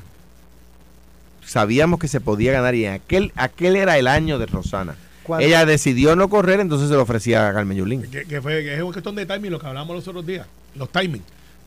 Sabíamos 1.45 2.01
que 2.01 2.09
se 2.09 2.21
podía 2.21 2.53
ganar 2.53 2.75
y 2.75 2.85
en 2.87 2.95
aquel, 2.95 3.33
aquel 3.37 3.77
era 3.77 3.99
el 3.99 4.09
año 4.09 4.39
de 4.39 4.47
Rosana. 4.47 4.97
Cuando- 5.23 5.47
Ella 5.47 5.65
decidió 5.67 6.17
no 6.17 6.29
correr, 6.29 6.59
entonces 6.61 6.89
se 6.89 6.95
lo 6.95 7.03
ofrecía 7.03 7.49
a 7.49 7.53
Carmen 7.53 7.77
Yulín. 7.79 8.03
Que, 8.11 8.25
que 8.25 8.41
fue, 8.43 8.63
que 8.65 8.75
es 8.75 8.83
una 8.83 8.93
cuestión 8.93 9.15
de 9.15 9.27
timing, 9.27 9.53
lo 9.53 9.61
que 9.61 9.67
hablamos 9.67 9.95
los 9.95 10.07
otros 10.09 10.27
días. 10.27 10.47
Los 10.75 10.91
timing. 10.91 11.23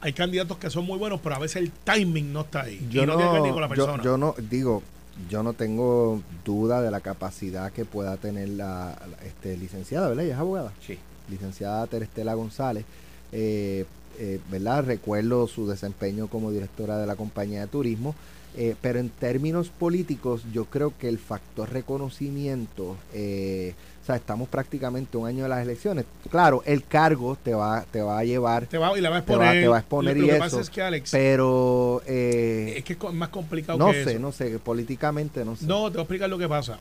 Hay 0.05 0.13
candidatos 0.13 0.59
que 0.59 0.69
son 0.69 0.85
muy 0.85 0.99
buenos, 0.99 1.19
pero 1.23 1.33
a 1.33 1.39
veces 1.39 1.57
el 1.63 1.71
timing 1.71 2.31
no 2.31 2.41
está 2.41 2.61
ahí. 2.61 2.87
yo 2.91 3.01
y 3.01 3.05
no, 3.07 3.13
no, 3.13 3.17
tiene 3.17 3.31
que 3.31 3.33
ver 3.39 3.41
ni 3.47 3.51
con 3.53 3.61
la 3.61 3.67
yo- 3.69 3.75
persona. 3.75 4.03
yo 4.03 4.17
no 4.17 4.35
digo 4.37 4.83
yo 5.29 5.41
no 5.41 5.53
tengo 5.53 6.21
duda 6.43 6.81
de 6.81 6.91
la 6.91 6.99
capacidad 6.99 7.71
que 7.71 7.85
pueda 7.85 8.15
tener 8.17 8.49
la, 8.49 8.95
la- 9.09 9.25
este, 9.25 9.57
licenciada 9.57 10.09
verdad 10.09 10.25
ella 10.25 10.33
es 10.35 10.39
abogada 10.39 10.73
Sí. 10.85 10.99
licenciada 11.29 11.87
Terestela 11.87 12.33
González 12.35 12.85
eh, 13.31 13.85
eh, 14.19 14.39
verdad 14.51 14.83
recuerdo 14.85 15.47
su 15.47 15.67
desempeño 15.67 16.27
como 16.27 16.51
directora 16.51 16.97
de 16.99 17.07
la 17.07 17.15
compañía 17.15 17.61
de 17.61 17.67
turismo 17.67 18.13
eh, 18.57 18.75
pero 18.81 18.99
en 18.99 19.09
términos 19.09 19.69
políticos 19.69 20.43
yo 20.53 20.65
creo 20.65 20.93
que 20.97 21.07
el 21.09 21.19
factor 21.19 21.71
reconocimiento 21.71 22.95
eh, 23.13 23.73
o 24.01 24.05
sea 24.05 24.15
estamos 24.15 24.47
prácticamente 24.47 25.17
un 25.17 25.27
año 25.27 25.43
de 25.43 25.49
las 25.49 25.61
elecciones 25.61 26.05
claro 26.29 26.63
el 26.65 26.83
cargo 26.83 27.37
te 27.43 27.53
va 27.53 27.83
te 27.91 28.01
va 28.01 28.19
a 28.19 28.23
llevar 28.23 28.67
te 28.67 28.77
va, 28.77 28.97
y 28.97 29.01
la 29.01 29.09
va 29.09 29.17
a 29.17 29.25
te 29.25 29.35
va- 29.35 29.43
exponer. 29.45 29.63
te 29.63 29.67
va 29.67 29.75
a 29.75 29.79
exponer 29.79 30.17
lo, 30.17 30.23
y 30.23 30.27
lo 30.27 30.27
que 30.27 30.33
eso, 30.37 30.43
pasa 30.45 30.61
es 30.61 30.69
que 30.69 30.81
Alex, 30.81 31.11
pero 31.11 32.01
eh, 32.05 32.75
es 32.77 32.83
que 32.83 32.93
es 32.93 33.13
más 33.13 33.29
complicado 33.29 33.77
no 33.77 33.91
que 33.91 34.03
sé, 34.03 34.11
eso. 34.11 34.19
no 34.19 34.31
sé, 34.31 34.57
políticamente 34.59 35.43
no 35.43 35.55
sé. 35.55 35.65
No, 35.65 35.87
te 35.87 35.97
voy 35.97 35.99
a 35.99 36.03
explicar 36.03 36.29
lo 36.29 36.37
que 36.37 36.47
pasa. 36.47 36.79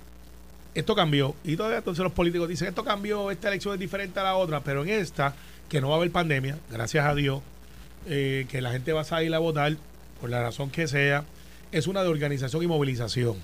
Esto 0.74 0.94
cambió. 0.96 1.34
Y 1.44 1.56
todavía 1.56 1.78
entonces 1.78 2.02
los 2.02 2.12
políticos 2.12 2.48
dicen, 2.48 2.66
esto 2.68 2.82
cambió, 2.84 3.30
esta 3.30 3.46
elección 3.48 3.74
es 3.74 3.80
diferente 3.80 4.18
a 4.20 4.24
la 4.24 4.34
otra, 4.36 4.60
pero 4.60 4.82
en 4.82 4.88
esta, 4.90 5.34
que 5.68 5.80
no 5.80 5.88
va 5.88 5.94
a 5.94 5.98
haber 5.98 6.10
pandemia, 6.10 6.58
gracias 6.70 7.06
a 7.06 7.14
Dios, 7.14 7.42
eh, 8.08 8.46
que 8.50 8.60
la 8.60 8.72
gente 8.72 8.92
va 8.92 9.02
a 9.02 9.04
salir 9.04 9.32
a 9.34 9.38
votar, 9.38 9.76
por 10.20 10.30
la 10.30 10.42
razón 10.42 10.70
que 10.70 10.88
sea, 10.88 11.24
es 11.74 11.88
una 11.88 12.04
de 12.04 12.08
organización 12.08 12.62
y 12.62 12.68
movilización. 12.68 13.36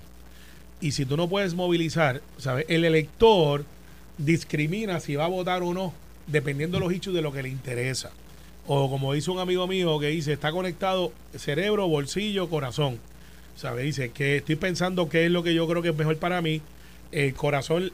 Y 0.80 0.92
si 0.92 1.04
tú 1.04 1.16
no 1.16 1.28
puedes 1.28 1.54
movilizar, 1.54 2.22
¿sabes? 2.38 2.64
El 2.68 2.84
elector 2.84 3.64
discrimina 4.18 5.00
si 5.00 5.16
va 5.16 5.24
a 5.24 5.28
votar 5.28 5.62
o 5.62 5.74
no, 5.74 5.92
dependiendo 6.28 6.78
de 6.78 6.84
los 6.84 6.92
hechos 6.92 7.12
de 7.12 7.22
lo 7.22 7.32
que 7.32 7.42
le 7.42 7.48
interesa. 7.48 8.12
O 8.68 8.88
como 8.88 9.12
dice 9.14 9.32
un 9.32 9.40
amigo 9.40 9.66
mío 9.66 9.98
que 9.98 10.06
dice, 10.06 10.32
está 10.32 10.52
conectado 10.52 11.12
cerebro, 11.36 11.88
bolsillo, 11.88 12.48
corazón. 12.48 13.00
¿Sabe? 13.56 13.82
Dice 13.82 14.10
que 14.10 14.36
estoy 14.36 14.54
pensando 14.54 15.08
qué 15.08 15.26
es 15.26 15.32
lo 15.32 15.42
que 15.42 15.52
yo 15.52 15.66
creo 15.66 15.82
que 15.82 15.88
es 15.88 15.96
mejor 15.96 16.16
para 16.18 16.40
mí. 16.40 16.62
El 17.10 17.34
corazón, 17.34 17.90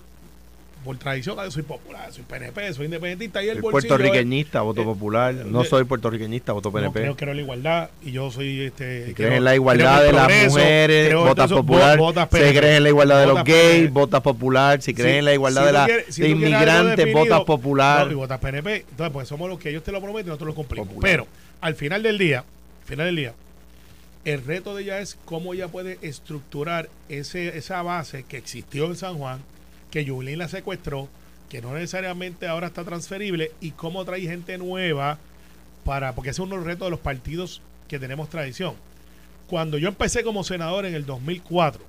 por 0.87 0.97
tradición, 0.97 1.37
soy 1.51 1.63
popular, 1.65 2.11
soy 2.13 2.23
PNP, 2.25 2.73
soy 2.73 2.87
independentista 2.87 3.43
y 3.45 3.49
el 3.51 3.61
bolsillo. 3.61 3.71
puertorriqueñista, 3.97 4.63
voto 4.63 4.81
eh, 4.81 4.85
popular. 4.85 5.35
No 5.35 5.63
eh, 5.63 5.67
soy 5.67 5.85
puertorriqueñista, 5.85 6.53
voto 6.53 6.71
No, 6.71 6.73
PNP. 6.73 7.01
creo, 7.01 7.17
creo 7.17 7.35
la 7.35 7.43
igualdad 7.43 7.91
y 8.03 8.13
yo 8.13 8.31
soy 8.31 8.63
este 8.63 9.13
crees 9.15 9.35
en 9.35 9.45
la 9.45 9.55
igualdad 9.55 10.03
de 10.03 10.13
las 10.13 10.47
mujeres, 10.49 11.15
votas 11.15 11.51
popular. 11.53 11.99
votas 11.99 12.29
si 12.31 12.37
PNP, 12.39 12.59
crees 12.59 12.77
en 12.79 12.83
la 12.85 12.89
igualdad 12.89 13.21
de 13.21 13.27
los 13.27 13.45
gays, 13.45 13.93
votas 13.93 14.23
popular. 14.23 14.81
Si 14.81 14.95
crees 14.95 15.13
Si- 15.13 15.19
en 15.19 15.25
la 15.27 15.35
igualdad 15.35 15.63
de, 15.63 15.69
tú 15.69 15.75
la, 15.75 15.87
quieres- 15.87 16.15
si 16.15 16.23
de 16.23 16.29
tú 16.31 16.37
quieres 16.39 16.55
algo 16.55 16.67
inmigrantes, 16.81 17.13
votas 17.15 17.41
popular. 17.45 18.07
No, 18.07 18.13
y 18.13 18.15
votas 18.15 18.39
PNP. 18.39 18.77
Entonces, 18.91 19.13
pues 19.13 19.29
somos 19.29 19.51
los 19.51 19.59
que 19.59 19.69
ellos 19.71 19.83
te 19.83 19.93
lo 19.93 20.01
prometen 20.01 20.27
y 20.27 20.29
nosotros 20.29 20.49
lo 20.49 20.55
cumplimos. 20.55 20.89
Pero 21.03 21.27
al 21.61 21.75
final 21.75 22.03
del 22.03 22.17
día, 22.17 22.39
al 22.39 22.89
final 22.89 23.07
del 23.07 23.17
día, 23.17 23.35
el 24.25 24.45
reto 24.45 24.75
de 24.75 24.83
ella 24.83 25.01
es 25.01 25.17
cómo 25.25 25.55
ella 25.55 25.69
puede 25.69 25.99
estructurar 26.03 26.89
ese, 27.09 27.57
esa 27.59 27.83
base 27.83 28.25
que 28.25 28.37
existió 28.37 28.87
en 28.87 28.97
San 28.97 29.19
Juan, 29.19 29.41
que 29.91 30.05
Yulín 30.05 30.39
la 30.39 30.49
secuestró, 30.49 31.09
que 31.49 31.63
no 31.63 31.75
necesariamente 31.75 32.47
ahora 32.47 32.69
está 32.69 32.85
transferible, 32.85 33.53
y 33.61 33.73
cómo 33.73 34.05
trae 34.05 34.23
gente 34.23 34.59
nueva 34.59 35.19
para, 35.85 36.15
porque 36.15 36.31
ese 36.31 36.43
es 36.43 36.47
uno 36.47 36.57
de 36.57 36.59
los 36.59 36.67
retos 36.67 36.87
de 36.87 36.91
los 36.91 37.01
partidos 37.01 37.63
que 37.89 37.99
tenemos 37.99 38.29
tradición. 38.29 38.75
Cuando 39.47 39.79
yo 39.79 39.89
empecé 39.89 40.25
como 40.25 40.43
senador 40.43 40.87
en 40.87 40.95
el 40.95 41.07
2004, 41.07 41.83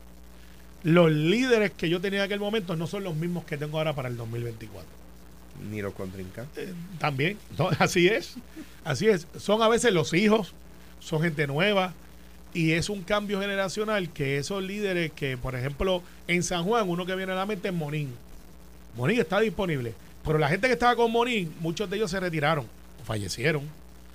los 0.84 1.12
líderes 1.12 1.72
que 1.72 1.89
yo 1.89 2.00
tenía 2.00 2.20
en 2.20 2.26
aquel 2.26 2.39
momento 2.39 2.76
no 2.76 2.86
son 2.86 3.04
los 3.04 3.16
mismos 3.16 3.45
que 3.45 3.58
tengo 3.58 3.78
ahora 3.80 3.93
para 3.93 4.10
el 4.10 4.18
2024. 4.18 4.88
Ni 5.72 5.82
los 5.82 5.93
contrincantes. 5.93 6.70
Eh, 6.70 6.74
también, 7.00 7.38
no, 7.58 7.70
así 7.80 8.08
es, 8.08 8.36
así 8.84 9.08
es. 9.08 9.28
Son 9.38 9.64
a 9.64 9.68
veces 9.68 9.91
los 9.91 10.14
hijos, 10.14 10.54
son 11.00 11.22
gente 11.24 11.48
nueva 11.48 11.93
y 12.58 12.74
es 12.74 12.89
un 12.89 13.03
cambio 13.03 13.39
generacional 13.39 14.10
que 14.10 14.39
esos 14.39 14.64
líderes 14.64 15.12
que, 15.12 15.38
por 15.38 15.53
ejemplo, 15.53 16.01
en 16.28 16.41
San 16.41 16.64
Juan, 16.64 16.89
uno 16.89 17.05
que 17.05 17.16
viene 17.16 17.34
a 17.34 17.36
la 17.36 17.45
mente 17.45 17.68
es 17.68 17.74
Monín. 17.74 18.12
Monín 18.95 19.20
está 19.20 19.39
disponible, 19.39 19.93
pero 20.26 20.39
la 20.39 20.49
gente 20.49 20.66
que 20.66 20.74
estaba 20.74 20.95
con 20.95 21.12
Monín, 21.12 21.53
muchos 21.60 21.88
de 21.88 21.97
ellos 21.97 22.10
se 22.10 22.20
retiraron, 22.20 22.66
fallecieron. 23.05 23.62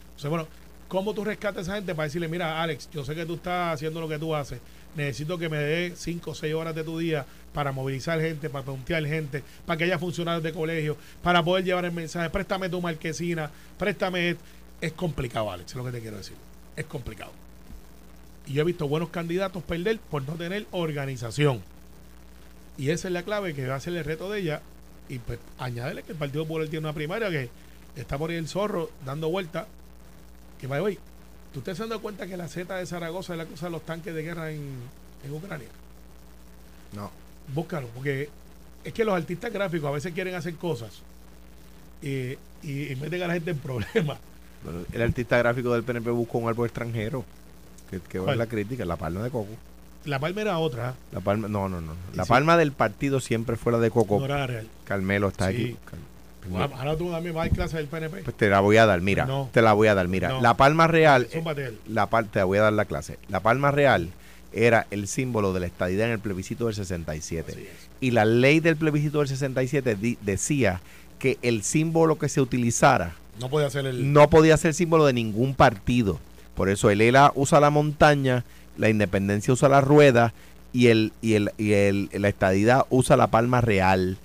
Entonces, 0.07 0.29
bueno, 0.29 0.49
¿cómo 0.89 1.15
tú 1.15 1.25
rescatas 1.25 1.59
a 1.59 1.61
esa 1.61 1.75
gente 1.77 1.95
para 1.95 2.09
decirle, 2.09 2.27
mira, 2.27 2.61
Alex, 2.61 2.91
yo 2.93 3.05
sé 3.05 3.15
que 3.15 3.25
tú 3.25 3.35
estás 3.35 3.75
haciendo 3.75 4.01
lo 4.01 4.09
que 4.09 4.19
tú 4.19 4.35
haces, 4.35 4.59
necesito 4.97 5.39
que 5.39 5.49
me 5.49 5.59
dé 5.59 5.93
5 5.95 6.33
o 6.33 6.35
6 6.35 6.53
horas 6.53 6.75
de 6.75 6.83
tu 6.83 6.99
día 6.99 7.25
para 7.55 7.71
movilizar 7.71 8.21
gente, 8.21 8.51
para 8.51 8.65
puntear 8.65 9.07
gente, 9.07 9.45
para 9.65 9.77
que 9.77 9.85
haya 9.85 10.01
funcionarios 10.01 10.43
de 10.43 10.53
colegio, 10.53 10.97
para 11.23 11.45
poder 11.45 11.65
llevar 11.65 11.85
el 11.85 11.93
mensaje, 11.93 12.29
préstame 12.29 12.69
tu 12.69 12.83
marquesina, 12.83 13.49
préstame... 13.79 14.37
Es 14.81 14.95
complicado, 14.95 15.49
Alex, 15.49 15.71
es 15.71 15.77
lo 15.77 15.85
que 15.85 15.93
te 15.93 16.01
quiero 16.01 16.17
decir. 16.17 16.35
Es 16.75 16.87
complicado. 16.87 17.31
Y 18.47 18.55
yo 18.55 18.63
he 18.63 18.65
visto 18.65 18.89
buenos 18.89 19.11
candidatos 19.11 19.63
perder 19.63 19.99
por 19.99 20.27
no 20.27 20.35
tener 20.35 20.67
organización. 20.71 21.63
Y 22.77 22.91
esa 22.91 23.09
es 23.09 23.15
la 23.15 23.23
clave 23.23 23.55
que 23.55 23.67
va 23.67 23.77
a 23.77 23.81
ser 23.81 23.95
el 23.95 24.05
reto 24.05 24.31
de 24.31 24.41
ella. 24.41 24.63
Y 25.09 25.19
pues 25.19 25.39
añádele 25.59 26.03
que 26.03 26.13
el 26.13 26.19
Partido 26.19 26.45
Popular 26.45 26.69
tiene 26.69 26.87
una 26.87 26.95
primaria 26.95 27.31
que 27.31 27.51
está 27.97 28.19
por 28.19 28.31
ahí 28.31 28.37
el 28.37 28.49
zorro 28.49 28.91
dando 29.05 29.29
vuelta. 29.29 29.67
Que 30.61 30.67
vaya 30.67 30.83
hoy. 30.83 30.99
¿Tú 31.53 31.61
te 31.61 31.73
has 31.73 31.79
dado 31.79 32.01
cuenta 32.01 32.27
que 32.27 32.37
la 32.37 32.49
Z 32.49 32.75
de 32.75 32.87
Zaragoza 32.87 33.35
es 33.35 33.39
la 33.39 33.47
cosa 33.47 33.67
de 33.67 33.73
los 33.73 33.83
tanques 33.85 34.15
de 34.15 34.23
guerra 34.23 34.51
en, 34.51 34.75
en 35.25 35.33
Ucrania? 35.33 35.69
No. 36.93 37.11
Búscalo, 37.55 37.89
porque 37.89 38.31
es 38.85 38.93
que 38.93 39.05
los 39.05 39.15
artistas 39.15 39.53
gráficos 39.53 39.89
a 39.89 39.93
veces 39.93 40.13
quieren 40.13 40.35
hacer 40.35 40.55
cosas 40.55 41.03
y, 42.01 42.33
y, 42.63 42.93
y 42.93 42.97
meten 42.97 43.23
a 43.23 43.27
la 43.27 43.35
gente 43.35 43.51
en 43.51 43.59
problemas. 43.59 44.19
Bueno, 44.65 44.85
el 44.93 45.03
artista 45.03 45.37
gráfico 45.39 45.75
del 45.75 45.83
PNP 45.83 46.11
buscó 46.11 46.39
un 46.39 46.49
árbol 46.49 46.67
extranjero. 46.67 47.25
Que, 47.93 48.01
que 48.01 48.37
la 48.37 48.47
crítica, 48.47 48.85
la 48.85 48.97
palma 48.97 49.23
de 49.23 49.31
coco. 49.31 49.51
La 50.05 50.19
palma 50.19 50.41
era 50.41 50.59
otra, 50.59 50.91
¿eh? 50.91 50.93
La 51.13 51.21
palma, 51.21 51.47
no, 51.47 51.69
no, 51.69 51.81
no. 51.81 51.93
La 52.15 52.25
sí. 52.25 52.29
palma 52.29 52.57
del 52.57 52.73
partido 52.73 53.21
siempre 53.21 53.55
fue 53.57 53.71
la 53.71 53.79
de 53.79 53.91
coco. 53.91 54.19
no 54.19 54.25
era 54.25 54.39
la 54.39 54.47
real. 54.49 54.67
Carmelo 54.85 55.29
está 55.29 55.51
Sí. 55.53 55.55
aquí. 55.55 55.77
Ahora 56.75 56.97
tú 56.97 57.09
también 57.13 57.35
vas 57.37 57.47
a 57.47 57.51
clase 57.51 57.77
del 57.77 57.87
PNP. 57.87 58.23
Pues 58.25 58.37
te 58.37 58.49
la 58.49 58.59
voy 58.61 58.77
a 58.79 58.87
dar, 58.87 59.01
mira. 59.01 59.27
No. 59.27 59.49
Te 59.53 59.63
la 59.63 59.75
voy 59.75 59.87
a 59.87 59.95
dar, 59.95 60.09
mira. 60.09 60.29
No. 60.31 60.41
La 60.41 60.55
palma 60.57 60.89
real. 60.89 61.29
Él. 61.31 61.79
la 61.87 62.07
par- 62.07 62.25
te 62.27 62.43
voy 62.43 62.59
a 62.59 62.63
dar 62.63 62.73
la 62.73 62.85
clase. 62.85 63.19
La 63.29 63.39
palma 63.41 63.71
real 63.71 64.09
era 64.53 64.87
el 64.91 65.07
símbolo 65.07 65.53
de 65.53 65.61
la 65.61 65.67
estadidad 65.67 66.07
en 66.09 66.13
el 66.15 66.19
plebiscito 66.19 66.67
del 66.67 66.75
67. 66.75 67.53
Así 67.53 67.61
es. 67.63 67.69
Y 68.01 68.11
la 68.11 68.25
ley 68.25 68.59
del 68.59 68.77
plebiscito 68.77 69.21
del 69.21 69.29
67 69.29 69.95
di- 69.95 70.19
decía 70.23 70.81
que 71.21 71.39
el 71.43 71.63
símbolo 71.63 72.19
que 72.19 72.29
se 72.29 72.41
utilizara 72.41 73.15
No 73.39 73.49
puede 73.49 73.67
hacer 73.67 73.87
el. 73.87 74.13
no 74.13 74.29
podía 74.29 74.57
ser 74.57 74.75
símbolo 74.75 75.07
de 75.07 75.13
ningún 75.13 75.55
partido. 75.55 76.19
Por 76.55 76.69
eso 76.69 76.91
el 76.91 77.01
ELA 77.01 77.33
usa 77.35 77.61
la 77.61 77.71
montaña, 77.71 78.45
la 78.77 78.89
independencia 78.89 79.53
usa 79.53 79.69
la 79.69 79.81
rueda 79.81 80.33
y 80.73 80.89
el 80.89 81.13
y 81.21 81.35
el 81.35 81.53
y 81.59 81.73
el 81.73 82.09
la 82.13 82.29
estadidad 82.29 82.87
usa 82.91 83.17
la 83.17 83.29
palma 83.29 83.61
real. 83.61 84.19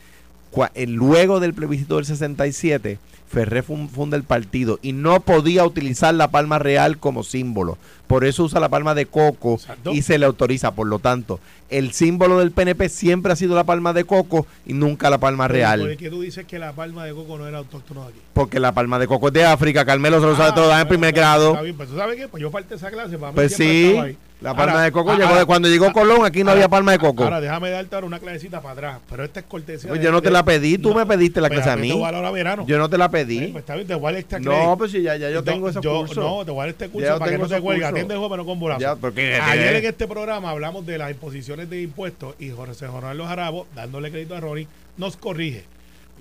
Eh, 0.74 0.88
Luego 0.88 1.40
del 1.40 1.54
plebiscito 1.54 1.98
del 1.98 2.06
67, 2.06 3.00
Ferré 3.30 3.62
fun- 3.62 3.90
funda 3.90 4.16
el 4.16 4.24
partido 4.24 4.80
y 4.82 4.94
no 4.94 5.20
podía 5.20 5.66
utilizar 5.66 6.14
la 6.14 6.30
palma 6.30 6.60
real 6.60 6.98
como 6.98 7.24
símbolo. 7.24 7.78
Por 8.08 8.24
eso 8.24 8.46
usa 8.46 8.62
la 8.62 8.70
palma 8.70 8.96
de 8.96 9.06
coco 9.06 9.56
Exacto. 9.56 9.92
y 9.92 10.02
se 10.02 10.18
le 10.18 10.26
autoriza. 10.26 10.72
Por 10.72 10.88
lo 10.88 11.00
tanto, 11.00 11.42
el 11.70 11.92
símbolo 11.92 12.40
del 12.40 12.52
PNP 12.52 12.88
siempre 12.88 13.34
ha 13.34 13.36
sido 13.36 13.54
la 13.54 13.66
palma 13.66 13.92
de 13.92 14.06
coco 14.06 14.48
y 14.66 14.72
nunca 14.74 15.10
la 15.10 15.18
palma 15.18 15.50
real. 15.50 15.82
Por 15.82 15.98
que 15.98 16.10
tú 16.10 16.22
dices 16.22 16.46
que 16.46 16.58
la 16.58 16.72
palma 16.72 17.04
de 17.04 17.14
coco 17.14 17.38
no 17.38 17.46
era 17.48 17.58
autóctono 17.58 18.04
de 18.04 18.10
aquí. 18.12 18.20
Porque 18.34 18.62
la 18.62 18.72
palma 18.72 18.98
de 18.98 19.08
coco 19.08 19.28
es 19.28 19.34
de 19.34 19.44
África. 19.46 19.84
Carmelo 19.84 20.22
se 20.22 20.26
lo 20.28 20.36
sabe 20.38 20.52
Ah, 20.52 20.56
todo, 20.56 20.68
da 20.70 20.76
en 20.82 20.88
bueno, 20.88 20.90
primer 20.90 21.14
grado. 21.14 21.50
Está 21.52 21.62
bien, 21.64 21.76
pues 21.76 21.90
tú 21.90 21.98
sabes 21.98 22.16
qué, 22.16 22.28
pues 22.30 22.42
yo 22.42 22.50
falté 22.50 22.76
esa 22.76 22.90
clase. 22.90 23.18
Para 23.18 23.32
mí 23.34 23.36
Pues 23.36 23.54
sí, 23.56 23.98
ahí. 23.98 24.18
La 24.40 24.54
palma 24.56 24.74
Ahora, 24.74 24.84
de 24.84 24.92
coco 24.92 25.12
ah, 25.12 25.16
llegó 25.16 25.28
ahora, 25.30 25.40
de 25.40 25.46
cuando 25.48 25.68
llegó 25.68 25.86
ah, 25.88 25.94
Colón, 25.94 26.24
aquí 26.26 26.44
no 26.44 26.52
ahora, 26.52 26.60
había 26.62 26.70
palma 26.70 26.92
de 26.92 27.00
coco. 27.00 27.24
Ahora 27.24 27.42
déjame 27.42 27.72
darte 27.72 27.96
ahora 27.96 28.06
una 28.06 28.20
clasecita 28.20 28.62
para 28.62 28.74
atrás, 28.74 29.00
pero 29.10 29.24
esta 29.24 29.40
es 29.40 29.46
cortesía. 29.48 29.90
Pues 29.90 30.00
de- 30.00 30.06
yo 30.06 30.12
no 30.12 30.22
te 30.22 30.30
la 30.30 30.46
pedí, 30.46 30.78
tú 30.78 30.90
No, 30.90 30.96
me 30.96 31.06
pediste 31.08 31.42
la 31.42 31.50
clase 31.50 31.70
a 31.72 31.76
mí 31.76 31.92
a 32.04 32.32
verano. 32.32 32.66
Yo 32.68 32.78
no 32.78 32.88
te 32.88 32.98
la 33.00 33.10
pedí. 33.10 33.48
Pues 33.48 33.64
está 33.64 33.76
bien, 33.76 33.88
te 33.88 33.96
voy 33.96 34.10
a 34.10 34.12
dar 34.12 34.20
este 34.20 34.40
No, 34.40 34.78
pues 34.78 34.92
sí, 34.92 35.02
ya, 35.02 35.16
ya 35.16 35.32
yo 35.32 35.44
tengo 35.44 35.70
esos 35.70 35.84
yo, 35.84 36.00
cursos. 36.00 36.18
No, 36.18 36.46
te 36.46 36.52
voy 36.52 36.60
a 36.60 36.64
dar 36.64 36.70
este 36.70 36.90
curso 36.90 37.08
Ya 37.08 37.18
para 37.18 37.32
que 37.32 37.38
no 37.40 37.48
te 37.48 37.60
cursos. 37.60 37.84
Atiende 37.84 38.16
joven, 38.16 38.30
pero 38.30 38.46
con 38.46 38.60
bolazo. 38.60 38.80
Ya, 38.82 38.96
porque- 38.96 39.36
Ayer 39.36 39.76
en 39.76 39.86
este 39.86 40.08
programa 40.08 40.52
hablamos 40.52 40.86
de 40.86 40.98
las 40.98 41.10
imposiciones 41.10 41.70
de 41.70 41.82
impuestos 41.82 42.36
y 42.38 42.52
José 42.52 42.88
Ronaldo 42.88 43.26
Jarabo, 43.26 43.68
dándole 43.76 44.12
crédito 44.12 44.36
a 44.36 44.40
Ronnie, 44.40 44.68
nos 44.98 45.18
corrige. 45.18 45.66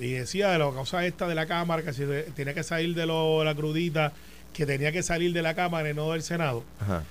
Y 0.00 0.12
decía 0.12 0.50
de 0.50 0.58
la 0.58 0.70
causa 0.70 1.04
esta 1.06 1.26
de 1.26 1.34
la 1.34 1.46
Cámara, 1.46 1.82
que 1.82 1.92
si 1.92 2.04
tenía 2.34 2.54
que 2.54 2.62
salir 2.62 2.94
de 2.94 3.06
lo, 3.06 3.44
la 3.44 3.54
crudita, 3.54 4.12
que 4.52 4.66
tenía 4.66 4.92
que 4.92 5.02
salir 5.02 5.32
de 5.32 5.42
la 5.42 5.54
Cámara 5.54 5.90
y 5.90 5.94
no 5.94 6.12
del 6.12 6.22
Senado. 6.22 6.64
Ajá. 6.80 7.02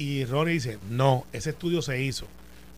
Y 0.00 0.24
Ronnie 0.24 0.54
dice, 0.54 0.78
no, 0.88 1.26
ese 1.34 1.50
estudio 1.50 1.82
se 1.82 2.02
hizo. 2.02 2.24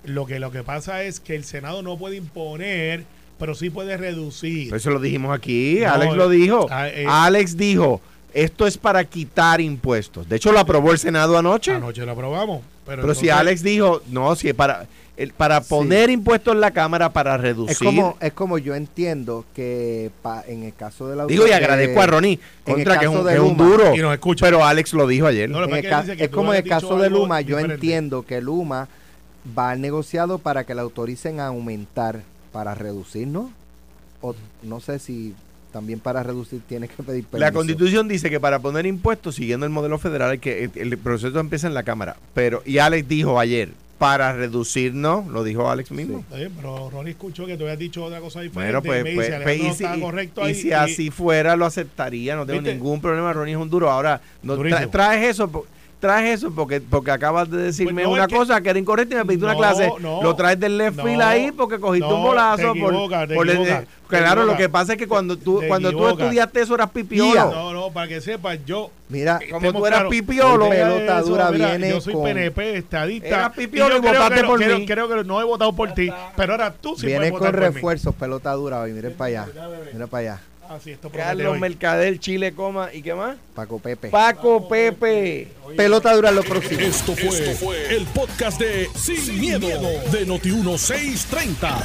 Lo 0.03 0.27
que, 0.27 0.41
lo 0.41 0.51
que 0.51 0.65
pasa 0.65 1.05
es 1.05 1.21
que 1.21 1.37
el 1.37 1.45
Senado 1.45 1.81
no 1.81 1.97
puede 1.97 2.17
imponer, 2.17 3.05
pero 3.39 3.55
sí 3.55 3.71
puede 3.71 3.97
reducir. 3.97 4.75
Eso 4.75 4.91
lo 4.91 4.99
dijimos 4.99 5.33
aquí, 5.33 5.79
No, 5.83 5.93
Alex 5.93 6.17
lo 6.17 6.29
dijo. 6.29 6.67
ah, 6.69 6.89
eh. 6.89 7.07
Alex 7.09 7.57
dijo, 7.57 8.01
esto 8.35 8.67
es 8.67 8.77
para 8.77 9.05
quitar 9.05 9.61
impuestos. 9.61 10.29
De 10.29 10.35
hecho, 10.35 10.51
lo 10.51 10.59
aprobó 10.59 10.91
el 10.91 10.99
Senado 10.99 11.39
anoche. 11.39 11.71
Anoche 11.71 12.05
lo 12.05 12.11
aprobamos. 12.11 12.63
Pero, 12.85 13.03
Pero 13.03 13.15
si 13.15 13.29
Alex 13.29 13.63
dijo, 13.63 14.03
no, 14.11 14.35
si 14.35 14.49
es 14.49 14.55
para, 14.55 14.89
el- 15.17 15.33
para 15.33 15.61
Sí. 15.61 15.67
poner 15.69 16.11
impuestos 16.11 16.55
en 16.55 16.61
la 16.61 16.71
Cámara 16.71 17.13
para 17.13 17.37
reducir. 17.37 17.73
Es 17.73 17.79
como, 17.79 18.17
es 18.21 18.33
como 18.33 18.59
yo 18.59 18.75
entiendo 18.75 19.45
que 19.55 20.11
pa- 20.23 20.43
en 20.47 20.63
el 20.63 20.75
caso 20.75 21.09
de 21.09 21.17
la 21.17 21.27
digo, 21.27 21.45
y 21.47 21.51
de- 21.51 21.55
agradezco 21.55 22.01
a 22.01 22.07
Ronnie, 22.07 22.41
contra 22.65 22.99
que 22.99 23.05
es 23.05 23.11
un, 23.11 23.29
es 23.29 23.57
duro. 23.57 23.95
Y 23.95 23.99
nos 23.99 24.13
escucha. 24.15 24.47
Pero 24.47 24.65
Alex 24.65 24.93
lo 24.95 25.07
dijo 25.07 25.27
ayer. 25.27 25.51
No, 25.51 25.61
lo 25.61 25.67
en 25.67 25.73
que 25.73 25.79
el 25.81 25.91
pasa 25.91 26.17
ca- 26.17 26.25
es 26.25 26.31
como 26.31 26.53
en 26.55 26.63
el 26.63 26.69
caso 26.69 26.99
de 26.99 27.11
Luma, 27.11 27.41
yo 27.43 27.57
diferente. 27.59 27.75
entiendo 27.75 28.23
que 28.25 28.41
Luma 28.41 28.89
va 29.59 29.71
al 29.71 29.81
negociado 29.81 30.39
para 30.39 30.65
que 30.65 30.75
le 30.75 30.81
autoricen 30.81 31.41
a 31.41 31.47
aumentar 31.49 32.23
para 32.53 32.75
reducir, 32.75 33.27
¿no? 33.29 33.51
O 34.21 34.35
no 34.63 34.81
sé 34.81 34.99
si 34.99 35.35
también 35.73 35.99
para 36.01 36.23
reducir 36.23 36.61
tiene 36.69 36.87
que 36.87 37.03
pedir 37.03 37.25
permiso. 37.25 37.39
La 37.39 37.51
constitución 37.53 38.07
dice 38.07 38.29
que 38.31 38.39
para 38.39 38.59
poner 38.61 38.87
impuestos, 38.87 39.35
siguiendo 39.35 39.67
el 39.67 39.73
modelo 39.73 39.99
federal, 39.99 40.39
que 40.39 40.65
el, 40.65 40.71
el 40.75 40.99
proceso 40.99 41.41
empieza 41.41 41.67
en 41.67 41.75
la 41.75 41.83
Cámara. 41.83 42.17
Pero, 42.35 42.63
y 42.67 42.79
Alex 42.79 43.09
dijo 43.09 43.41
ayer, 43.41 43.71
para 44.03 44.33
reducir, 44.33 44.95
no, 44.95 45.25
lo 45.31 45.45
dijo 45.45 45.71
Alex 45.71 45.93
mismo. 45.93 46.25
Pero 46.29 46.91
Ronnie 46.91 47.13
escuchó 47.13 47.47
que 47.47 47.57
tú 47.57 47.63
habías 47.63 47.79
dicho 47.79 48.05
otra 48.05 48.19
cosa 48.19 48.41
diferente. 48.41 48.73
Bueno, 48.73 48.83
pues, 48.83 49.15
pues, 49.15 49.33
pues, 49.45 49.61
y 49.61 49.73
si, 49.75 49.85
y- 49.85 50.01
correcto 50.01 50.41
y 50.41 50.45
ahí, 50.47 50.55
si 50.57 50.73
así 50.73 51.11
fuera, 51.11 51.55
lo 51.55 51.67
aceptaría, 51.67 52.35
no 52.35 52.45
tengo 52.45 52.59
¿Viste? 52.63 52.75
ningún 52.75 53.01
problema. 53.01 53.33
Ronnie 53.33 53.55
es 53.55 53.61
un 53.61 53.71
duro. 53.71 53.89
Ahora, 53.89 54.21
no, 54.43 54.57
tra- 54.59 54.91
traes 54.91 55.29
eso, 55.31 55.67
traes 56.03 56.39
eso 56.41 56.51
porque, 56.53 56.81
porque 56.81 57.13
acabas 57.13 57.49
de 57.49 57.59
decirme 57.59 58.03
Pues 58.03 58.07
no, 58.07 58.11
una 58.13 58.23
es 58.23 58.29
que- 58.29 58.35
cosa 58.35 58.61
que 58.61 58.69
era 58.71 58.79
incorrecta 58.79 59.15
y 59.15 59.19
me 59.19 59.25
pediste 59.25 59.45
una 59.47 59.55
clase. 59.57 59.89
no, 60.01 60.21
lo 60.23 60.35
traes 60.35 60.59
del 60.59 60.77
left 60.77 60.97
no, 60.97 61.05
field 61.05 61.23
ahí 61.23 61.53
porque 61.53 61.79
cogiste 61.79 62.09
no, 62.09 62.17
un 62.17 62.23
bolazo. 62.25 62.57
te 62.73 62.81
por- 62.81 62.93
equivocas, 62.93 63.29
te 63.29 63.35
por 63.37 63.49
el- 63.49 63.57
equivocas, 63.57 63.85
te 64.11 64.19
claro, 64.19 64.45
lo 64.45 64.57
que 64.57 64.69
pasa 64.69 64.93
es 64.93 64.99
que 64.99 65.07
cuando 65.07 65.39
tú, 65.39 65.61
Te 65.61 65.69
cuando 65.69 65.91
tú 65.93 66.09
estudiaste 66.09 66.61
eso 66.61 66.75
eras 66.75 66.91
pipiolo. 66.91 67.51
No, 67.53 67.73
no, 67.73 67.91
para 67.93 68.09
que 68.09 68.21
sepas, 68.21 68.59
yo. 68.67 68.91
Mira, 69.09 69.39
Como 69.39 69.57
estemos 69.57 69.81
tú 69.81 69.87
eras 69.87 70.05
pipiolo. 70.11 70.69
Pelota 70.69 71.19
eso, 71.21 71.29
dura 71.29 71.51
mira, 71.51 71.69
viene 71.69 71.91
Yo 71.91 72.01
soy 72.01 72.15
con- 72.15 72.25
PNP, 72.25 72.77
estadista. 72.79 73.29
Eras 73.29 73.53
pipiolo 73.53 73.91
yo 73.91 73.97
y 73.99 74.01
creo 74.01 74.13
votaste 74.13 74.35
que 74.35 74.43
no- 74.43 74.49
por 74.49 74.59
creo- 74.59 74.79
mí. 74.81 74.87
Creo 74.87 75.09
que 75.09 75.25
no 75.25 75.41
he 75.41 75.45
votado 75.45 75.73
por 75.73 75.93
ti, 75.95 76.11
pero 76.37 76.53
ahora 76.53 76.73
tú 76.73 76.97
sí 76.97 77.07
viene 77.07 77.31
puedes 77.31 77.39
con 77.39 77.53
refuerzos, 77.61 78.15
pelota 78.15 78.53
dura 78.55 78.81
hoy, 78.81 78.93
miren 78.93 79.15
para 79.15 79.29
allá. 79.43 79.47
Mira 79.93 80.07
para 80.09 80.21
allá. 80.33 80.41
Ah, 80.73 80.79
sí, 80.83 80.93
esto 80.93 81.11
Carlos 81.11 81.53
hoy. 81.53 81.61
Mercader, 81.61 82.19
Chile, 82.19 82.55
coma, 82.55 82.95
¿y 82.95 83.03
qué 83.03 83.13
más? 83.13 83.37
Paco 83.55 83.79
Pepe. 83.79 84.09
Paco 84.09 84.67
Pepe. 84.69 85.49
pelota 85.77 86.15
dura 86.15 86.31
lo 86.31 86.43
próximo. 86.43 86.81
Esto 86.81 87.15
fue, 87.15 87.95
el 87.95 88.07
podcast 88.07 88.59
de 88.59 88.89
Sin, 88.95 89.39
miedo, 89.39 89.69
de 89.69 90.27
Noti1630. 90.27 91.79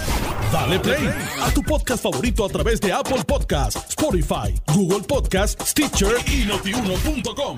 Dale 0.53 0.79
play 0.79 1.13
a 1.41 1.51
tu 1.51 1.61
podcast 1.63 2.01
favorito 2.01 2.45
a 2.45 2.49
través 2.49 2.79
de 2.79 2.93
Apple 2.93 3.25
Podcasts, 3.27 3.89
Spotify, 3.89 4.55
Google 4.73 5.05
Podcasts, 5.05 5.69
Stitcher 5.69 6.15
y 6.25 6.45
notiuno.com. 6.45 7.57